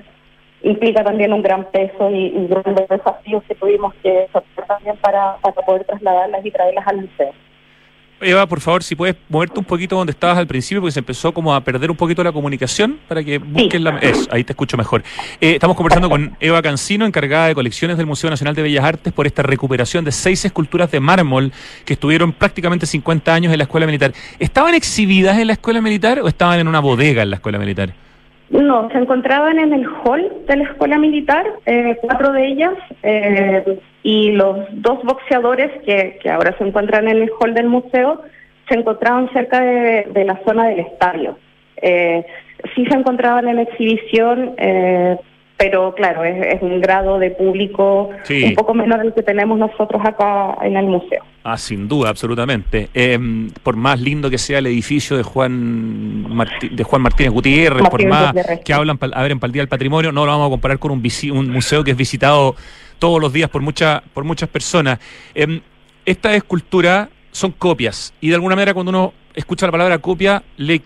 implica 0.62 1.04
también 1.04 1.32
un 1.32 1.42
gran 1.42 1.64
peso 1.66 2.10
y, 2.10 2.26
y 2.26 2.46
grandes 2.48 2.88
desafíos 2.88 3.44
que 3.44 3.54
tuvimos 3.54 3.94
que 4.02 4.26
soportar 4.32 4.66
también 4.66 4.96
para, 4.96 5.36
para 5.36 5.54
poder 5.54 5.84
trasladarlas 5.84 6.44
y 6.44 6.50
traerlas 6.50 6.86
al 6.88 6.96
museo. 7.02 7.32
Eva, 8.20 8.46
por 8.46 8.60
favor, 8.60 8.82
si 8.82 8.94
puedes 8.94 9.16
moverte 9.28 9.58
un 9.58 9.64
poquito 9.64 9.96
donde 9.96 10.12
estabas 10.12 10.38
al 10.38 10.46
principio, 10.46 10.80
porque 10.80 10.92
se 10.92 11.00
empezó 11.00 11.32
como 11.32 11.54
a 11.54 11.60
perder 11.60 11.90
un 11.90 11.96
poquito 11.96 12.24
la 12.24 12.32
comunicación, 12.32 12.98
para 13.08 13.22
que 13.22 13.38
busques 13.38 13.80
la... 13.80 13.98
Eso, 13.98 14.28
ahí 14.30 14.42
te 14.42 14.52
escucho 14.52 14.76
mejor. 14.76 15.02
Eh, 15.40 15.52
estamos 15.52 15.76
conversando 15.76 16.08
con 16.08 16.34
Eva 16.40 16.62
Cancino, 16.62 17.04
encargada 17.04 17.48
de 17.48 17.54
colecciones 17.54 17.98
del 17.98 18.06
Museo 18.06 18.30
Nacional 18.30 18.54
de 18.54 18.62
Bellas 18.62 18.84
Artes, 18.84 19.12
por 19.12 19.26
esta 19.26 19.42
recuperación 19.42 20.04
de 20.04 20.12
seis 20.12 20.44
esculturas 20.44 20.90
de 20.90 21.00
mármol 21.00 21.52
que 21.84 21.92
estuvieron 21.92 22.32
prácticamente 22.32 22.86
50 22.86 23.34
años 23.34 23.52
en 23.52 23.58
la 23.58 23.64
Escuela 23.64 23.84
Militar. 23.84 24.12
¿Estaban 24.38 24.74
exhibidas 24.74 25.38
en 25.38 25.48
la 25.48 25.52
Escuela 25.52 25.82
Militar 25.82 26.20
o 26.20 26.28
estaban 26.28 26.58
en 26.58 26.68
una 26.68 26.80
bodega 26.80 27.22
en 27.22 27.30
la 27.30 27.36
Escuela 27.36 27.58
Militar? 27.58 27.92
No, 28.50 28.88
se 28.90 28.98
encontraban 28.98 29.58
en 29.58 29.72
el 29.72 29.86
hall 29.86 30.32
de 30.46 30.56
la 30.56 30.64
escuela 30.64 30.98
militar, 30.98 31.44
eh, 31.66 31.96
cuatro 32.00 32.32
de 32.32 32.46
ellas, 32.46 32.74
eh, 33.02 33.80
y 34.06 34.30
los 34.30 34.56
dos 34.70 35.02
boxeadores 35.02 35.68
que, 35.84 36.18
que, 36.22 36.30
ahora 36.30 36.54
se 36.58 36.62
encuentran 36.64 37.08
en 37.08 37.22
el 37.22 37.30
hall 37.40 37.54
del 37.54 37.66
museo 37.68 38.22
se 38.68 38.78
encontraban 38.78 39.28
cerca 39.32 39.60
de, 39.60 40.06
de 40.12 40.24
la 40.24 40.40
zona 40.46 40.68
del 40.68 40.78
estadio. 40.80 41.36
Eh, 41.82 42.24
sí 42.76 42.86
se 42.86 42.96
encontraban 42.96 43.48
en 43.48 43.58
exhibición, 43.58 44.54
eh, 44.58 45.16
pero 45.56 45.92
claro, 45.94 46.22
es, 46.22 46.36
es, 46.54 46.62
un 46.62 46.80
grado 46.80 47.18
de 47.18 47.30
público 47.32 48.10
Sí. 48.22 48.44
un 48.44 48.54
poco 48.54 48.74
menor 48.74 49.00
al 49.00 49.12
que 49.12 49.22
tenemos 49.24 49.58
nosotros 49.58 50.00
acá 50.04 50.56
en 50.62 50.76
el 50.76 50.86
museo. 50.86 51.24
Ah, 51.42 51.56
sin 51.56 51.88
duda, 51.88 52.08
absolutamente. 52.10 52.88
Eh, 52.94 53.18
por 53.64 53.74
más 53.74 54.00
lindo 54.00 54.30
que 54.30 54.38
sea 54.38 54.58
el 54.60 54.66
edificio 54.66 55.16
de 55.16 55.24
Juan 55.24 56.26
Martí- 56.30 56.68
de 56.68 56.84
Juan 56.84 57.02
Martínez 57.02 57.32
Gutiérrez, 57.32 57.88
por 57.88 58.06
más 58.06 58.28
Gutiérrez. 58.28 58.60
que 58.64 58.72
hablan 58.72 58.98
pal- 58.98 59.12
a 59.14 59.22
ver 59.22 59.32
en 59.32 59.40
Pal 59.40 59.50
Día 59.50 59.62
del 59.62 59.68
Patrimonio, 59.68 60.12
no 60.12 60.24
lo 60.26 60.30
vamos 60.30 60.46
a 60.46 60.50
comparar 60.50 60.78
con 60.78 60.92
un, 60.92 61.02
un 61.32 61.50
museo 61.50 61.82
que 61.82 61.90
es 61.92 61.96
visitado 61.96 62.54
todos 62.98 63.20
los 63.20 63.32
días 63.32 63.50
por 63.50 63.62
mucha, 63.62 64.02
por 64.14 64.24
muchas 64.24 64.48
personas. 64.48 64.98
Eh, 65.34 65.60
Estas 66.04 66.34
esculturas 66.34 67.08
son 67.32 67.52
copias 67.52 68.14
y 68.20 68.28
de 68.28 68.34
alguna 68.34 68.54
manera 68.54 68.72
cuando 68.72 68.90
uno 68.90 69.12
escucha 69.34 69.66
la 69.66 69.72
palabra 69.72 69.98
copia 69.98 70.42
le 70.56 70.82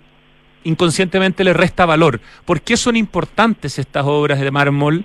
inconscientemente 0.64 1.44
le 1.44 1.52
resta 1.52 1.86
valor. 1.86 2.20
¿Por 2.44 2.60
qué 2.60 2.76
son 2.76 2.96
importantes 2.96 3.78
estas 3.78 4.04
obras 4.04 4.40
de 4.40 4.50
mármol? 4.50 5.04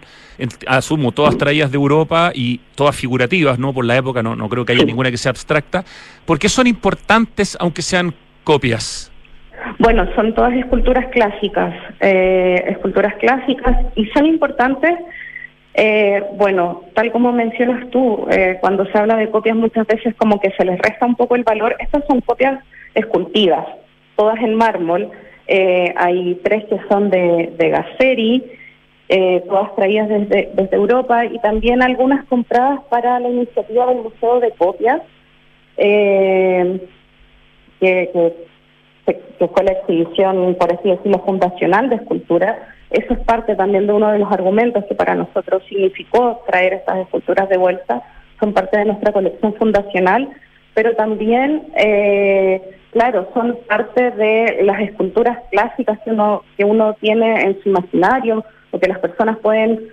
Asumo, 0.68 1.12
todas 1.12 1.38
traídas 1.38 1.72
de 1.72 1.78
Europa 1.78 2.32
y 2.34 2.60
todas 2.76 2.96
figurativas, 2.96 3.58
¿no? 3.58 3.74
Por 3.74 3.86
la 3.86 3.96
época 3.96 4.22
no, 4.22 4.36
no 4.36 4.50
creo 4.50 4.66
que 4.66 4.74
haya 4.74 4.84
ninguna 4.84 5.12
que 5.12 5.18
sea 5.18 5.30
abstracta. 5.30 5.86
¿Por 6.26 6.40
qué 6.40 6.50
son 6.50 6.68
importantes 6.68 7.58
aunque 7.60 7.82
sean 7.82 8.14
copias? 8.44 9.12
Bueno, 9.80 10.06
son 10.16 10.34
todas 10.36 10.54
esculturas 10.54 11.06
clásicas, 11.12 11.74
eh, 12.00 12.64
esculturas 12.68 13.14
clásicas 13.16 13.78
y 13.96 14.06
son 14.08 14.26
importantes, 14.26 14.92
eh, 15.78 16.24
bueno, 16.38 16.84
tal 16.94 17.12
como 17.12 17.32
mencionas 17.32 17.90
tú, 17.90 18.26
eh, 18.32 18.58
cuando 18.62 18.86
se 18.86 18.98
habla 18.98 19.18
de 19.18 19.30
copias 19.30 19.58
muchas 19.58 19.86
veces 19.88 20.16
como 20.16 20.40
que 20.40 20.52
se 20.52 20.64
les 20.64 20.80
resta 20.80 21.06
un 21.06 21.16
poco 21.16 21.36
el 21.36 21.44
valor, 21.44 21.76
estas 21.80 22.06
son 22.08 22.22
copias 22.22 22.64
esculpidas, 22.94 23.68
todas 24.16 24.40
en 24.40 24.56
mármol, 24.56 25.12
eh, 25.48 25.94
hay 25.98 26.40
tres 26.44 26.66
que 26.66 26.80
son 26.90 27.10
de, 27.10 27.54
de 27.58 28.46
eh, 29.08 29.44
todas 29.48 29.76
traídas 29.76 30.10
desde, 30.10 30.50
desde 30.54 30.76
Europa 30.76 31.26
y 31.26 31.38
también 31.40 31.84
algunas 31.84 32.26
compradas 32.26 32.80
para 32.90 33.20
la 33.20 33.30
iniciativa 33.30 33.86
del 33.88 34.04
Museo 34.04 34.40
de 34.40 34.52
Copias, 34.52 35.02
que 35.78 36.90
que 39.38 39.48
fue 39.48 39.64
la 39.64 39.74
exhibición, 39.74 40.56
por 40.56 40.74
así 40.74 40.90
decirlo, 40.90 41.20
fundacional 41.20 41.90
de 41.90 41.98
escultura. 41.98 42.75
Eso 42.90 43.14
es 43.14 43.20
parte 43.20 43.56
también 43.56 43.88
de 43.88 43.94
uno 43.94 44.12
de 44.12 44.20
los 44.20 44.32
argumentos 44.32 44.86
que 44.86 44.96
para 44.96 45.16
nosotros 45.16 45.64
significó 45.68 46.44
traer 46.48 46.74
estas 46.74 47.00
esculturas 47.00 47.50
de 47.50 47.58
vuelta. 47.58 48.02
Son 48.40 48.54
parte 48.54 48.78
de 48.78 48.86
nuestra 48.86 49.12
colección 49.12 49.54
fundacional, 49.56 50.30
pero 50.74 50.96
también, 50.96 51.64
eh, 51.78 52.62
claro, 52.92 53.30
son 53.34 53.58
parte 53.68 54.12
de 54.12 54.60
las 54.64 54.82
esculturas 54.82 55.40
clásicas 55.52 56.00
que 56.04 56.12
uno, 56.12 56.44
que 56.58 56.66
uno 56.66 56.94
tiene 56.96 57.42
en 57.42 57.62
su 57.62 57.70
imaginario, 57.70 58.44
o 58.72 58.80
que 58.80 58.88
las 58.88 59.00
personas 59.00 59.38
pueden 59.40 59.88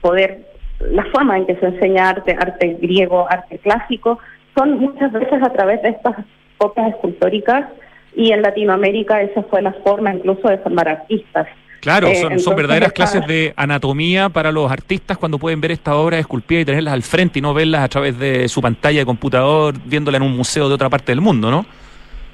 poder, 0.00 0.40
la 0.80 1.04
forma 1.06 1.36
en 1.36 1.46
que 1.46 1.56
se 1.56 1.66
enseña 1.66 2.10
arte, 2.10 2.36
arte 2.38 2.76
griego, 2.80 3.26
arte 3.30 3.58
clásico, 3.58 4.18
son 4.56 4.78
muchas 4.80 5.12
veces 5.12 5.42
a 5.42 5.52
través 5.52 5.80
de 5.82 5.90
estas 5.90 6.16
copias 6.58 6.88
escultóricas 6.88 7.66
y 8.14 8.32
en 8.32 8.42
Latinoamérica 8.42 9.20
esa 9.22 9.42
fue 9.44 9.62
la 9.62 9.72
forma 9.84 10.14
incluso 10.14 10.48
de 10.48 10.58
formar 10.58 10.88
artistas. 10.88 11.46
Claro, 11.86 12.08
Eh, 12.08 12.38
son, 12.40 12.56
verdaderas 12.56 12.90
clases 12.92 13.24
de 13.28 13.54
anatomía 13.56 14.28
para 14.28 14.50
los 14.50 14.68
artistas 14.70 15.16
cuando 15.18 15.38
pueden 15.38 15.60
ver 15.60 15.70
estas 15.70 15.94
obras 15.94 16.18
esculpidas 16.18 16.62
y 16.62 16.64
tenerlas 16.66 16.94
al 16.94 17.02
frente 17.04 17.38
y 17.38 17.42
no 17.42 17.54
verlas 17.54 17.82
a 17.84 17.88
través 17.88 18.18
de 18.18 18.48
su 18.48 18.60
pantalla 18.60 18.98
de 18.98 19.06
computador, 19.06 19.74
viéndola 19.84 20.16
en 20.16 20.24
un 20.24 20.36
museo 20.36 20.68
de 20.68 20.74
otra 20.74 20.88
parte 20.90 21.12
del 21.12 21.20
mundo, 21.20 21.48
¿no? 21.48 21.64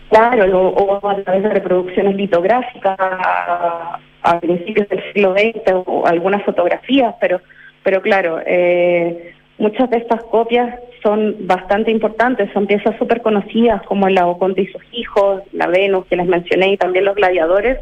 Claro, 0.08 0.46
lo- 0.46 0.68
o 0.68 1.06
a 1.08 1.16
través 1.22 1.42
de 1.42 1.50
reproducciones 1.50 2.16
litográficas 2.16 2.96
a, 2.98 3.98
a 4.22 4.40
principios 4.40 4.88
del 4.88 5.02
siglo 5.12 5.34
XX 5.34 5.72
o 5.86 6.06
algunas 6.06 6.42
fotografías, 6.44 7.14
pero, 7.20 7.40
pero 7.82 8.00
claro, 8.00 8.40
eh, 8.46 9.34
muchas 9.58 9.90
de 9.90 9.98
estas 9.98 10.22
copias 10.24 10.74
son 11.02 11.36
bastante 11.40 11.90
importantes, 11.90 12.48
son 12.54 12.66
piezas 12.66 12.96
súper 12.98 13.20
conocidas 13.20 13.82
como 13.82 14.08
la 14.08 14.26
Oconte 14.26 14.62
y 14.62 14.66
sus 14.68 14.82
hijos, 14.92 15.42
la 15.52 15.66
Venus 15.66 16.06
que 16.06 16.16
les 16.16 16.26
mencioné 16.26 16.72
y 16.72 16.76
también 16.78 17.04
los 17.04 17.16
gladiadores, 17.16 17.78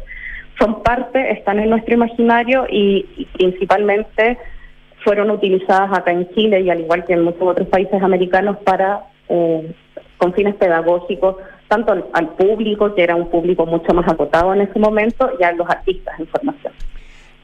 son 0.61 0.83
parte, 0.83 1.31
están 1.31 1.59
en 1.59 1.69
nuestro 1.69 1.93
imaginario 1.93 2.65
y, 2.69 3.27
principalmente 3.33 4.37
fueron 5.03 5.31
utilizadas 5.31 5.97
acá 5.97 6.11
en 6.11 6.29
Chile 6.35 6.61
y 6.61 6.69
al 6.69 6.81
igual 6.81 7.03
que 7.05 7.13
en 7.13 7.23
muchos 7.23 7.41
otros 7.41 7.67
países 7.67 8.01
americanos 8.03 8.57
para 8.63 9.01
eh, 9.29 9.73
con 10.17 10.31
fines 10.33 10.53
pedagógicos, 10.55 11.37
tanto 11.67 11.91
al, 12.13 12.29
público, 12.35 12.93
que 12.93 13.01
era 13.01 13.15
un 13.15 13.31
público 13.31 13.65
mucho 13.65 13.91
más 13.95 14.07
acotado 14.07 14.53
en 14.53 14.61
ese 14.61 14.77
momento, 14.77 15.31
y 15.39 15.43
a 15.43 15.51
los 15.53 15.67
artistas 15.67 16.19
en 16.19 16.27
formación. 16.27 16.73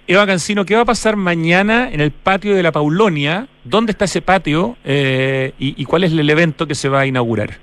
Eva 0.05 0.27
Cancino, 0.27 0.63
¿qué 0.63 0.75
va 0.75 0.81
a 0.81 0.85
pasar 0.85 1.15
mañana 1.15 1.89
en 1.91 2.01
el 2.01 2.11
patio 2.11 2.55
de 2.55 2.61
la 2.61 2.71
Paulonia? 2.71 3.47
¿Dónde 3.63 3.93
está 3.93 4.05
ese 4.05 4.21
patio 4.21 4.77
eh, 4.85 5.53
y 5.57 5.83
cuál 5.85 6.03
es 6.03 6.11
el 6.11 6.29
evento 6.29 6.67
que 6.67 6.75
se 6.75 6.87
va 6.87 6.99
a 6.99 7.05
inaugurar? 7.07 7.57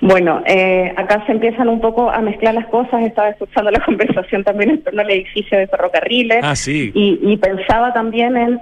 Bueno, 0.00 0.42
eh, 0.46 0.92
acá 0.96 1.24
se 1.26 1.32
empiezan 1.32 1.68
un 1.68 1.80
poco 1.80 2.10
a 2.10 2.20
mezclar 2.20 2.54
las 2.54 2.66
cosas. 2.66 3.02
Estaba 3.02 3.30
escuchando 3.30 3.70
la 3.76 3.80
conversación 3.84 4.44
también 4.44 4.70
en 4.70 4.82
torno 4.82 5.00
al 5.02 5.10
edificio 5.10 5.58
de 5.58 5.66
ferrocarriles. 5.68 6.40
Ah, 6.42 6.54
sí. 6.56 6.90
y, 6.94 7.18
y 7.22 7.36
pensaba 7.36 7.92
también 7.92 8.36
en 8.36 8.60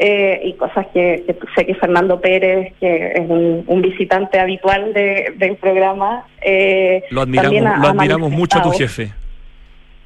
eh, 0.00 0.40
y 0.44 0.52
cosas 0.52 0.86
que, 0.94 1.24
que 1.26 1.36
sé 1.56 1.66
que 1.66 1.74
Fernando 1.74 2.20
Pérez, 2.20 2.72
que 2.78 3.12
es 3.16 3.28
un, 3.28 3.64
un 3.66 3.82
visitante 3.82 4.38
habitual 4.38 4.92
de- 4.94 5.32
del 5.36 5.56
programa, 5.56 6.24
eh, 6.40 7.02
Lo 7.10 7.22
admiramos, 7.22 7.44
también 7.52 7.66
ha- 7.66 7.78
lo 7.78 7.88
admiramos 7.88 8.30
mucho 8.30 8.58
a 8.58 8.62
tu 8.62 8.70
jefe. 8.70 9.10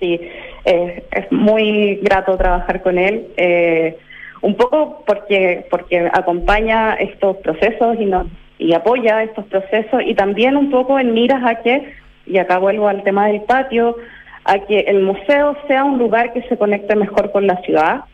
Sí, 0.00 0.18
es 0.64 1.30
muy 1.30 1.96
grato 2.02 2.36
trabajar 2.38 2.82
con 2.82 2.96
él. 2.98 3.26
eh, 3.36 3.98
un 4.40 4.56
poco 4.56 5.04
porque 5.06 5.66
porque 5.70 6.08
acompaña 6.12 6.94
estos 6.94 7.36
procesos 7.36 7.96
y 8.00 8.06
nos 8.06 8.26
y 8.62 8.72
apoya 8.74 9.22
estos 9.22 9.44
procesos 9.46 10.02
y 10.04 10.14
también 10.14 10.56
un 10.56 10.70
poco 10.70 10.98
en 10.98 11.12
miras 11.12 11.42
a 11.44 11.62
que 11.62 11.94
y 12.26 12.38
acá 12.38 12.58
vuelvo 12.58 12.88
al 12.88 13.02
tema 13.02 13.26
del 13.26 13.42
patio 13.42 13.96
a 14.44 14.58
que 14.60 14.80
el 14.80 15.02
museo 15.02 15.56
sea 15.66 15.84
un 15.84 15.98
lugar 15.98 16.32
que 16.32 16.42
se 16.42 16.56
conecte 16.56 16.96
mejor 16.96 17.30
con 17.30 17.46
la 17.46 17.56
ciudad. 17.62 18.04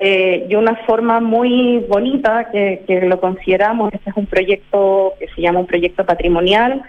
Eh, 0.00 0.46
y 0.48 0.54
una 0.56 0.74
forma 0.86 1.20
muy 1.20 1.78
bonita 1.88 2.50
que, 2.50 2.82
que 2.88 3.02
lo 3.02 3.20
consideramos 3.20 3.92
este 3.92 4.10
es 4.10 4.16
un 4.16 4.26
proyecto 4.26 5.12
que 5.20 5.28
se 5.28 5.40
llama 5.40 5.60
un 5.60 5.66
proyecto 5.66 6.04
patrimonial 6.04 6.82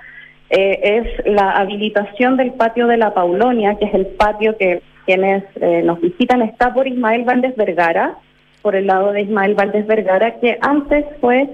eh, 0.56 0.80
es 0.84 1.26
la 1.26 1.50
habilitación 1.52 2.38
del 2.38 2.54
patio 2.54 2.86
de 2.86 2.98
la 2.98 3.14
Paulonia, 3.16 3.76
que 3.80 3.86
es 3.86 3.94
el 3.96 4.06
patio 4.06 4.56
que 4.56 4.84
quienes 5.04 5.44
eh, 5.56 5.82
nos 5.84 6.00
visitan 6.00 6.44
está 6.44 6.72
por 6.72 6.88
Ismael 6.88 7.24
Valdés 7.24 7.56
Vergara, 7.56 8.18
por 8.62 8.76
el 8.76 8.86
lado 8.86 9.14
de 9.14 9.22
Ismael 9.22 9.56
Valdés 9.56 9.88
Vergara, 9.88 10.36
que 10.40 10.60
antes 10.62 11.06
fue 11.20 11.50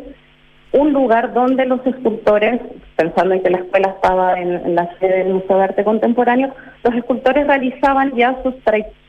un 0.72 0.94
lugar 0.94 1.34
donde 1.34 1.66
los 1.66 1.86
escultores, 1.86 2.62
pensando 2.96 3.34
en 3.34 3.42
que 3.42 3.50
la 3.50 3.58
escuela 3.60 3.90
estaba 3.90 4.40
en, 4.40 4.76
la 4.76 4.90
sede 5.00 5.24
del 5.24 5.34
Museo 5.34 5.58
de 5.58 5.64
Arte 5.64 5.84
Contemporáneo, 5.84 6.54
los 6.84 6.94
escultores 6.96 7.48
realizaban 7.48 8.14
ya 8.16 8.38
sus, 8.44 8.54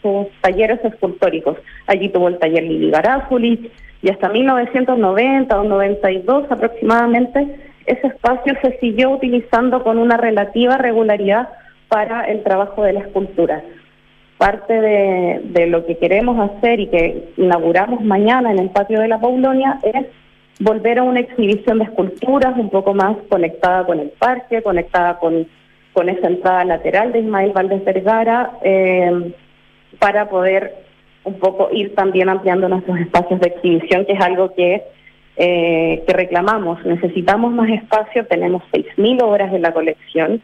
sus 0.02 0.26
talleres 0.40 0.82
escultóricos. 0.84 1.58
Allí 1.86 2.08
tuvo 2.08 2.28
el 2.28 2.38
taller 2.38 2.62
Lili 2.62 2.90
Garásuli 2.90 3.70
y 4.02 4.10
hasta 4.10 4.30
1990 4.30 5.60
o 5.60 5.64
92 5.64 6.50
aproximadamente 6.50 7.70
ese 7.86 8.06
espacio 8.06 8.54
se 8.62 8.78
siguió 8.78 9.10
utilizando 9.10 9.82
con 9.82 9.98
una 9.98 10.16
relativa 10.16 10.78
regularidad 10.78 11.48
para 11.88 12.22
el 12.24 12.42
trabajo 12.42 12.84
de 12.84 12.92
la 12.94 13.00
escultura. 13.00 13.62
Parte 14.38 14.80
de, 14.80 15.40
de 15.44 15.66
lo 15.66 15.84
que 15.84 15.98
queremos 15.98 16.38
hacer 16.50 16.80
y 16.80 16.86
que 16.86 17.32
inauguramos 17.36 18.00
mañana 18.02 18.52
en 18.52 18.58
el 18.58 18.70
patio 18.70 19.00
de 19.00 19.08
la 19.08 19.20
Paulonia 19.20 19.78
es 19.82 20.06
volver 20.60 20.98
a 20.98 21.02
una 21.02 21.20
exhibición 21.20 21.78
de 21.78 21.84
esculturas 21.84 22.56
un 22.56 22.70
poco 22.70 22.94
más 22.94 23.16
conectada 23.28 23.84
con 23.84 23.98
el 23.98 24.10
parque, 24.10 24.62
conectada 24.62 25.18
con, 25.18 25.48
con 25.92 26.08
esa 26.08 26.28
entrada 26.28 26.64
lateral 26.64 27.12
de 27.12 27.20
Ismael 27.20 27.52
Valdés 27.52 27.84
Vergara, 27.84 28.52
eh, 28.62 29.32
para 29.98 30.28
poder 30.28 30.84
un 31.24 31.38
poco 31.38 31.68
ir 31.72 31.94
también 31.94 32.28
ampliando 32.28 32.68
nuestros 32.68 32.98
espacios 32.98 33.40
de 33.40 33.48
exhibición, 33.48 34.06
que 34.06 34.12
es 34.12 34.20
algo 34.20 34.54
que 34.54 34.82
eh, 35.36 36.02
que 36.06 36.12
reclamamos. 36.12 36.84
Necesitamos 36.84 37.52
más 37.52 37.70
espacio, 37.70 38.26
tenemos 38.26 38.62
6.000 38.72 39.22
obras 39.22 39.52
en 39.54 39.62
la 39.62 39.72
colección 39.72 40.42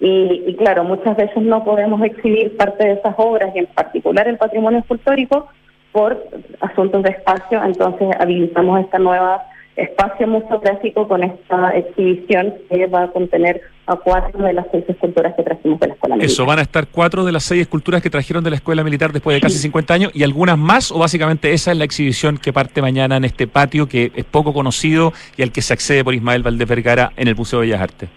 y, 0.00 0.42
y, 0.46 0.56
claro, 0.56 0.82
muchas 0.82 1.16
veces 1.16 1.40
no 1.42 1.62
podemos 1.64 2.02
exhibir 2.02 2.56
parte 2.56 2.84
de 2.84 2.94
esas 2.94 3.14
obras 3.16 3.54
y 3.54 3.60
en 3.60 3.66
particular 3.66 4.26
el 4.26 4.36
patrimonio 4.36 4.80
escultórico 4.80 5.46
por 5.94 6.20
asuntos 6.60 7.04
de 7.04 7.10
espacio, 7.10 7.62
entonces 7.62 8.08
habilitamos 8.18 8.80
esta 8.80 8.98
nueva 8.98 9.44
espacio 9.76 10.26
museográfico 10.26 11.06
con 11.06 11.22
esta 11.22 11.70
exhibición 11.70 12.54
que 12.68 12.86
va 12.86 13.04
a 13.04 13.08
contener 13.12 13.60
a 13.86 13.96
cuatro 13.96 14.44
de 14.44 14.52
las 14.52 14.66
seis 14.72 14.84
esculturas 14.88 15.34
que 15.36 15.42
trajimos 15.44 15.78
de 15.78 15.88
la 15.88 15.94
Escuela 15.94 16.16
Militar. 16.16 16.32
Eso, 16.32 16.46
van 16.46 16.58
a 16.58 16.62
estar 16.62 16.86
cuatro 16.88 17.24
de 17.24 17.30
las 17.30 17.44
seis 17.44 17.62
esculturas 17.62 18.02
que 18.02 18.10
trajeron 18.10 18.42
de 18.42 18.50
la 18.50 18.56
Escuela 18.56 18.82
Militar 18.82 19.12
después 19.12 19.36
de 19.36 19.40
casi 19.40 19.58
50 19.58 19.94
años 19.94 20.10
y 20.14 20.24
algunas 20.24 20.58
más, 20.58 20.90
o 20.90 20.98
básicamente 20.98 21.52
esa 21.52 21.70
es 21.70 21.78
la 21.78 21.84
exhibición 21.84 22.38
que 22.38 22.52
parte 22.52 22.82
mañana 22.82 23.16
en 23.16 23.24
este 23.24 23.46
patio 23.46 23.88
que 23.88 24.10
es 24.16 24.24
poco 24.24 24.52
conocido 24.52 25.12
y 25.36 25.42
al 25.42 25.52
que 25.52 25.62
se 25.62 25.72
accede 25.72 26.02
por 26.02 26.14
Ismael 26.14 26.42
Valdés 26.42 26.68
Vergara 26.68 27.12
en 27.16 27.28
el 27.28 27.36
Museo 27.36 27.60
de 27.60 27.66
Bellas 27.66 27.82
Artes. 27.82 28.08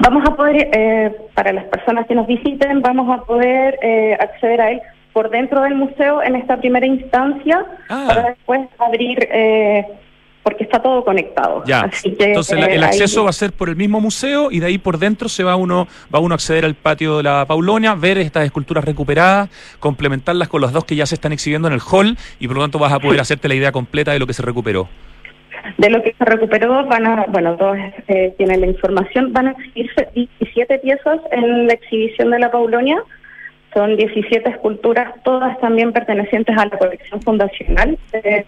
Vamos 0.00 0.26
a 0.26 0.34
poder, 0.34 0.68
eh, 0.72 1.14
para 1.34 1.52
las 1.52 1.64
personas 1.64 2.06
que 2.06 2.14
nos 2.14 2.26
visiten, 2.26 2.80
vamos 2.80 3.10
a 3.14 3.22
poder 3.24 3.78
eh, 3.82 4.16
acceder 4.18 4.60
a 4.62 4.70
él 4.70 4.80
por 5.12 5.30
dentro 5.30 5.62
del 5.62 5.74
museo 5.74 6.22
en 6.22 6.36
esta 6.36 6.56
primera 6.58 6.86
instancia 6.86 7.64
Ah. 7.88 8.04
para 8.08 8.22
después 8.30 8.60
abrir, 8.78 9.18
eh, 9.30 9.84
porque 10.42 10.64
está 10.64 10.80
todo 10.82 11.04
conectado. 11.04 11.62
Ya. 11.66 11.82
Así 11.82 12.14
que, 12.16 12.24
Entonces 12.24 12.58
eh, 12.58 12.74
el 12.74 12.82
ahí- 12.82 12.88
acceso 12.88 13.22
va 13.24 13.30
a 13.30 13.32
ser 13.32 13.52
por 13.52 13.68
el 13.68 13.76
mismo 13.76 14.00
museo 14.00 14.50
y 14.50 14.58
de 14.58 14.66
ahí 14.66 14.78
por 14.78 14.98
dentro 14.98 15.28
se 15.28 15.44
va 15.44 15.54
uno 15.54 15.86
va 16.12 16.18
uno 16.18 16.34
a 16.34 16.36
acceder 16.36 16.64
al 16.64 16.74
patio 16.74 17.18
de 17.18 17.22
la 17.22 17.44
Paulonia, 17.46 17.94
ver 17.94 18.18
estas 18.18 18.44
esculturas 18.44 18.84
recuperadas, 18.84 19.50
complementarlas 19.78 20.48
con 20.48 20.60
las 20.60 20.72
dos 20.72 20.84
que 20.84 20.96
ya 20.96 21.06
se 21.06 21.14
están 21.14 21.32
exhibiendo 21.32 21.68
en 21.68 21.74
el 21.74 21.80
hall 21.80 22.16
y 22.40 22.48
por 22.48 22.56
lo 22.56 22.62
tanto 22.62 22.78
vas 22.80 22.92
a 22.92 22.98
poder 22.98 23.20
hacerte 23.20 23.46
la 23.48 23.54
idea 23.54 23.70
completa 23.72 24.12
de 24.12 24.18
lo 24.18 24.26
que 24.26 24.32
se 24.32 24.42
recuperó. 24.42 24.88
De 25.78 25.90
lo 25.90 26.02
que 26.02 26.12
se 26.18 26.24
recuperó, 26.24 26.84
van 26.86 27.06
a, 27.06 27.24
bueno, 27.28 27.54
todos 27.56 27.76
eh, 28.08 28.34
tienen 28.36 28.62
la 28.62 28.66
información, 28.66 29.32
van 29.32 29.46
a 29.48 29.50
exhibirse 29.52 30.08
17 30.12 30.78
piezas 30.80 31.20
en 31.30 31.68
la 31.68 31.74
exhibición 31.74 32.32
de 32.32 32.40
la 32.40 32.50
Paulonia. 32.50 32.96
Son 33.74 33.96
17 33.96 34.48
esculturas, 34.50 35.14
todas 35.24 35.58
también 35.60 35.92
pertenecientes 35.92 36.56
a 36.58 36.66
la 36.66 36.78
colección 36.78 37.22
fundacional 37.22 37.98
de- 38.12 38.44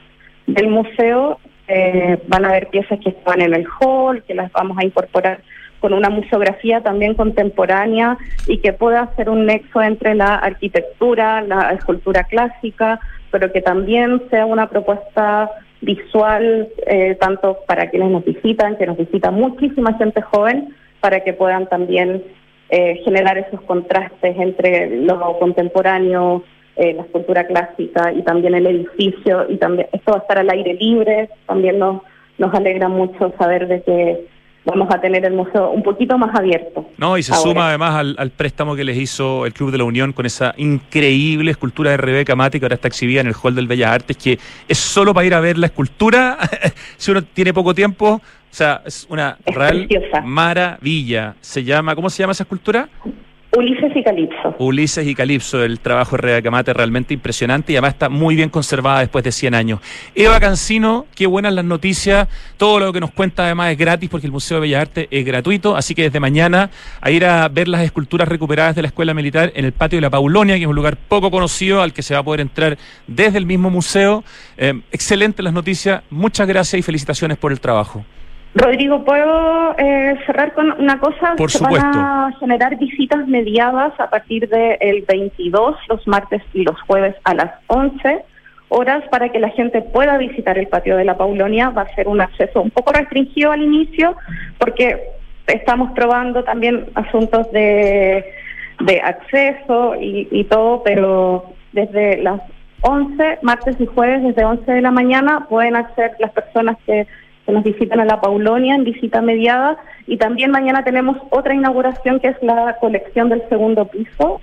del 0.47 0.69
museo. 0.69 1.39
Eh, 1.67 2.19
van 2.29 2.45
a 2.45 2.51
haber 2.51 2.69
piezas 2.69 2.99
que 3.01 3.09
estaban 3.11 3.41
en 3.41 3.55
el 3.55 3.67
hall, 3.81 4.23
que 4.25 4.35
las 4.35 4.53
vamos 4.53 4.77
a 4.79 4.85
incorporar 4.85 5.41
con 5.81 5.95
una 5.95 6.11
museografía 6.11 6.83
también 6.83 7.15
contemporánea 7.15 8.17
y 8.47 8.59
que 8.59 8.73
pueda 8.73 9.03
hacer 9.03 9.29
un 9.31 9.47
nexo 9.47 9.83
entre 9.83 10.15
la 10.15 10.35
arquitectura, 10.37 11.41
la 11.43 11.71
escultura 11.73 12.25
clásica, 12.25 13.01
pero 13.31 13.51
que 13.53 13.61
también 13.63 14.23
sea 14.31 14.47
una 14.47 14.69
propuesta 14.69 15.51
visual 15.81 16.69
eh, 16.87 17.17
tanto 17.21 17.59
para 17.67 17.91
quienes 17.91 18.11
nos 18.11 18.25
visitan, 18.25 18.77
que 18.77 18.87
nos 18.87 18.97
visita 18.97 19.31
muchísima 19.31 19.95
gente 19.95 20.21
joven, 20.23 20.75
para 21.01 21.21
que 21.21 21.33
puedan 21.35 21.67
también 21.67 22.23
eh, 22.71 23.01
generar 23.05 23.39
esos 23.39 23.61
contrastes 23.63 24.37
entre 24.39 24.97
lo 25.03 25.39
contemporáneo, 25.39 26.45
eh, 26.77 26.93
la 26.95 27.03
escultura 27.03 27.47
clásica 27.47 28.13
y 28.13 28.23
también 28.23 28.55
el 28.55 28.67
edificio 28.67 29.47
y 29.49 29.59
también 29.59 29.89
esto 29.93 30.13
va 30.13 30.19
a 30.19 30.21
estar 30.21 30.39
al 30.39 30.51
aire 30.51 30.75
libre, 30.75 31.29
también 31.47 31.79
nos, 31.79 32.03
nos 32.39 32.53
alegra 32.55 32.89
mucho 32.89 33.33
saber 33.39 33.69
de 33.69 33.83
que 33.83 34.27
vamos 34.65 34.89
a 34.93 35.01
tener 35.01 35.25
el 35.25 35.35
museo 35.35 35.71
un 35.71 35.83
poquito 35.83 36.19
más 36.19 36.35
abierto. 36.35 36.89
No, 36.97 37.19
y 37.19 37.23
se 37.23 37.33
ahora. 37.33 37.51
suma 37.51 37.69
además 37.69 37.95
al, 37.95 38.17
al 38.19 38.31
préstamo 38.31 38.75
que 38.75 38.85
les 38.85 38.97
hizo 38.97 39.47
el 39.47 39.53
Club 39.53 39.71
de 39.71 39.79
la 39.79 39.85
Unión 39.85 40.13
con 40.13 40.27
esa 40.27 40.55
increíble 40.57 41.51
escultura 41.51 41.91
de 41.91 41.97
Rebeca 41.97 42.35
Mati 42.35 42.59
que 42.59 42.65
ahora 42.65 42.77
está 42.77 42.89
exhibida 42.89 43.21
en 43.21 43.29
el 43.29 43.35
Hall 43.41 43.55
del 43.55 43.67
Bellas 43.67 43.93
Artes, 43.93 44.17
que 44.17 44.39
es 44.67 44.79
solo 44.79 45.15
para 45.15 45.27
ir 45.27 45.35
a 45.35 45.41
ver 45.41 45.59
la 45.59 45.67
escultura, 45.67 46.39
si 46.97 47.11
uno 47.11 47.23
tiene 47.23 47.53
poco 47.53 47.75
tiempo, 47.75 48.21
o 48.55 48.57
sea, 48.57 48.83
es 48.87 49.05
una 49.11 49.37
real 49.47 49.89
maravilla. 50.23 51.35
Se 51.41 51.65
llama, 51.65 51.97
¿cómo 51.97 52.09
se 52.09 52.23
llama 52.23 52.31
esa 52.31 52.45
escultura? 52.45 52.89
Ulises 53.57 53.91
y 53.97 54.03
Calipso. 54.05 54.55
Ulises 54.59 55.05
y 55.09 55.15
Calipso, 55.17 55.65
el 55.65 55.81
trabajo 55.81 56.15
de 56.15 56.23
Rebeca 56.23 56.53
Mate 56.53 56.73
realmente 56.73 57.13
impresionante 57.13 57.73
y 57.73 57.77
además 57.77 57.95
está 57.95 58.09
muy 58.09 58.37
bien 58.37 58.51
conservada 58.51 59.01
después 59.01 59.25
de 59.25 59.33
100 59.33 59.57
años. 59.57 59.81
Eva 60.15 60.39
Cancino, 60.39 61.07
qué 61.17 61.27
buenas 61.27 61.53
las 61.53 61.65
noticias, 61.65 62.29
todo 62.57 62.79
lo 62.79 62.93
que 62.93 63.01
nos 63.01 63.11
cuenta 63.11 63.45
además 63.47 63.73
es 63.73 63.79
gratis 63.79 64.09
porque 64.09 64.29
el 64.29 64.33
Museo 64.33 64.59
de 64.59 64.61
Bellas 64.61 64.83
Artes 64.83 65.09
es 65.11 65.25
gratuito, 65.25 65.75
así 65.75 65.97
que 65.97 66.03
desde 66.03 66.21
mañana 66.21 66.71
a 67.01 67.11
ir 67.11 67.25
a 67.25 67.49
ver 67.49 67.67
las 67.67 67.83
esculturas 67.83 68.29
recuperadas 68.29 68.77
de 68.77 68.83
la 68.83 68.89
Escuela 68.89 69.15
Militar 69.15 69.51
en 69.57 69.65
el 69.65 69.73
patio 69.73 69.97
de 69.97 70.03
la 70.03 70.11
Paulonia, 70.11 70.55
que 70.55 70.63
es 70.63 70.69
un 70.69 70.77
lugar 70.77 70.97
poco 70.97 71.29
conocido 71.33 71.83
al 71.83 71.93
que 71.93 72.03
se 72.03 72.15
va 72.15 72.21
a 72.21 72.25
poder 72.25 72.41
entrar 72.41 72.79
desde 73.09 73.39
el 73.39 73.47
mismo 73.47 73.69
museo. 73.69 74.23
Eh, 74.57 74.81
excelentes 74.93 75.43
las 75.43 75.53
noticias, 75.53 76.05
muchas 76.09 76.47
gracias 76.47 76.79
y 76.79 76.83
felicitaciones 76.83 77.37
por 77.37 77.51
el 77.51 77.59
trabajo. 77.59 78.05
Rodrigo, 78.55 79.05
¿puedo 79.05 79.75
eh, 79.79 80.17
cerrar 80.27 80.53
con 80.55 80.71
una 80.81 81.01
cosa? 81.01 81.35
Por 81.37 81.51
Se 81.51 81.59
supuesto. 81.59 81.85
van 81.85 81.99
a 81.99 82.33
generar 82.39 82.77
visitas 82.79 83.27
mediadas 83.27 83.93
a 83.99 84.09
partir 84.09 84.49
del 84.49 85.05
22, 85.09 85.77
los 85.89 86.07
martes 86.07 86.41
y 86.53 86.63
los 86.63 86.81
jueves 86.83 87.17
a 87.25 87.35
las 87.35 87.51
11 87.67 88.25
horas 88.69 89.03
para 89.11 89.31
que 89.31 89.41
la 89.41 89.51
gente 89.51 89.83
pueda 89.83 90.19
visitar 90.19 90.57
el 90.57 90.69
patio 90.69 90.97
de 90.97 91.05
la 91.05 91.17
Paulonia. 91.17 91.71
Va 91.71 91.83
a 91.83 91.95
ser 91.97 92.07
un 92.07 92.21
acceso 92.21 92.63
un 92.63 92.71
poco 92.71 92.93
restringido 92.93 93.51
al 93.51 93.63
inicio 93.63 94.17
porque 94.59 95.03
estamos 95.49 95.91
probando 95.93 96.45
también 96.45 96.87
asuntos 96.95 97.51
de, 97.51 98.25
de 98.81 99.01
acceso 99.01 99.97
y, 100.01 100.29
y 100.31 100.45
todo, 100.45 100.83
pero 100.85 101.53
desde 101.73 102.19
las 102.23 102.41
11, 102.83 103.39
martes 103.43 103.77
y 103.81 103.87
jueves, 103.87 104.23
desde 104.23 104.45
11 104.45 104.71
de 104.71 104.81
la 104.81 104.91
mañana, 104.91 105.47
pueden 105.49 105.75
acceder 105.75 106.13
las 106.21 106.31
personas 106.33 106.77
que 106.87 107.07
que 107.47 107.53
nos 107.53 107.65
visitan 107.65 108.01
a 108.01 108.05
la 108.05 108.21
Paulonia 108.21 108.75
en 108.75 108.85
visita 108.85 109.21
mediada 109.21 109.77
y 110.07 110.17
también 110.17 110.51
mañana 110.51 110.83
tenemos 110.85 111.17
otra 111.31 111.55
inauguración 111.55 112.21
que 112.21 112.29
es 112.29 112.37
la 112.43 112.77
colección 112.81 113.29
del 113.29 113.43
segundo 113.49 113.87
piso. 113.87 114.41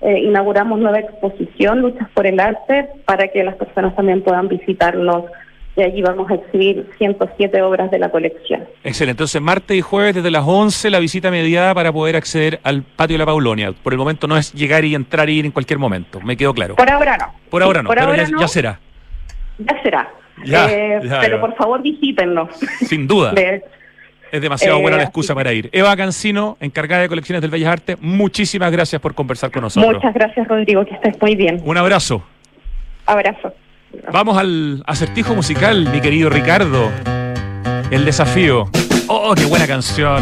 Eh, 0.00 0.20
inauguramos 0.20 0.78
nueva 0.78 0.98
exposición, 1.00 1.80
Luchas 1.80 2.08
por 2.12 2.26
el 2.26 2.38
Arte, 2.38 2.88
para 3.06 3.28
que 3.28 3.42
las 3.42 3.56
personas 3.56 3.96
también 3.96 4.22
puedan 4.22 4.48
visitarnos 4.48 5.24
y 5.76 5.82
allí 5.82 6.02
vamos 6.02 6.30
a 6.30 6.34
exhibir 6.34 6.88
107 6.98 7.60
obras 7.62 7.90
de 7.90 7.98
la 7.98 8.10
colección. 8.10 8.64
Excelente. 8.84 9.22
Entonces, 9.22 9.40
martes 9.42 9.76
y 9.76 9.80
jueves 9.80 10.14
desde 10.14 10.30
las 10.30 10.44
11 10.46 10.90
la 10.90 11.00
visita 11.00 11.30
mediada 11.32 11.74
para 11.74 11.92
poder 11.92 12.14
acceder 12.16 12.60
al 12.62 12.82
patio 12.82 13.14
de 13.14 13.18
la 13.18 13.26
Paulonia. 13.26 13.72
Por 13.72 13.92
el 13.92 13.98
momento 13.98 14.28
no 14.28 14.36
es 14.36 14.52
llegar 14.52 14.84
y 14.84 14.94
entrar 14.94 15.28
y 15.28 15.38
ir 15.38 15.46
en 15.46 15.50
cualquier 15.52 15.78
momento. 15.80 16.20
Me 16.20 16.36
quedó 16.36 16.54
claro. 16.54 16.76
Por 16.76 16.90
ahora 16.90 17.16
no. 17.16 17.32
Por 17.50 17.62
ahora 17.62 17.80
Sí, 17.80 17.84
no, 17.84 17.88
por 17.88 17.96
pero 17.96 18.06
ahora 18.08 18.22
ya, 18.24 18.30
no. 18.30 18.40
ya 18.40 18.48
será. 18.48 18.80
Ya 19.58 19.82
será. 19.82 20.08
Ya, 20.44 20.66
Eh, 20.70 21.00
ya, 21.04 21.20
pero 21.20 21.36
ya. 21.36 21.40
por 21.40 21.54
favor 21.56 21.82
visítennos. 21.82 22.48
Sin 22.86 23.06
duda. 23.06 23.32
De- 23.34 23.62
Es 24.32 24.40
demasiado 24.42 24.78
Eh, 24.78 24.82
buena 24.82 24.96
la 24.96 25.02
así 25.04 25.08
excusa 25.10 25.34
para 25.34 25.52
ir. 25.52 25.68
Eva 25.72 25.96
Cancino, 25.96 26.56
encargada 26.60 27.02
de 27.02 27.08
colecciones 27.08 27.40
del 27.40 27.50
Bellas 27.52 27.72
Artes, 27.72 27.96
muchísimas 28.00 28.72
gracias 28.72 29.00
por 29.00 29.14
conversar 29.14 29.52
con 29.52 29.62
nosotros. 29.62 29.94
Muchas 29.94 30.12
gracias, 30.12 30.48
Rodrigo, 30.48 30.84
que 30.84 30.94
estés 30.94 31.14
muy 31.22 31.36
bien. 31.36 31.60
Un 31.64 31.76
abrazo. 31.76 32.24
Abrazo. 33.06 33.54
Vamos 34.12 34.36
al 34.36 34.82
acertijo 34.86 35.34
musical, 35.36 35.88
mi 35.92 36.00
querido 36.00 36.30
Ricardo. 36.30 36.90
El 37.92 38.04
desafío. 38.04 38.68
Oh, 39.06 39.34
qué 39.36 39.44
buena 39.44 39.68
canción. 39.68 40.20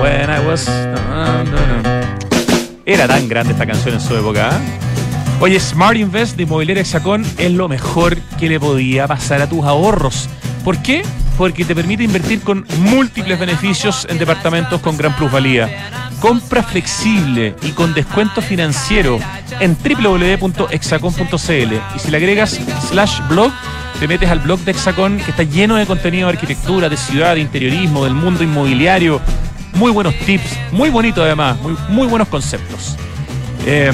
When 0.00 0.30
I 0.30 0.46
was. 0.46 0.66
Era 2.86 3.06
tan 3.06 3.28
grande 3.28 3.52
esta 3.52 3.66
canción 3.66 3.94
en 3.94 4.00
su 4.00 4.16
época. 4.16 4.48
¿ah? 4.52 4.60
Oye, 5.40 5.58
Smart 5.60 5.96
Invest 5.96 6.36
de 6.36 6.44
Inmobiliaria 6.44 6.82
Hexacón 6.82 7.26
es 7.38 7.52
lo 7.52 7.68
mejor 7.68 8.16
que 8.38 8.48
le 8.48 8.60
podía 8.60 9.06
pasar 9.06 9.42
a 9.42 9.48
tus 9.48 9.64
ahorros. 9.64 10.28
¿Por 10.64 10.78
qué? 10.80 11.02
Porque 11.36 11.64
te 11.64 11.74
permite 11.74 12.04
invertir 12.04 12.40
con 12.40 12.64
múltiples 12.78 13.38
beneficios 13.38 14.06
en 14.08 14.18
departamentos 14.18 14.80
con 14.80 14.96
gran 14.96 15.14
plusvalía. 15.16 15.90
Compra 16.20 16.62
flexible 16.62 17.56
y 17.62 17.72
con 17.72 17.92
descuento 17.92 18.40
financiero 18.40 19.18
en 19.60 19.76
www.hexacon.cl 19.76 21.74
y 21.94 21.98
si 21.98 22.10
le 22.10 22.16
agregas 22.16 22.60
slash 22.88 23.20
blog, 23.28 23.52
te 23.98 24.08
metes 24.08 24.30
al 24.30 24.38
blog 24.38 24.60
de 24.60 24.70
Hexacon 24.70 25.18
que 25.18 25.32
está 25.32 25.42
lleno 25.42 25.76
de 25.76 25.84
contenido 25.84 26.28
de 26.28 26.34
arquitectura, 26.34 26.88
de 26.88 26.96
ciudad, 26.96 27.34
de 27.34 27.40
interiorismo, 27.40 28.04
del 28.04 28.14
mundo 28.14 28.42
inmobiliario. 28.42 29.20
Muy 29.74 29.90
buenos 29.90 30.14
tips, 30.20 30.56
muy 30.70 30.88
bonito 30.88 31.22
además, 31.22 31.60
muy, 31.60 31.76
muy 31.88 32.06
buenos 32.06 32.28
conceptos. 32.28 32.96
Eh, 33.66 33.92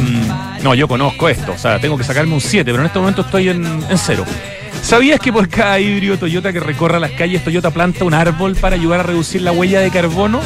no, 0.62 0.74
yo 0.74 0.88
conozco 0.88 1.28
esto, 1.28 1.52
o 1.52 1.58
sea, 1.58 1.80
tengo 1.80 1.96
que 1.96 2.04
sacarme 2.04 2.34
un 2.34 2.40
7, 2.40 2.64
pero 2.64 2.80
en 2.80 2.86
este 2.86 2.98
momento 2.98 3.22
estoy 3.22 3.48
en, 3.48 3.64
en 3.64 3.98
cero. 3.98 4.24
¿Sabías 4.82 5.20
que 5.20 5.32
por 5.32 5.48
cada 5.48 5.78
híbrido 5.78 6.16
Toyota 6.16 6.52
que 6.52 6.60
recorra 6.60 6.98
las 6.98 7.12
calles, 7.12 7.44
Toyota 7.44 7.70
planta 7.70 8.04
un 8.04 8.14
árbol 8.14 8.56
para 8.56 8.76
ayudar 8.76 9.00
a 9.00 9.02
reducir 9.04 9.42
la 9.42 9.52
huella 9.52 9.80
de 9.80 9.90
carbono? 9.90 10.40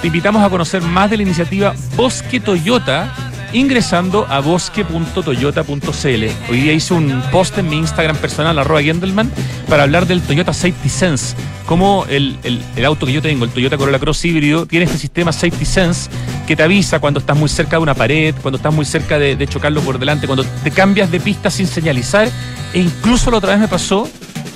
Te 0.00 0.08
invitamos 0.08 0.42
a 0.42 0.50
conocer 0.50 0.82
más 0.82 1.10
de 1.10 1.18
la 1.18 1.22
iniciativa 1.22 1.74
Bosque 1.94 2.40
Toyota 2.40 3.12
ingresando 3.58 4.26
a 4.28 4.40
bosque.toyota.cl. 4.40 6.24
Hoy 6.50 6.60
día 6.60 6.72
hice 6.72 6.94
un 6.94 7.22
post 7.32 7.56
en 7.58 7.68
mi 7.68 7.76
Instagram 7.76 8.16
personal, 8.16 8.58
arroba 8.58 8.82
Gendelman, 8.82 9.30
para 9.68 9.84
hablar 9.84 10.06
del 10.06 10.20
Toyota 10.20 10.52
Safety 10.52 10.88
Sense. 10.88 11.34
Como 11.64 12.04
el, 12.08 12.38
el- 12.44 12.84
auto 12.84 13.06
que 13.06 13.12
yo 13.12 13.22
tengo, 13.22 13.44
el 13.44 13.50
Toyota 13.50 13.76
Corolla 13.76 13.98
Cross 13.98 14.24
híbrido, 14.26 14.66
tiene 14.66 14.84
este 14.84 14.98
sistema 14.98 15.32
Safety 15.32 15.64
Sense 15.64 16.10
que 16.46 16.54
te 16.54 16.62
avisa 16.62 17.00
cuando 17.00 17.18
estás 17.18 17.36
muy 17.36 17.48
cerca 17.48 17.76
de 17.76 17.82
una 17.82 17.94
pared, 17.94 18.34
cuando 18.42 18.56
estás 18.56 18.72
muy 18.72 18.84
cerca 18.84 19.18
de, 19.18 19.34
de 19.36 19.46
chocarlo 19.48 19.80
por 19.80 19.98
delante, 19.98 20.26
cuando 20.26 20.44
te 20.44 20.70
cambias 20.70 21.10
de 21.10 21.18
pista 21.18 21.50
sin 21.50 21.66
señalizar. 21.66 22.28
E 22.72 22.78
incluso 22.80 23.30
la 23.30 23.38
otra 23.38 23.50
vez 23.52 23.58
me 23.60 23.68
pasó 23.68 24.08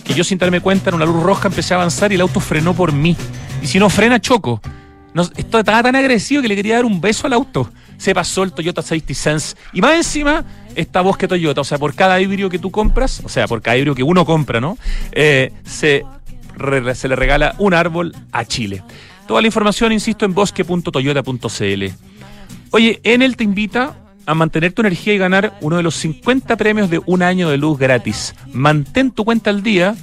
que 0.05 0.15
yo 0.15 0.23
sin 0.25 0.39
darme 0.39 0.61
cuenta 0.61 0.91
en 0.91 0.97
una 0.97 1.05
luz 1.07 1.23
roja 1.23 1.49
empecé 1.49 1.75
a 1.75 1.79
avanzar 1.79 2.13
y 2.13 2.17
el 2.17 2.21
auto 2.21 2.39
frenó 2.39 2.75
por 2.75 2.93
mí. 2.93 3.17
Y 3.63 3.67
si 3.67 3.79
no 3.79 3.89
frena, 3.91 4.21
choco. 4.21 4.61
Esto 5.37 5.59
estaba 5.59 5.83
tan 5.83 5.97
agresivo 5.97 6.43
que 6.43 6.49
le 6.49 6.57
quería 6.57 6.77
dar 6.77 6.85
un 6.85 7.01
beso 7.01 7.27
al 7.27 7.33
auto. 7.33 7.71
Se 7.97 8.15
pasó 8.15 8.43
el 8.43 8.53
Toyota 8.53 8.81
Safety 8.81 9.15
Sense. 9.15 9.57
Y 9.73 9.81
más 9.81 9.95
encima, 9.95 10.45
esta 10.75 11.01
voz 11.01 11.17
que 11.17 11.29
Toyota. 11.29 11.61
O 11.61 11.65
sea, 11.65 11.79
por 11.79 11.95
cada 11.95 12.21
híbrido 12.21 12.49
que 12.49 12.59
tú 12.59 12.71
compras, 12.71 13.21
o 13.25 13.29
sea, 13.29 13.47
por 13.47 13.61
cada 13.61 13.77
híbrido 13.77 13.95
que 13.95 14.03
uno 14.03 14.25
compra, 14.25 14.61
¿no? 14.61 14.79
Eh, 15.13 15.53
se, 15.65 16.05
se 16.95 17.09
le 17.09 17.17
regala 17.17 17.55
un 17.59 17.75
árbol 17.75 18.15
a 18.33 18.45
Chile. 18.45 18.83
Toda 19.27 19.41
la 19.43 19.49
información, 19.49 19.93
insisto, 19.93 20.25
en 20.25 20.35
bosque.toyota.cl. 20.35 21.85
Oye, 22.71 23.01
Enel 23.03 23.37
te 23.37 23.45
invita 23.45 23.97
a 24.27 24.35
mantener 24.35 24.73
tu 24.73 24.83
energía 24.83 25.15
y 25.15 25.19
ganar 25.19 25.59
uno 25.61 25.77
de 25.77 25.83
los 25.83 25.97
50 25.97 26.57
premios 26.57 26.89
de 26.89 27.01
un 27.07 27.23
año 27.23 27.51
de 27.51 27.57
luz 27.57 27.79
gratis. 27.79 28.35
Mantén 28.53 29.11
tu 29.11 29.25
cuenta 29.25 29.51
al 29.51 29.63
día 29.63 29.97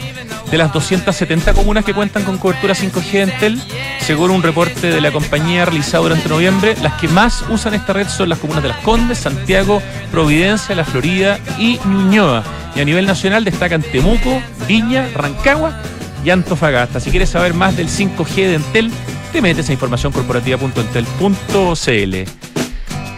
De 0.51 0.57
las 0.59 0.73
270 0.73 1.53
comunas 1.55 1.85
que 1.85 1.95
cuentan 1.95 2.25
con 2.25 2.39
cobertura 2.39 2.75
5G 2.75 3.11
de 3.11 3.23
Entel, 3.23 3.63
según 4.03 4.33
un 4.33 4.43
reporte 4.43 4.89
de 4.89 5.01
la 5.01 5.13
compañía 5.13 5.65
realizado 5.65 6.03
durante 6.05 6.29
noviembre, 6.29 6.75
las 6.83 6.95
que 6.95 7.07
más 7.07 7.45
usan 7.51 7.75
esta 7.75 7.93
red 7.93 8.09
son 8.09 8.29
las 8.29 8.41
comunas 8.41 8.61
de 8.63 8.71
Las 8.71 8.79
Condes, 8.79 9.19
Santiago, 9.19 9.81
Providencia, 10.11 10.75
La 10.75 10.85
Florida 10.85 11.39
y 11.59 11.79
Ñuñoa. 11.85 12.43
Y 12.75 12.81
a 12.81 12.85
nivel 12.85 13.07
nacional 13.07 13.45
destacan 13.45 13.83
Temuco, 13.83 14.43
Viña, 14.67 15.09
Rancagua 15.15 15.79
y 16.25 16.31
Antofagasta. 16.31 16.99
Si 16.99 17.11
quieres 17.11 17.31
saber 17.31 17.55
más 17.55 17.77
del 17.77 17.89
5G 17.89 18.35
de 18.35 18.55
Entel, 18.55 18.91
te 19.33 19.41
metes 19.41 19.69
a 19.69 19.73
informacioncorporativa.entel.cl. 19.73 22.17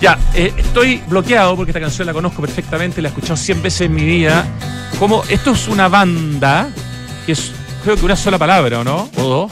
Ya, 0.03 0.19
eh, 0.35 0.53
estoy 0.57 1.01
bloqueado 1.07 1.57
porque 1.57 1.71
esta 1.71 1.81
canción 1.81 2.07
la 2.07 2.13
conozco 2.13 2.43
perfectamente, 2.43 3.01
la 3.01 3.09
he 3.09 3.11
escuchado 3.11 3.39
100 3.39 3.63
veces 3.63 3.81
en 3.83 3.95
mi 3.95 4.05
vida. 4.05 4.45
Como 4.99 5.25
esto 5.31 5.53
es 5.53 5.67
una 5.67 5.89
banda 5.89 6.69
que 7.25 7.33
es, 7.33 7.53
creo 7.83 7.97
que 7.97 8.05
una 8.05 8.17
sola 8.17 8.39
palabra, 8.39 8.81
¿o 8.81 8.85
no? 8.85 9.09
¿O 9.17 9.23
dos? 9.23 9.51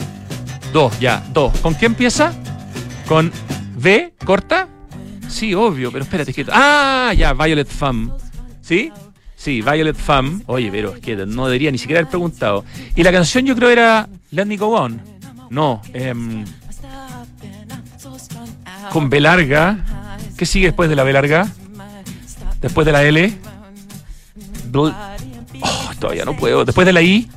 Dos, 0.73 0.99
ya, 0.99 1.23
dos. 1.31 1.57
¿Con 1.59 1.75
qué 1.75 1.85
empieza? 1.85 2.33
¿Con 3.07 3.31
V 3.77 4.13
corta? 4.25 4.67
Sí, 5.29 5.53
obvio, 5.53 5.91
pero 5.91 6.03
espérate, 6.03 6.33
que. 6.33 6.45
Ah, 6.51 7.13
ya, 7.15 7.33
Violet 7.33 7.67
Femme. 7.67 8.11
¿Sí? 8.61 8.91
Sí, 9.35 9.61
Violet 9.61 9.95
Femme. 9.95 10.41
Oye, 10.47 10.69
pero 10.71 10.93
es 10.95 10.99
que 10.99 11.15
no 11.15 11.45
debería 11.45 11.69
ni 11.71 11.77
siquiera 11.77 11.99
haber 12.01 12.09
preguntado. 12.09 12.65
Y 12.95 13.03
la 13.03 13.11
canción 13.11 13.45
yo 13.45 13.55
creo 13.55 13.69
era 13.69 14.07
Let 14.31 14.45
Me 14.45 14.57
Go 14.57 14.67
On. 14.69 14.99
No, 15.49 15.81
em, 15.93 16.43
con 18.91 19.09
B 19.09 19.19
larga. 19.19 19.77
¿Qué 20.37 20.45
sigue 20.45 20.67
después 20.67 20.89
de 20.89 20.95
la 20.95 21.03
B 21.03 21.13
larga? 21.13 21.47
Después 22.61 22.85
de 22.85 22.91
la 22.91 23.03
L. 23.03 23.33
Bl- 24.71 24.95
Oh, 25.61 25.91
todavía 25.99 26.25
no 26.25 26.35
puedo. 26.35 26.65
Después 26.65 26.85
de 26.85 26.93
la 26.93 27.01
I. 27.01 27.29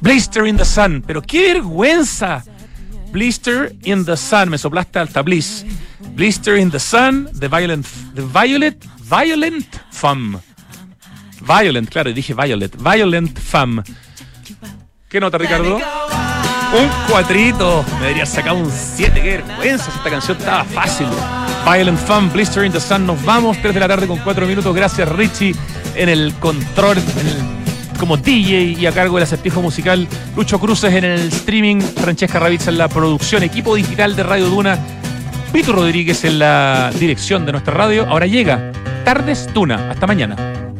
Blister 0.00 0.46
in 0.46 0.56
the 0.56 0.64
Sun. 0.64 1.02
Pero 1.06 1.22
qué 1.22 1.52
vergüenza. 1.54 2.42
Blister 3.12 3.74
in 3.84 4.04
the 4.04 4.16
Sun. 4.16 4.48
Me 4.50 4.58
soplaste 4.58 4.98
alta, 4.98 5.22
Bliss. 5.22 5.64
Blister 6.14 6.56
in 6.56 6.70
the 6.70 6.80
Sun. 6.80 7.28
The 7.38 7.48
Violent. 7.48 7.86
The 8.14 8.22
Violet. 8.22 8.84
Violent 9.08 9.66
Femme. 9.90 10.38
Violent, 11.40 11.88
claro, 11.90 12.12
dije 12.12 12.34
Violet. 12.34 12.74
Violent 12.76 13.38
Femme. 13.38 13.82
¿Qué 15.08 15.20
nota, 15.20 15.36
Ricardo? 15.38 15.76
Un 15.76 16.88
cuatrito. 17.10 17.84
Me 17.96 18.00
debería 18.06 18.24
sacar 18.26 18.54
un 18.54 18.70
7. 18.70 19.20
Qué 19.20 19.42
vergüenza. 19.42 19.90
Esta 19.94 20.08
canción 20.10 20.38
estaba 20.38 20.64
fácil. 20.64 21.06
Violent 21.64 21.98
Fun, 21.98 22.32
Blister 22.32 22.64
in 22.64 22.72
the 22.72 22.80
Sun. 22.80 23.06
Nos 23.06 23.22
vamos. 23.24 23.58
3 23.60 23.74
de 23.74 23.80
la 23.80 23.88
tarde 23.88 24.06
con 24.06 24.18
4 24.20 24.46
minutos. 24.46 24.74
Gracias, 24.74 25.08
Richie, 25.10 25.54
en 25.94 26.08
el 26.08 26.32
control, 26.40 26.96
en 26.98 27.26
el- 27.26 27.61
como 28.02 28.16
DJ 28.16 28.74
y 28.80 28.86
a 28.86 28.90
cargo 28.90 29.14
del 29.14 29.22
acertijo 29.22 29.62
musical. 29.62 30.08
Lucho 30.34 30.58
Cruces 30.58 30.92
en 30.92 31.04
el 31.04 31.28
streaming. 31.28 31.80
Francesca 31.80 32.40
Ravizza 32.40 32.70
en 32.70 32.78
la 32.78 32.88
producción. 32.88 33.44
Equipo 33.44 33.76
digital 33.76 34.16
de 34.16 34.24
Radio 34.24 34.48
Duna. 34.48 34.76
Vito 35.52 35.72
Rodríguez 35.72 36.24
en 36.24 36.40
la 36.40 36.90
dirección 36.98 37.46
de 37.46 37.52
nuestra 37.52 37.72
radio. 37.72 38.04
Ahora 38.08 38.26
llega 38.26 38.72
Tardes 39.04 39.48
Duna. 39.54 39.88
Hasta 39.88 40.08
mañana. 40.08 40.71